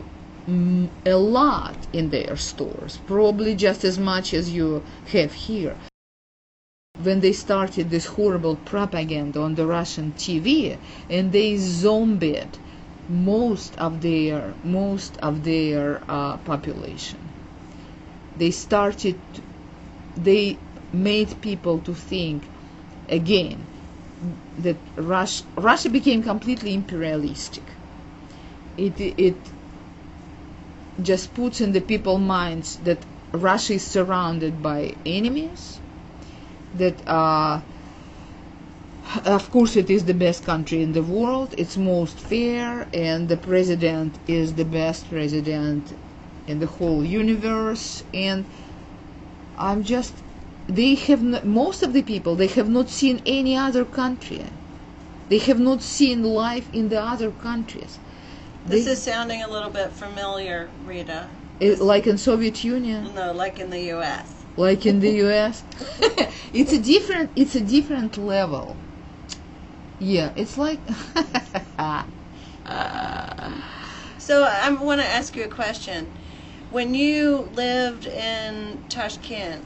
a 1.05 1.13
lot 1.13 1.75
in 1.93 2.09
their 2.09 2.35
stores 2.35 2.99
probably 3.05 3.53
just 3.55 3.83
as 3.83 3.99
much 3.99 4.33
as 4.33 4.51
you 4.51 4.83
have 5.11 5.33
here 5.33 5.75
when 7.01 7.21
they 7.21 7.31
started 7.31 7.89
this 7.89 8.05
horrible 8.05 8.57
propaganda 8.57 9.39
on 9.39 9.55
the 9.55 9.65
Russian 9.65 10.11
TV 10.17 10.77
and 11.09 11.31
they 11.31 11.55
zombied 11.55 12.57
most 13.07 13.77
of 13.77 14.01
their 14.01 14.53
most 14.63 15.15
of 15.17 15.43
their 15.43 16.01
uh, 16.09 16.35
population. 16.37 17.19
They 18.37 18.51
started 18.51 19.19
they 20.17 20.57
made 20.91 21.39
people 21.41 21.79
to 21.79 21.93
think 21.93 22.43
again 23.07 23.65
that 24.59 24.77
Russia, 24.97 25.43
Russia 25.55 25.89
became 25.89 26.21
completely 26.23 26.73
imperialistic. 26.73 27.63
It 28.77 28.99
it 28.99 29.35
just 31.01 31.33
puts 31.33 31.61
in 31.61 31.71
the 31.71 31.81
people's 31.81 32.21
minds 32.21 32.77
that 32.83 32.99
Russia 33.31 33.73
is 33.73 33.83
surrounded 33.83 34.61
by 34.61 34.95
enemies 35.05 35.79
that 36.73 37.07
uh, 37.07 37.61
of 39.25 39.49
course 39.51 39.75
it 39.75 39.89
is 39.89 40.05
the 40.05 40.13
best 40.13 40.45
country 40.45 40.81
in 40.81 40.93
the 40.93 41.01
world 41.01 41.53
it's 41.57 41.77
most 41.77 42.19
fair 42.19 42.87
and 42.93 43.27
the 43.27 43.37
president 43.37 44.15
is 44.27 44.53
the 44.53 44.65
best 44.65 45.09
president 45.09 45.93
in 46.47 46.59
the 46.59 46.67
whole 46.67 47.03
universe 47.03 48.03
and 48.13 48.45
i'm 49.57 49.83
just 49.83 50.13
they 50.69 50.93
have 50.95 51.23
not, 51.23 51.45
most 51.45 51.81
of 51.83 51.93
the 51.93 52.01
people 52.03 52.35
they 52.35 52.47
have 52.47 52.69
not 52.69 52.89
seen 52.89 53.21
any 53.25 53.57
other 53.57 53.83
country 53.83 54.43
they 55.29 55.39
have 55.39 55.59
not 55.59 55.81
seen 55.81 56.23
life 56.23 56.69
in 56.73 56.89
the 56.89 57.01
other 57.01 57.31
countries 57.31 57.97
This 58.65 58.85
They- 58.85 58.91
is 58.91 59.01
sounding 59.03 59.41
a 59.41 59.47
little 59.47 59.69
bit 59.71 59.89
familiar, 59.93 60.69
Rita. 60.85 61.21
it- 61.59 61.81
like 61.81 62.05
in 62.11 62.17
soviet 62.17 62.63
union 62.63 63.01
No, 63.15 63.31
like 63.33 63.59
in 63.59 63.69
the 63.71 63.83
U.S. 63.95 64.27
like 64.57 64.85
in 64.85 64.99
the 64.99 65.13
US. 65.25 65.63
it's 66.59 66.73
a 66.79 66.81
different 66.93 67.31
it's 67.35 67.55
a 67.55 67.61
different 67.75 68.17
level. 68.17 68.65
Yeah, 69.99 70.29
it's 70.41 70.57
like 70.57 70.79
ah. 71.79 72.05
uh, 72.65 73.51
So 74.17 74.43
I 74.43 74.69
want 74.71 75.01
to 75.01 75.07
ask 75.07 75.35
you 75.35 75.43
a 75.45 75.53
question. 75.61 75.99
When 76.71 76.93
you 76.93 77.49
lived 77.53 78.05
in 78.05 78.83
Tashkent, 78.89 79.63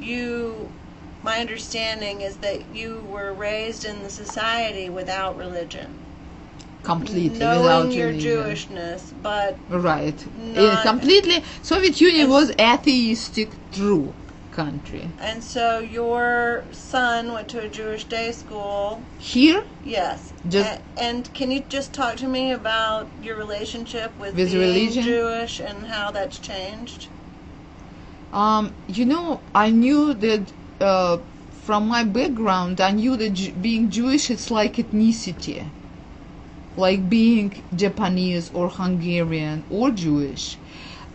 you, 0.00 0.70
my 1.22 1.38
understanding 1.40 2.20
is 2.20 2.36
that 2.38 2.74
you 2.74 3.02
were 3.10 3.32
raised 3.32 3.84
in 3.84 4.02
the 4.02 4.10
society 4.10 4.88
without 4.88 5.36
religion, 5.36 5.88
completely 6.82 7.38
knowing 7.38 7.62
without 7.62 7.92
your 7.92 8.08
religion. 8.08 8.38
Jewishness, 8.44 9.12
but 9.22 9.56
Right. 9.68 10.14
Uh, 10.56 10.82
completely 10.82 11.42
Soviet 11.62 12.00
Union 12.00 12.30
was 12.30 12.50
atheistic 12.58 13.50
true 13.72 14.14
country. 14.52 15.08
and 15.20 15.42
so 15.44 15.78
your 15.78 16.64
son 16.72 17.32
went 17.32 17.48
to 17.48 17.60
a 17.60 17.68
Jewish 17.68 18.04
day 18.04 18.32
school. 18.32 19.02
Here 19.18 19.62
Yes. 19.84 20.32
Just- 20.48 20.80
A- 20.96 21.00
and 21.02 21.32
can 21.32 21.50
you 21.50 21.62
just 21.68 21.92
talk 21.92 22.16
to 22.16 22.26
me 22.28 22.52
about 22.52 23.08
your 23.22 23.36
relationship 23.36 24.18
with, 24.18 24.34
With 24.34 24.50
being 24.52 24.60
religion? 24.60 25.02
Jewish 25.02 25.60
and 25.60 25.86
how 25.86 26.10
that's 26.10 26.38
changed? 26.38 27.08
Um 28.32 28.74
you 28.86 29.04
know 29.04 29.40
I 29.54 29.70
knew 29.70 30.14
that 30.14 30.52
uh, 30.80 31.18
from 31.50 31.88
my 31.88 32.04
background 32.04 32.80
I 32.80 32.90
knew 32.92 33.16
that 33.16 33.62
being 33.62 33.90
Jewish 33.90 34.30
it's 34.30 34.50
like 34.50 34.76
ethnicity. 34.76 35.72
Like 36.76 37.08
being 37.10 37.62
Japanese 37.74 38.50
or 38.54 38.68
Hungarian 38.70 39.64
or 39.68 39.90
Jewish. 39.90 40.58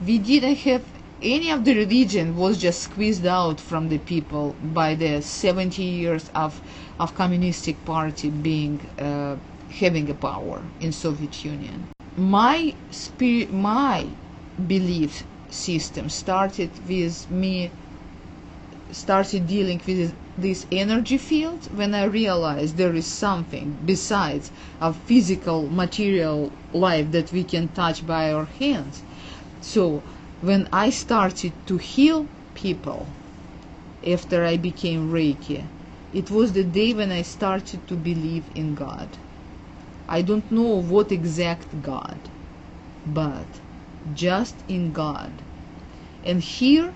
we 0.05 0.19
didn't 0.19 0.57
have 0.69 0.83
any 1.21 1.49
of 1.51 1.63
the 1.65 1.75
religion 1.75 2.35
was 2.35 2.57
just 2.59 2.81
squeezed 2.81 3.25
out 3.25 3.59
from 3.61 3.89
the 3.89 3.97
people 3.99 4.57
by 4.61 4.95
the 4.95 5.21
70 5.21 5.81
years 5.83 6.29
of 6.35 6.61
of 6.99 7.15
communistic 7.15 7.83
party 7.85 8.29
being 8.29 8.81
uh, 8.99 9.37
having 9.69 10.09
a 10.09 10.13
power 10.15 10.73
in 10.79 10.91
Soviet 10.91 11.43
Union. 11.45 11.89
My 12.17 12.75
spirit, 12.91 13.51
my 13.51 14.17
belief 14.67 15.23
system 15.53 16.09
started 16.09 16.71
with 16.87 17.29
me 17.29 17.71
started 18.91 19.47
dealing 19.47 19.81
with 19.87 20.13
this 20.37 20.65
energy 20.71 21.17
field 21.17 21.65
when 21.75 21.93
I 21.93 22.03
realized 22.05 22.77
there 22.77 22.93
is 22.95 23.05
something 23.05 23.77
besides 23.85 24.51
a 24.81 24.93
physical 24.93 25.67
material 25.69 26.51
life 26.73 27.11
that 27.11 27.31
we 27.31 27.43
can 27.43 27.67
touch 27.69 28.05
by 28.05 28.31
our 28.31 28.45
hands. 28.45 29.03
So 29.61 30.03
when 30.41 30.67
I 30.73 30.89
started 30.89 31.53
to 31.67 31.77
heal 31.77 32.27
people 32.53 33.07
after 34.05 34.43
I 34.43 34.57
became 34.57 35.11
Reiki, 35.11 35.65
it 36.13 36.29
was 36.29 36.53
the 36.53 36.63
day 36.63 36.93
when 36.93 37.11
I 37.11 37.21
started 37.21 37.87
to 37.87 37.95
believe 37.95 38.45
in 38.55 38.75
God. 38.75 39.09
I 40.07 40.21
don't 40.21 40.51
know 40.51 40.81
what 40.81 41.11
exact 41.11 41.81
God, 41.81 42.19
but 43.05 43.47
just 44.13 44.55
in 44.67 44.91
God. 44.91 45.31
And 46.23 46.41
here 46.41 46.93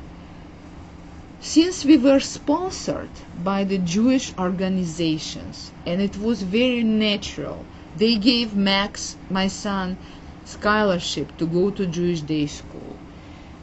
since 1.40 1.86
we 1.86 1.98
were 1.98 2.20
sponsored 2.20 3.10
by 3.44 3.64
the 3.64 3.78
Jewish 3.78 4.34
organizations 4.38 5.72
and 5.86 6.02
it 6.02 6.18
was 6.18 6.42
very 6.42 6.84
natural, 6.84 7.66
they 7.96 8.16
gave 8.16 8.56
Max, 8.56 9.16
my 9.30 9.48
son, 9.48 9.98
scholarship 10.46 11.38
to 11.38 11.46
go 11.46 11.70
to 11.70 11.86
Jewish 11.86 12.22
day 12.22 12.48
school. 12.48 12.98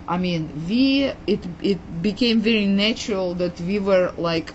I 0.06 0.18
mean, 0.18 0.66
we 0.68 1.12
it 1.26 1.46
it 1.62 2.02
became 2.02 2.40
very 2.40 2.66
natural 2.66 3.34
that 3.34 3.60
we 3.60 3.78
were 3.78 4.12
like 4.16 4.52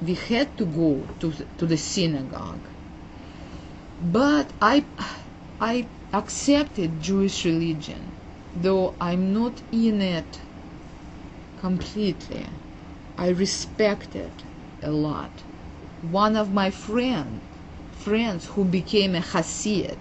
we 0.00 0.14
had 0.14 0.56
to 0.56 0.64
go 0.64 1.06
to 1.20 1.32
to 1.58 1.66
the 1.66 1.76
synagogue. 1.76 2.66
But 4.00 4.50
I 4.60 4.84
I 5.60 5.86
accepted 6.12 7.00
Jewish 7.02 7.44
religion, 7.44 8.13
though 8.54 8.94
I'm 9.00 9.32
not 9.32 9.62
in 9.72 10.00
it 10.00 10.38
completely. 11.56 12.46
I 13.18 13.28
respect 13.30 14.14
it 14.14 14.44
a 14.82 14.92
lot. 14.92 15.42
One 16.02 16.36
of 16.36 16.52
my 16.52 16.70
friend, 16.70 17.40
friends 17.90 18.46
who 18.46 18.64
became 18.64 19.14
a 19.16 19.20
Hasid 19.20 19.98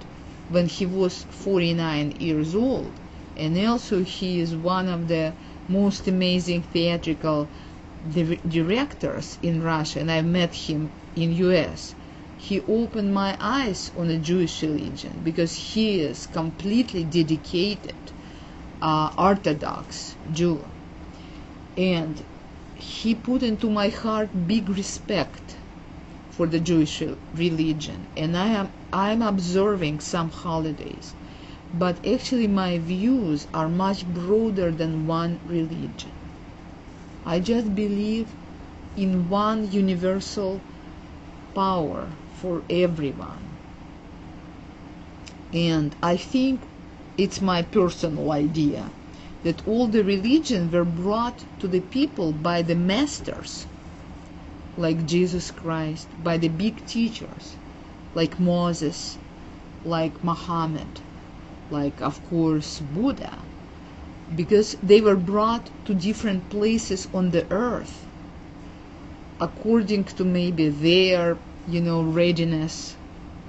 when 0.50 0.68
he 0.68 0.86
was 0.86 1.24
49 1.24 2.12
years 2.20 2.54
old, 2.54 2.94
and 3.36 3.58
also 3.58 4.04
he 4.04 4.40
is 4.40 4.56
one 4.56 4.88
of 4.88 5.08
the 5.08 5.34
most 5.68 6.08
amazing 6.08 6.62
theatrical 6.62 7.50
di- 8.08 8.40
directors 8.48 9.40
in 9.42 9.64
Russia, 9.64 10.00
and 10.02 10.12
I 10.12 10.22
met 10.22 10.54
him 10.54 10.92
in 11.16 11.34
U.S. 11.48 11.96
He 12.38 12.62
opened 12.68 13.14
my 13.14 13.36
eyes 13.40 13.90
on 13.96 14.10
the 14.10 14.18
Jewish 14.18 14.62
religion 14.62 15.22
because 15.24 15.56
he 15.74 16.02
is 16.02 16.28
completely 16.28 17.04
dedicated 17.04 18.03
uh, 18.84 19.12
Orthodox 19.18 20.16
Jew 20.32 20.64
and 21.78 22.24
he 22.76 23.16
put 23.16 23.42
into 23.44 23.70
my 23.70 23.90
heart 23.90 24.30
big 24.48 24.70
respect 24.70 25.56
for 26.32 26.48
the 26.48 26.60
Jewish 26.60 27.02
religion, 27.36 28.08
and 28.18 28.36
I 28.38 28.48
am 28.48 28.70
I'm 28.92 29.22
observing 29.22 30.00
some 30.02 30.30
holidays, 30.30 31.14
but 31.74 32.06
actually 32.06 32.48
my 32.48 32.78
views 32.80 33.48
are 33.54 33.70
much 33.70 34.06
broader 34.06 34.72
than 34.72 35.08
one 35.08 35.40
religion. 35.48 36.12
I 37.26 37.40
just 37.40 37.74
believe 37.76 38.28
in 38.98 39.30
one 39.30 39.72
universal 39.72 40.62
power 41.56 42.08
for 42.42 42.64
everyone. 42.70 43.44
And 45.54 45.96
I 46.04 46.18
think 46.18 46.62
it's 47.18 47.42
my 47.42 47.62
personal 47.62 48.32
idea 48.32 48.90
that 49.44 49.68
all 49.68 49.88
the 49.88 50.04
religions 50.04 50.72
were 50.72 50.86
brought 50.86 51.44
to 51.60 51.68
the 51.68 51.82
people 51.82 52.32
by 52.32 52.62
the 52.62 52.76
masters, 52.76 53.68
like 54.78 55.06
Jesus 55.06 55.52
Christ, 55.52 56.08
by 56.24 56.38
the 56.38 56.48
big 56.48 56.86
teachers, 56.86 57.56
like 58.16 58.40
Moses, 58.40 59.18
like 59.84 60.24
Muhammad, 60.24 61.02
like, 61.70 62.02
of 62.02 62.26
course, 62.30 62.80
Buddha, 62.80 63.38
because 64.36 64.76
they 64.82 65.02
were 65.02 65.16
brought 65.16 65.70
to 65.86 65.94
different 65.94 66.50
places 66.50 67.08
on 67.14 67.32
the 67.32 67.46
earth 67.52 68.06
according 69.40 70.06
to 70.06 70.24
maybe 70.24 70.70
their, 70.70 71.38
you 71.68 71.82
know, 71.82 72.02
readiness 72.02 72.96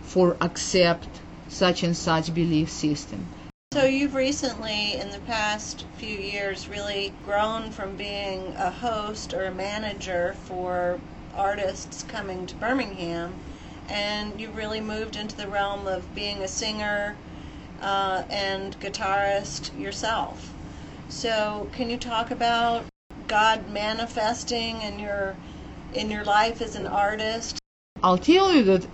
for 0.02 0.36
accept 0.40 1.08
such 1.48 1.84
and 1.84 1.96
such 1.96 2.34
belief 2.34 2.68
system. 2.68 3.26
So 3.74 3.86
you've 3.86 4.14
recently, 4.14 4.94
in 4.94 5.10
the 5.10 5.18
past 5.18 5.84
few 5.96 6.16
years, 6.16 6.68
really 6.68 7.12
grown 7.24 7.72
from 7.72 7.96
being 7.96 8.54
a 8.56 8.70
host 8.70 9.34
or 9.34 9.46
a 9.46 9.50
manager 9.52 10.36
for 10.44 11.00
artists 11.34 12.04
coming 12.04 12.46
to 12.46 12.54
Birmingham, 12.54 13.34
and 13.88 14.40
you 14.40 14.50
really 14.50 14.80
moved 14.80 15.16
into 15.16 15.36
the 15.36 15.48
realm 15.48 15.88
of 15.88 16.14
being 16.14 16.44
a 16.44 16.46
singer 16.46 17.16
uh, 17.82 18.22
and 18.30 18.78
guitarist 18.78 19.76
yourself. 19.76 20.54
So, 21.08 21.68
can 21.72 21.90
you 21.90 21.96
talk 21.96 22.30
about 22.30 22.84
God 23.26 23.68
manifesting 23.70 24.82
in 24.82 25.00
your 25.00 25.34
in 25.92 26.12
your 26.12 26.22
life 26.22 26.62
as 26.62 26.76
an 26.76 26.86
artist? 26.86 27.58
I'll 28.04 28.18
tell 28.18 28.54
you 28.54 28.62
that 28.62 28.86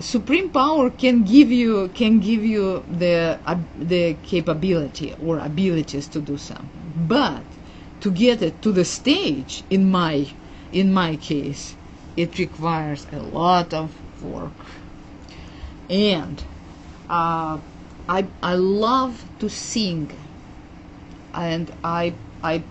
supreme 0.00 0.48
power 0.50 0.90
can 0.90 1.24
give 1.24 1.50
you 1.50 1.88
can 1.88 2.20
give 2.20 2.44
you 2.44 2.84
the 2.88 3.38
uh, 3.44 3.56
the 3.76 4.14
capability 4.22 5.14
or 5.20 5.38
abilities 5.38 6.06
to 6.06 6.20
do 6.20 6.36
something 6.36 6.92
but 6.94 7.42
to 8.00 8.10
get 8.10 8.40
it 8.42 8.60
to 8.62 8.70
the 8.72 8.84
stage 8.84 9.64
in 9.70 9.90
my 9.90 10.26
in 10.72 10.92
my 10.92 11.16
case 11.16 11.74
it 12.18 12.36
requires 12.36 13.06
a 13.12 13.20
lot 13.20 13.72
of 13.72 13.94
work. 14.20 14.52
And 15.88 16.42
uh, 17.08 17.58
I 18.08 18.26
I 18.42 18.54
love 18.54 19.24
to 19.38 19.48
sing. 19.48 20.10
And 21.32 21.72
I 21.84 22.14
I 22.42 22.62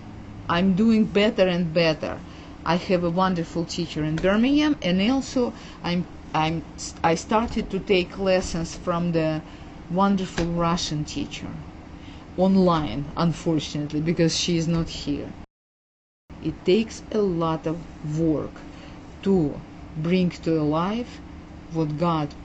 I'm 0.49 0.75
doing 0.75 1.05
better 1.05 1.47
and 1.47 1.73
better. 1.73 2.19
I 2.65 2.75
have 2.75 3.05
a 3.05 3.09
wonderful 3.09 3.63
teacher 3.63 4.03
in 4.03 4.17
Birmingham, 4.17 4.75
and 4.81 4.99
also 5.09 5.53
I'm 5.81 6.05
I'm 6.37 6.63
I 7.03 7.15
started 7.15 7.71
to 7.71 7.79
take 7.79 8.19
lessons 8.19 8.75
from 8.75 9.11
the 9.11 9.41
wonderful 9.89 10.45
Russian 10.45 11.03
teacher 11.03 11.51
online, 12.37 13.05
unfortunately, 13.17 14.01
because 14.01 14.37
she 14.37 14.55
is 14.55 14.67
not 14.67 14.87
here. 14.87 15.33
It 16.43 16.53
takes 16.63 17.01
a 17.11 17.17
lot 17.17 17.65
of 17.65 17.77
work 18.19 18.55
to 19.23 19.59
bring 19.97 20.29
to 20.45 20.61
life 20.61 21.19
what 21.73 21.97
God 21.97 22.35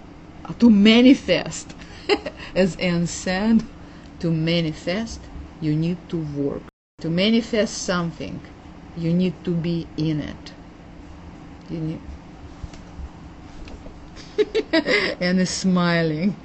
uh, 0.47 0.55
to 0.55 0.70
manifest, 0.70 1.74
as 2.55 2.76
Anne 2.76 3.07
said, 3.07 3.62
to 4.20 4.30
manifest 4.30 5.20
you 5.61 5.76
need 5.76 5.99
to 6.09 6.16
work. 6.16 6.62
To 7.01 7.11
manifest 7.11 7.82
something 7.82 8.40
you 8.97 9.12
need 9.12 9.34
to 9.45 9.51
be 9.51 9.86
in 9.99 10.20
it. 10.20 10.53
You 11.68 11.78
need 11.78 12.01
and 15.20 15.40
is 15.40 15.51
smiling. 15.51 16.36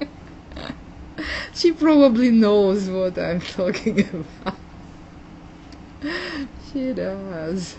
she 1.54 1.72
probably 1.72 2.30
knows 2.30 2.88
what 2.88 3.18
I'm 3.18 3.40
talking 3.58 4.00
about. 4.00 4.56
she 6.72 6.92
does. 6.92 7.76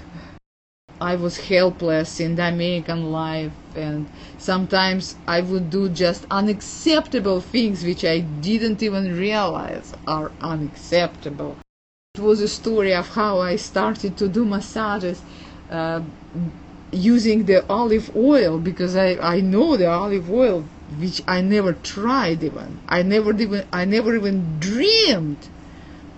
I 0.99 1.15
was 1.15 1.47
helpless 1.47 2.19
in 2.19 2.35
the 2.35 2.47
American 2.47 3.11
life, 3.11 3.53
and 3.75 4.07
sometimes 4.37 5.15
I 5.27 5.41
would 5.41 5.71
do 5.71 5.89
just 5.89 6.27
unacceptable 6.29 7.41
things 7.41 7.83
which 7.83 8.05
I 8.05 8.19
didn't 8.19 8.83
even 8.83 9.17
realize 9.17 9.93
are 10.05 10.31
unacceptable. 10.41 11.57
It 12.13 12.21
was 12.21 12.39
a 12.39 12.47
story 12.47 12.93
of 12.93 13.09
how 13.09 13.39
I 13.39 13.55
started 13.55 14.15
to 14.17 14.27
do 14.27 14.45
massages 14.45 15.23
uh, 15.71 16.01
using 16.91 17.45
the 17.45 17.65
olive 17.69 18.13
oil 18.15 18.59
because 18.59 18.95
I, 18.95 19.15
I 19.15 19.39
know 19.39 19.77
the 19.77 19.87
olive 19.87 20.29
oil 20.29 20.65
which 20.99 21.21
I 21.27 21.41
never 21.41 21.73
tried 21.73 22.43
even. 22.43 22.79
I 22.89 23.01
never 23.01 23.33
even 23.33 23.65
I 23.71 23.85
never 23.85 24.15
even 24.15 24.59
dreamed 24.59 25.47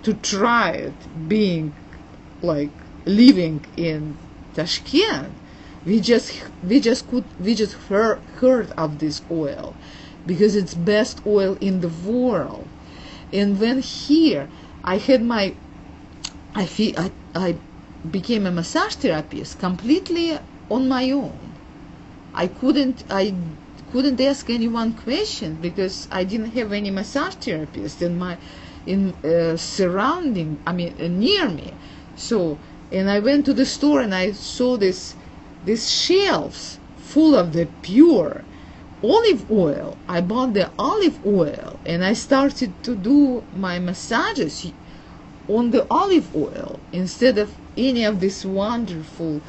to 0.01 0.13
try 0.15 0.71
it 0.71 1.29
being 1.29 1.73
like 2.41 2.71
living 3.05 3.63
in 3.77 4.17
Tashkent. 4.55 5.31
We 5.85 5.99
just 5.99 6.41
we 6.67 6.79
just 6.79 7.07
could 7.07 7.25
we 7.39 7.53
just 7.53 7.73
heard, 7.73 8.19
heard 8.39 8.71
of 8.71 8.99
this 8.99 9.21
oil 9.29 9.75
because 10.25 10.55
it's 10.55 10.73
best 10.73 11.21
oil 11.27 11.57
in 11.61 11.81
the 11.81 11.89
world. 11.89 12.67
And 13.31 13.59
when 13.59 13.81
here 13.81 14.49
I 14.83 14.97
had 14.97 15.21
my 15.21 15.55
I 16.55 16.65
feel 16.65 16.97
I, 16.97 17.11
I 17.35 17.55
became 18.09 18.45
a 18.45 18.51
massage 18.51 18.95
therapist 18.95 19.59
completely 19.59 20.39
on 20.73 20.87
my 20.87 21.11
own. 21.11 21.37
I 22.33 22.47
couldn't 22.47 23.03
I 23.09 23.33
couldn't 23.91 24.19
ask 24.19 24.49
anyone 24.49 24.93
questions 24.93 25.59
because 25.61 26.07
I 26.11 26.23
didn't 26.23 26.51
have 26.57 26.71
any 26.71 26.89
massage 26.89 27.35
therapist 27.35 28.01
in 28.01 28.17
my 28.17 28.37
in 28.85 29.13
uh, 29.23 29.55
surrounding 29.57 30.57
I 30.65 30.71
mean 30.73 30.93
uh, 30.99 31.07
near 31.07 31.47
me. 31.49 31.73
So 32.15 32.57
and 32.91 33.09
I 33.09 33.19
went 33.19 33.45
to 33.45 33.53
the 33.53 33.65
store 33.65 34.01
and 34.01 34.13
I 34.15 34.31
saw 34.31 34.77
this 34.77 35.15
these 35.65 35.89
shelves 35.91 36.79
full 36.97 37.35
of 37.35 37.53
the 37.53 37.67
pure 37.81 38.43
olive 39.03 39.51
oil. 39.51 39.97
I 40.07 40.21
bought 40.21 40.53
the 40.53 40.71
olive 40.79 41.19
oil 41.25 41.79
and 41.85 42.03
I 42.03 42.13
started 42.13 42.71
to 42.83 42.95
do 42.95 43.43
my 43.55 43.77
massages 43.77 44.71
on 45.47 45.71
the 45.71 45.85
olive 45.91 46.33
oil 46.35 46.79
instead 46.91 47.37
of 47.37 47.53
any 47.77 48.03
of 48.05 48.19
this 48.19 48.45
wonderful 48.45 49.41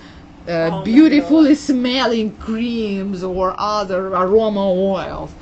uh, 0.46 0.70
Oh 0.72 0.84
beautifully 0.84 1.54
smelling 1.54 2.36
creams 2.36 3.22
or 3.22 3.54
other 3.58 4.08
aroma 4.08 4.70
oils. 4.70 5.32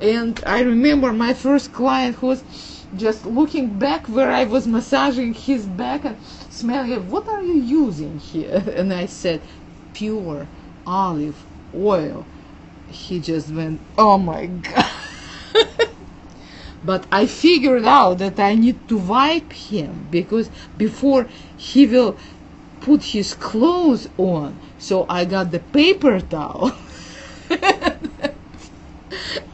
And 0.00 0.40
i 0.46 0.60
remember 0.60 1.12
my 1.12 1.34
first 1.34 1.72
client 1.72 2.16
who 2.16 2.28
was 2.28 2.42
just 2.96 3.26
looking 3.26 3.78
back 3.78 4.06
where 4.06 4.30
i 4.30 4.44
was 4.44 4.66
massaging 4.66 5.34
his 5.34 5.66
back 5.66 6.04
and 6.04 6.16
smelling 6.48 6.92
it. 6.92 7.02
What 7.02 7.28
are 7.28 7.42
you 7.42 7.60
using 7.60 8.18
here? 8.18 8.62
And 8.76 8.92
i 8.92 9.06
said 9.06 9.42
pure 9.92 10.46
olive 10.86 11.44
oil. 11.74 12.24
He 12.90 13.20
just 13.20 13.50
went 13.50 13.80
oh 13.98 14.18
my 14.18 14.46
god. 14.46 14.86
But 16.84 17.06
I 17.10 17.26
figured 17.26 17.84
out 17.84 18.18
that 18.18 18.38
I 18.38 18.54
need 18.54 18.88
to 18.88 18.96
wipe 18.96 19.52
him 19.52 20.06
because 20.10 20.48
before 20.76 21.26
he 21.56 21.86
will 21.86 22.16
put 22.88 23.02
his 23.02 23.34
clothes 23.34 24.08
on. 24.16 24.58
So 24.78 25.04
I 25.10 25.26
got 25.26 25.50
the 25.50 25.58
paper 25.58 26.20
towel 26.20 26.72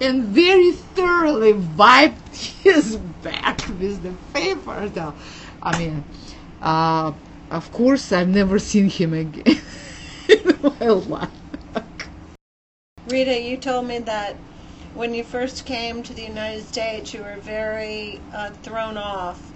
and 0.00 0.22
very 0.22 0.70
thoroughly 0.70 1.52
wiped 1.52 2.36
his 2.62 2.96
back 3.24 3.58
with 3.80 4.04
the 4.04 4.14
paper 4.32 4.88
towel. 4.88 5.16
I 5.60 5.76
mean, 5.80 6.04
uh, 6.62 7.12
of 7.50 7.72
course, 7.72 8.12
I've 8.12 8.28
never 8.28 8.60
seen 8.60 8.88
him 8.88 9.12
again 9.12 9.60
in 10.28 10.56
my 10.62 10.86
life. 10.86 11.30
Rita, 13.08 13.40
you 13.40 13.56
told 13.56 13.88
me 13.88 13.98
that 13.98 14.36
when 14.94 15.12
you 15.12 15.24
first 15.24 15.66
came 15.66 16.04
to 16.04 16.14
the 16.14 16.22
United 16.22 16.62
States, 16.66 17.12
you 17.12 17.22
were 17.22 17.38
very 17.40 18.20
uh, 18.32 18.50
thrown 18.62 18.96
off 18.96 19.50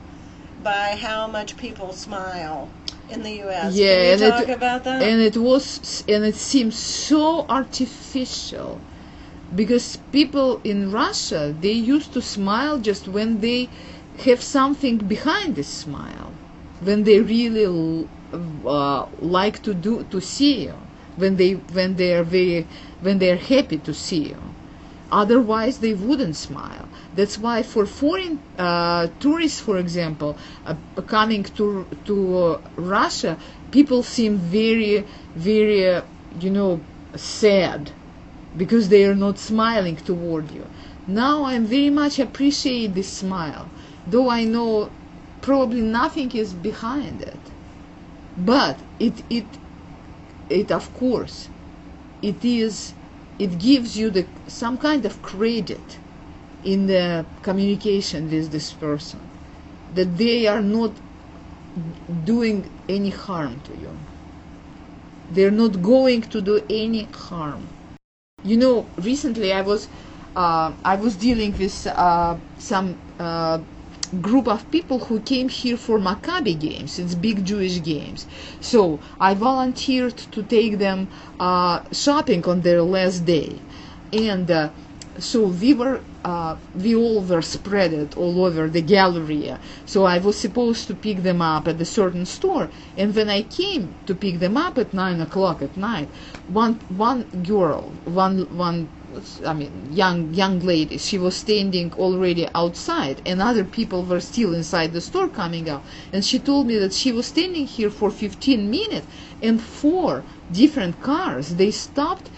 by 0.64 0.98
how 1.00 1.28
much 1.28 1.56
people 1.56 1.92
smile 1.92 2.68
in 3.10 3.22
the 3.22 3.32
U.S. 3.46 3.74
Yeah, 3.74 3.94
Can 3.94 4.04
you 4.20 4.26
and 4.26 4.34
talk 4.34 4.48
it- 4.48 4.56
about 4.56 4.84
that? 4.84 5.02
and 5.02 5.20
it 5.20 5.36
was 5.36 6.04
and 6.08 6.24
it 6.24 6.34
seems 6.34 6.76
so 6.78 7.46
artificial 7.48 8.80
because 9.54 9.96
people 10.12 10.60
in 10.64 10.90
Russia 10.92 11.54
they 11.60 11.72
used 11.72 12.12
to 12.12 12.20
smile 12.20 12.78
just 12.78 13.08
when 13.08 13.40
they 13.40 13.68
have 14.24 14.42
something 14.42 14.98
behind 14.98 15.56
the 15.56 15.62
smile 15.64 16.32
when 16.80 17.04
they 17.04 17.18
really 17.20 17.66
uh, 18.66 19.06
like 19.20 19.62
to 19.62 19.72
do 19.74 20.04
to 20.10 20.20
see 20.20 20.64
you 20.66 20.74
when 21.16 21.36
they 21.36 21.52
when 21.72 21.96
they 21.96 22.14
are 22.14 22.24
very 22.24 22.66
when 23.00 23.18
they 23.18 23.30
are 23.30 23.36
happy 23.54 23.78
to 23.78 23.94
see 23.94 24.28
you. 24.32 24.38
Otherwise, 25.10 25.78
they 25.78 25.94
wouldn't 25.94 26.36
smile. 26.36 26.86
That's 27.18 27.36
why 27.36 27.64
for 27.64 27.84
foreign 27.84 28.38
uh, 28.56 29.08
tourists, 29.18 29.58
for 29.58 29.76
example, 29.76 30.38
uh, 30.64 30.76
coming 31.08 31.42
to 31.58 31.84
to 32.04 32.16
uh, 32.38 32.60
Russia, 32.76 33.36
people 33.72 34.04
seem 34.04 34.36
very 34.36 35.04
very 35.34 35.80
uh, 35.94 36.02
you 36.38 36.50
know 36.50 36.80
sad 37.16 37.90
because 38.56 38.88
they 38.88 39.04
are 39.04 39.16
not 39.26 39.36
smiling 39.50 39.96
toward 39.96 40.52
you. 40.52 40.64
Now 41.08 41.42
I 41.42 41.58
very 41.58 41.90
much 41.90 42.20
appreciate 42.20 42.94
this 42.94 43.10
smile, 43.22 43.66
though 44.06 44.30
I 44.30 44.44
know 44.44 44.92
probably 45.40 45.80
nothing 45.80 46.30
is 46.42 46.54
behind 46.70 47.22
it. 47.22 47.44
But 48.36 48.76
it 49.00 49.16
it 49.28 49.48
it 50.48 50.70
of 50.70 50.86
course 50.94 51.48
it 52.22 52.44
is 52.44 52.92
it 53.40 53.58
gives 53.58 53.96
you 53.96 54.08
the 54.10 54.24
some 54.46 54.78
kind 54.78 55.04
of 55.04 55.20
credit 55.20 55.98
in 56.64 56.86
the 56.86 57.24
communication 57.42 58.30
with 58.30 58.50
this 58.50 58.72
person 58.72 59.20
that 59.94 60.16
they 60.18 60.46
are 60.46 60.62
not 60.62 60.92
doing 62.24 62.68
any 62.88 63.10
harm 63.10 63.60
to 63.60 63.72
you 63.76 63.90
they're 65.30 65.50
not 65.50 65.82
going 65.82 66.22
to 66.22 66.40
do 66.40 66.62
any 66.70 67.04
harm 67.04 67.66
you 68.42 68.56
know 68.56 68.86
recently 68.98 69.52
i 69.52 69.60
was 69.60 69.88
uh, 70.36 70.72
i 70.84 70.94
was 70.96 71.16
dealing 71.16 71.56
with 71.58 71.86
uh, 71.86 72.36
some 72.58 72.96
uh, 73.18 73.58
group 74.22 74.48
of 74.48 74.70
people 74.70 74.98
who 74.98 75.20
came 75.20 75.48
here 75.48 75.76
for 75.76 75.98
Maccabi 75.98 76.58
games. 76.58 76.98
It's 76.98 77.14
big 77.14 77.44
Jewish 77.44 77.82
games. 77.82 78.26
So 78.60 79.00
I 79.20 79.34
volunteered 79.34 80.16
to 80.16 80.42
take 80.42 80.78
them 80.78 81.08
uh, 81.38 81.82
shopping 81.92 82.44
on 82.46 82.62
their 82.62 82.82
last 82.82 83.26
day, 83.26 83.58
and 84.12 84.50
uh, 84.50 84.70
so 85.18 85.46
we 85.46 85.74
were 85.74 86.00
uh, 86.24 86.56
we 86.74 86.94
all 86.94 87.22
were 87.22 87.42
spread 87.42 88.12
all 88.16 88.44
over 88.44 88.68
the 88.68 88.82
gallery. 88.82 89.54
So 89.86 90.04
I 90.04 90.18
was 90.18 90.38
supposed 90.38 90.86
to 90.88 90.94
pick 90.94 91.22
them 91.22 91.40
up 91.40 91.66
at 91.68 91.80
a 91.80 91.84
certain 91.84 92.26
store, 92.26 92.70
and 92.96 93.14
when 93.14 93.28
I 93.30 93.42
came 93.42 93.94
to 94.06 94.14
pick 94.14 94.38
them 94.38 94.56
up 94.56 94.78
at 94.78 94.92
nine 94.92 95.20
o'clock 95.20 95.62
at 95.62 95.76
night, 95.76 96.08
one 96.46 96.74
one 96.88 97.22
girl, 97.42 97.94
one 98.04 98.40
one 98.56 98.88
I 99.46 99.54
mean, 99.54 99.88
young 99.92 100.34
young 100.34 100.60
lady. 100.60 100.98
She 100.98 101.18
was 101.18 101.34
standing 101.36 101.92
already 101.94 102.46
outside, 102.54 103.22
and 103.24 103.40
other 103.40 103.64
people 103.64 104.04
were 104.04 104.20
still 104.20 104.54
inside 104.54 104.92
the 104.92 105.00
store 105.00 105.28
coming 105.28 105.68
out. 105.68 105.84
And 106.12 106.24
she 106.24 106.38
told 106.38 106.66
me 106.66 106.76
that 106.78 106.92
she 106.92 107.10
was 107.12 107.26
standing 107.26 107.66
here 107.66 107.90
for 107.90 108.10
15 108.10 108.70
minutes, 108.70 109.06
and 109.40 109.60
four 109.62 110.24
different 110.50 111.00
cars 111.00 111.56
they 111.56 111.70
stopped 111.70 112.30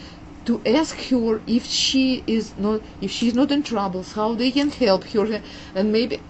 to 0.51 0.61
ask 0.67 0.97
her 1.11 1.41
if 1.47 1.65
she 1.65 2.25
is 2.27 2.47
not 2.59 2.81
if 3.01 3.11
she's 3.17 3.35
not 3.41 3.53
in 3.53 3.63
troubles, 3.63 4.13
how 4.19 4.35
they 4.35 4.51
can 4.51 4.71
help 4.71 5.05
her, 5.15 5.41
and 5.77 5.93
maybe. 5.93 6.21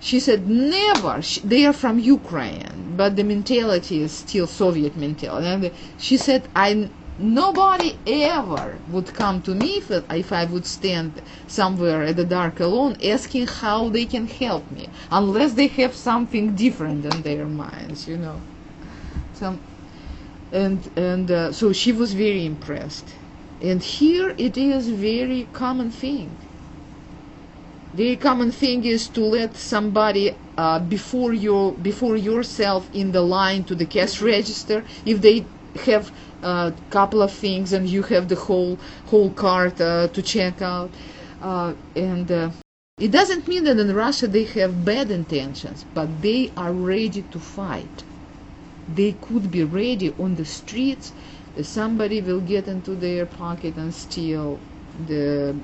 She 0.00 0.18
said 0.20 0.40
never. 0.48 1.22
She, 1.22 1.40
they 1.40 1.64
are 1.68 1.72
from 1.72 1.98
Ukraine, 1.98 2.94
but 2.96 3.16
the 3.16 3.24
mentality 3.24 3.96
is 4.06 4.12
still 4.12 4.46
Soviet 4.46 4.96
mentality. 4.96 5.46
And 5.46 5.72
she 5.98 6.16
said 6.16 6.42
I 6.56 6.88
nobody 7.18 7.90
ever 8.06 8.78
would 8.92 9.08
come 9.14 9.40
to 9.42 9.54
me 9.54 9.70
if, 9.82 9.90
if 10.22 10.32
I 10.32 10.44
would 10.46 10.66
stand 10.66 11.22
somewhere 11.46 12.02
at 12.02 12.16
the 12.16 12.24
dark 12.24 12.60
alone 12.60 12.96
asking 13.14 13.46
how 13.46 13.88
they 13.88 14.06
can 14.14 14.26
help 14.26 14.64
me, 14.70 14.88
unless 15.10 15.52
they 15.54 15.68
have 15.80 15.94
something 15.94 16.54
different 16.54 17.04
in 17.04 17.22
their 17.22 17.46
minds, 17.46 18.08
you 18.08 18.16
know. 18.16 18.40
And 20.52 20.78
and 20.96 21.30
uh, 21.30 21.52
so 21.52 21.72
she 21.72 21.92
was 21.92 22.14
very 22.14 22.44
impressed. 22.46 23.08
And 23.64 23.82
here 23.82 24.34
it 24.36 24.58
is 24.58 24.90
very 24.90 25.48
common 25.54 25.90
thing. 25.90 26.36
The 27.94 28.16
common 28.16 28.50
thing 28.50 28.84
is 28.84 29.08
to 29.16 29.24
let 29.24 29.56
somebody 29.56 30.34
uh, 30.58 30.80
before 30.80 31.32
you 31.32 31.78
before 31.80 32.16
yourself 32.16 32.90
in 32.92 33.12
the 33.12 33.22
line 33.22 33.64
to 33.64 33.74
the 33.74 33.86
cash 33.86 34.20
register 34.20 34.84
if 35.06 35.22
they 35.22 35.46
have 35.86 36.12
a 36.42 36.74
couple 36.90 37.22
of 37.22 37.32
things 37.32 37.72
and 37.72 37.88
you 37.88 38.02
have 38.02 38.28
the 38.28 38.40
whole 38.46 38.78
whole 39.06 39.30
cart 39.30 39.80
uh, 39.80 40.08
to 40.08 40.20
check 40.20 40.60
out 40.60 40.90
uh, 41.40 41.72
and 41.96 42.30
uh, 42.30 42.50
it 42.98 43.10
doesn't 43.10 43.48
mean 43.48 43.64
that 43.64 43.78
in 43.78 43.94
Russia 43.94 44.26
they 44.26 44.44
have 44.44 44.84
bad 44.84 45.10
intentions 45.10 45.86
but 45.94 46.08
they 46.20 46.52
are 46.56 46.72
ready 46.72 47.22
to 47.32 47.38
fight 47.38 48.04
they 48.88 49.12
could 49.12 49.50
be 49.50 49.64
ready 49.64 50.12
on 50.18 50.34
the 50.34 50.44
streets 50.44 51.12
somebody 51.62 52.20
will 52.20 52.40
get 52.40 52.68
into 52.68 52.94
their 52.94 53.26
pocket 53.26 53.76
and 53.76 53.94
steal 53.94 54.58
the 55.06 55.54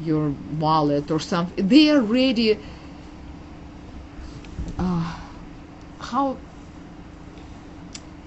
your 0.00 0.30
wallet 0.58 1.10
or 1.10 1.20
something 1.20 1.68
they 1.68 1.90
are 1.90 2.00
ready 2.00 2.58
uh, 4.78 5.18
how 6.00 6.36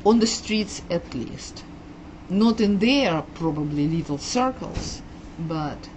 on 0.05 0.19
the 0.19 0.27
streets 0.27 0.81
at 0.89 1.13
least. 1.13 1.63
Not 2.29 2.61
in 2.61 2.79
their 2.79 3.23
probably 3.33 3.87
little 3.87 4.17
circles, 4.17 5.01
but 5.39 5.89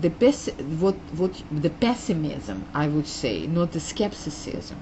the 0.00 0.10
pes- 0.10 0.54
what 0.78 0.94
what 1.16 1.32
the 1.50 1.70
pessimism 1.70 2.66
I 2.74 2.88
would 2.88 3.06
say, 3.06 3.46
not 3.46 3.72
the 3.72 3.80
skepticism, 3.80 4.78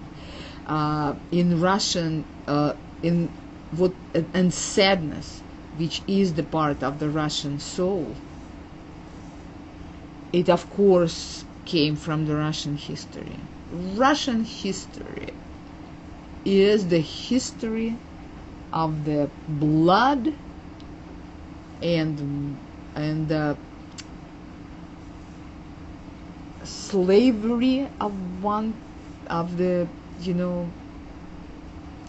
uh, 0.67 1.15
in 1.33 1.61
Russian 1.61 2.25
uh, 2.47 2.75
in 3.03 3.31
what 3.71 3.93
and 4.35 4.53
sadness, 4.53 5.43
which 5.77 6.03
is 6.07 6.35
the 6.35 6.43
part 6.43 6.83
of 6.83 6.99
the 6.99 7.09
Russian 7.09 7.59
soul. 7.59 8.17
It 10.33 10.49
of 10.49 10.69
course 10.71 11.45
came 11.65 11.97
from 11.97 12.27
the 12.27 12.37
Russian 12.37 12.77
history. 12.77 13.39
Russian 13.73 14.45
history 14.45 15.33
is 16.45 16.89
the 16.89 17.01
history 17.01 17.97
of 18.73 19.05
the 19.05 19.29
blood 19.49 20.33
and 21.83 22.59
and 22.95 23.33
uh, 23.33 23.55
slavery 26.65 27.89
of 28.01 28.13
one 28.43 28.75
of 29.29 29.57
the 29.57 29.89
you 30.21 30.35
know 30.35 30.71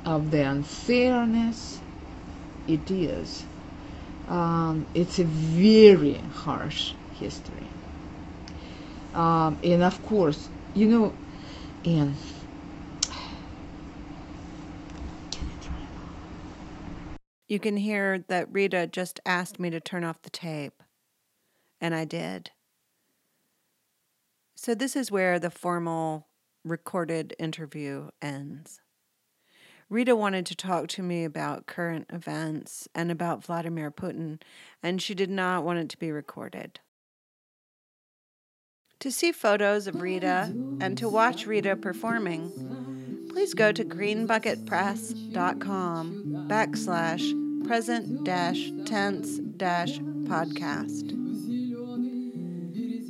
of 0.08 0.32
the 0.32 0.42
unfairness 0.42 1.80
it 2.68 2.90
is 2.90 3.44
um, 4.30 4.86
it's 4.94 5.20
a 5.20 5.26
very 5.26 6.16
harsh 6.34 6.94
history 7.16 7.68
um, 9.14 9.60
and 9.64 9.84
of 9.84 10.06
course 10.06 10.48
you 10.74 10.88
know 10.88 11.14
and 11.86 12.16
You 17.48 17.60
can 17.60 17.78
hear 17.78 18.20
that 18.28 18.52
Rita 18.52 18.88
just 18.88 19.22
asked 19.26 19.58
me 19.58 19.70
to 19.70 19.80
turn 19.80 20.04
off 20.04 20.22
the 20.22 20.30
tape, 20.30 20.84
and 21.80 21.96
I 21.96 22.04
did. 22.04 22.52
So, 24.54 24.76
this 24.76 24.98
is 24.98 25.12
where 25.12 25.40
the 25.40 25.50
formal 25.50 26.28
recorded 26.66 27.34
interview 27.40 28.10
ends. 28.22 28.82
Rita 29.90 30.16
wanted 30.16 30.46
to 30.48 30.56
talk 30.56 30.88
to 30.90 31.02
me 31.02 31.24
about 31.24 31.66
current 31.66 32.08
events 32.12 32.90
and 32.94 33.10
about 33.10 33.46
Vladimir 33.46 33.90
Putin, 33.90 34.42
and 34.84 35.02
she 35.02 35.16
did 35.16 35.30
not 35.30 35.64
want 35.64 35.80
it 35.80 35.88
to 35.90 35.98
be 35.98 36.12
recorded. 36.12 36.82
To 39.00 39.12
see 39.12 39.32
photos 39.32 39.88
of 39.88 40.02
Rita 40.02 40.54
and 40.82 40.98
to 40.98 41.08
watch 41.08 41.46
Rita 41.46 41.78
performing, 41.78 43.30
please 43.30 43.54
go 43.54 43.72
to 43.72 43.86
greenbucketpress.com 43.86 46.48
backslash 46.50 47.66
present 47.66 48.26
dash 48.26 48.72
tense 48.86 49.38
dash 49.38 50.00
podcast. 50.00 51.14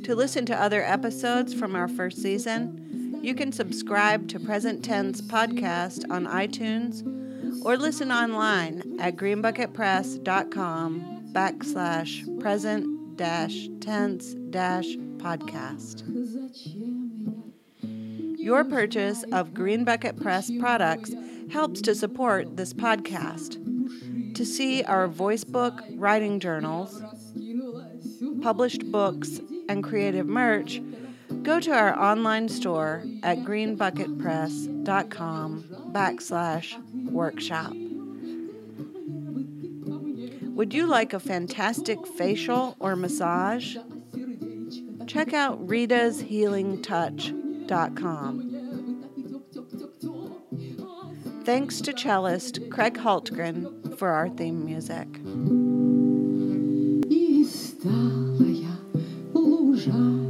To 0.04 0.14
listen 0.14 0.46
to 0.46 0.62
other 0.62 0.84
episodes 0.84 1.52
from 1.54 1.74
our 1.74 1.88
first 1.88 2.22
season, 2.22 2.87
you 3.20 3.34
can 3.34 3.52
subscribe 3.52 4.28
to 4.28 4.40
Present 4.40 4.84
Tense 4.84 5.20
Podcast 5.20 6.04
on 6.10 6.26
iTunes 6.26 7.02
or 7.64 7.76
listen 7.76 8.12
online 8.12 8.98
at 9.00 9.16
greenbucketpress.com 9.16 11.32
backslash 11.32 12.40
present 12.40 13.16
dash 13.16 13.68
tense 13.80 14.34
dash 14.50 14.86
podcast. 15.18 16.04
Your 18.38 18.64
purchase 18.64 19.24
of 19.32 19.52
Green 19.52 19.84
Bucket 19.84 20.16
Press 20.16 20.50
products 20.58 21.12
helps 21.50 21.82
to 21.82 21.94
support 21.94 22.56
this 22.56 22.72
podcast. 22.72 23.64
To 24.34 24.46
see 24.46 24.84
our 24.84 25.08
voice 25.08 25.44
book, 25.44 25.82
writing 25.96 26.38
journals, 26.38 27.02
published 28.40 28.90
books, 28.92 29.40
and 29.68 29.82
creative 29.82 30.26
merch, 30.26 30.80
Go 31.42 31.60
to 31.60 31.72
our 31.72 31.98
online 31.98 32.48
store 32.48 33.02
at 33.22 33.38
greenbucketpress.com 33.38 35.64
backslash 35.92 37.10
workshop. 37.10 37.72
Would 40.54 40.72
you 40.74 40.86
like 40.86 41.12
a 41.12 41.20
fantastic 41.20 42.06
facial 42.06 42.76
or 42.80 42.96
massage? 42.96 43.76
Check 45.06 45.32
out 45.32 45.68
rita's 45.68 46.20
healing 46.20 46.82
ritashealingtouch.com. 46.82 48.54
Thanks 51.44 51.80
to 51.80 51.92
cellist 51.92 52.68
Craig 52.70 52.94
Hultgren 52.94 53.96
for 53.96 54.08
our 54.10 54.28
theme 54.28 54.64
music. 54.64 55.06
Стала 57.78 58.42
я 58.42 58.76
лужа. 59.32 60.27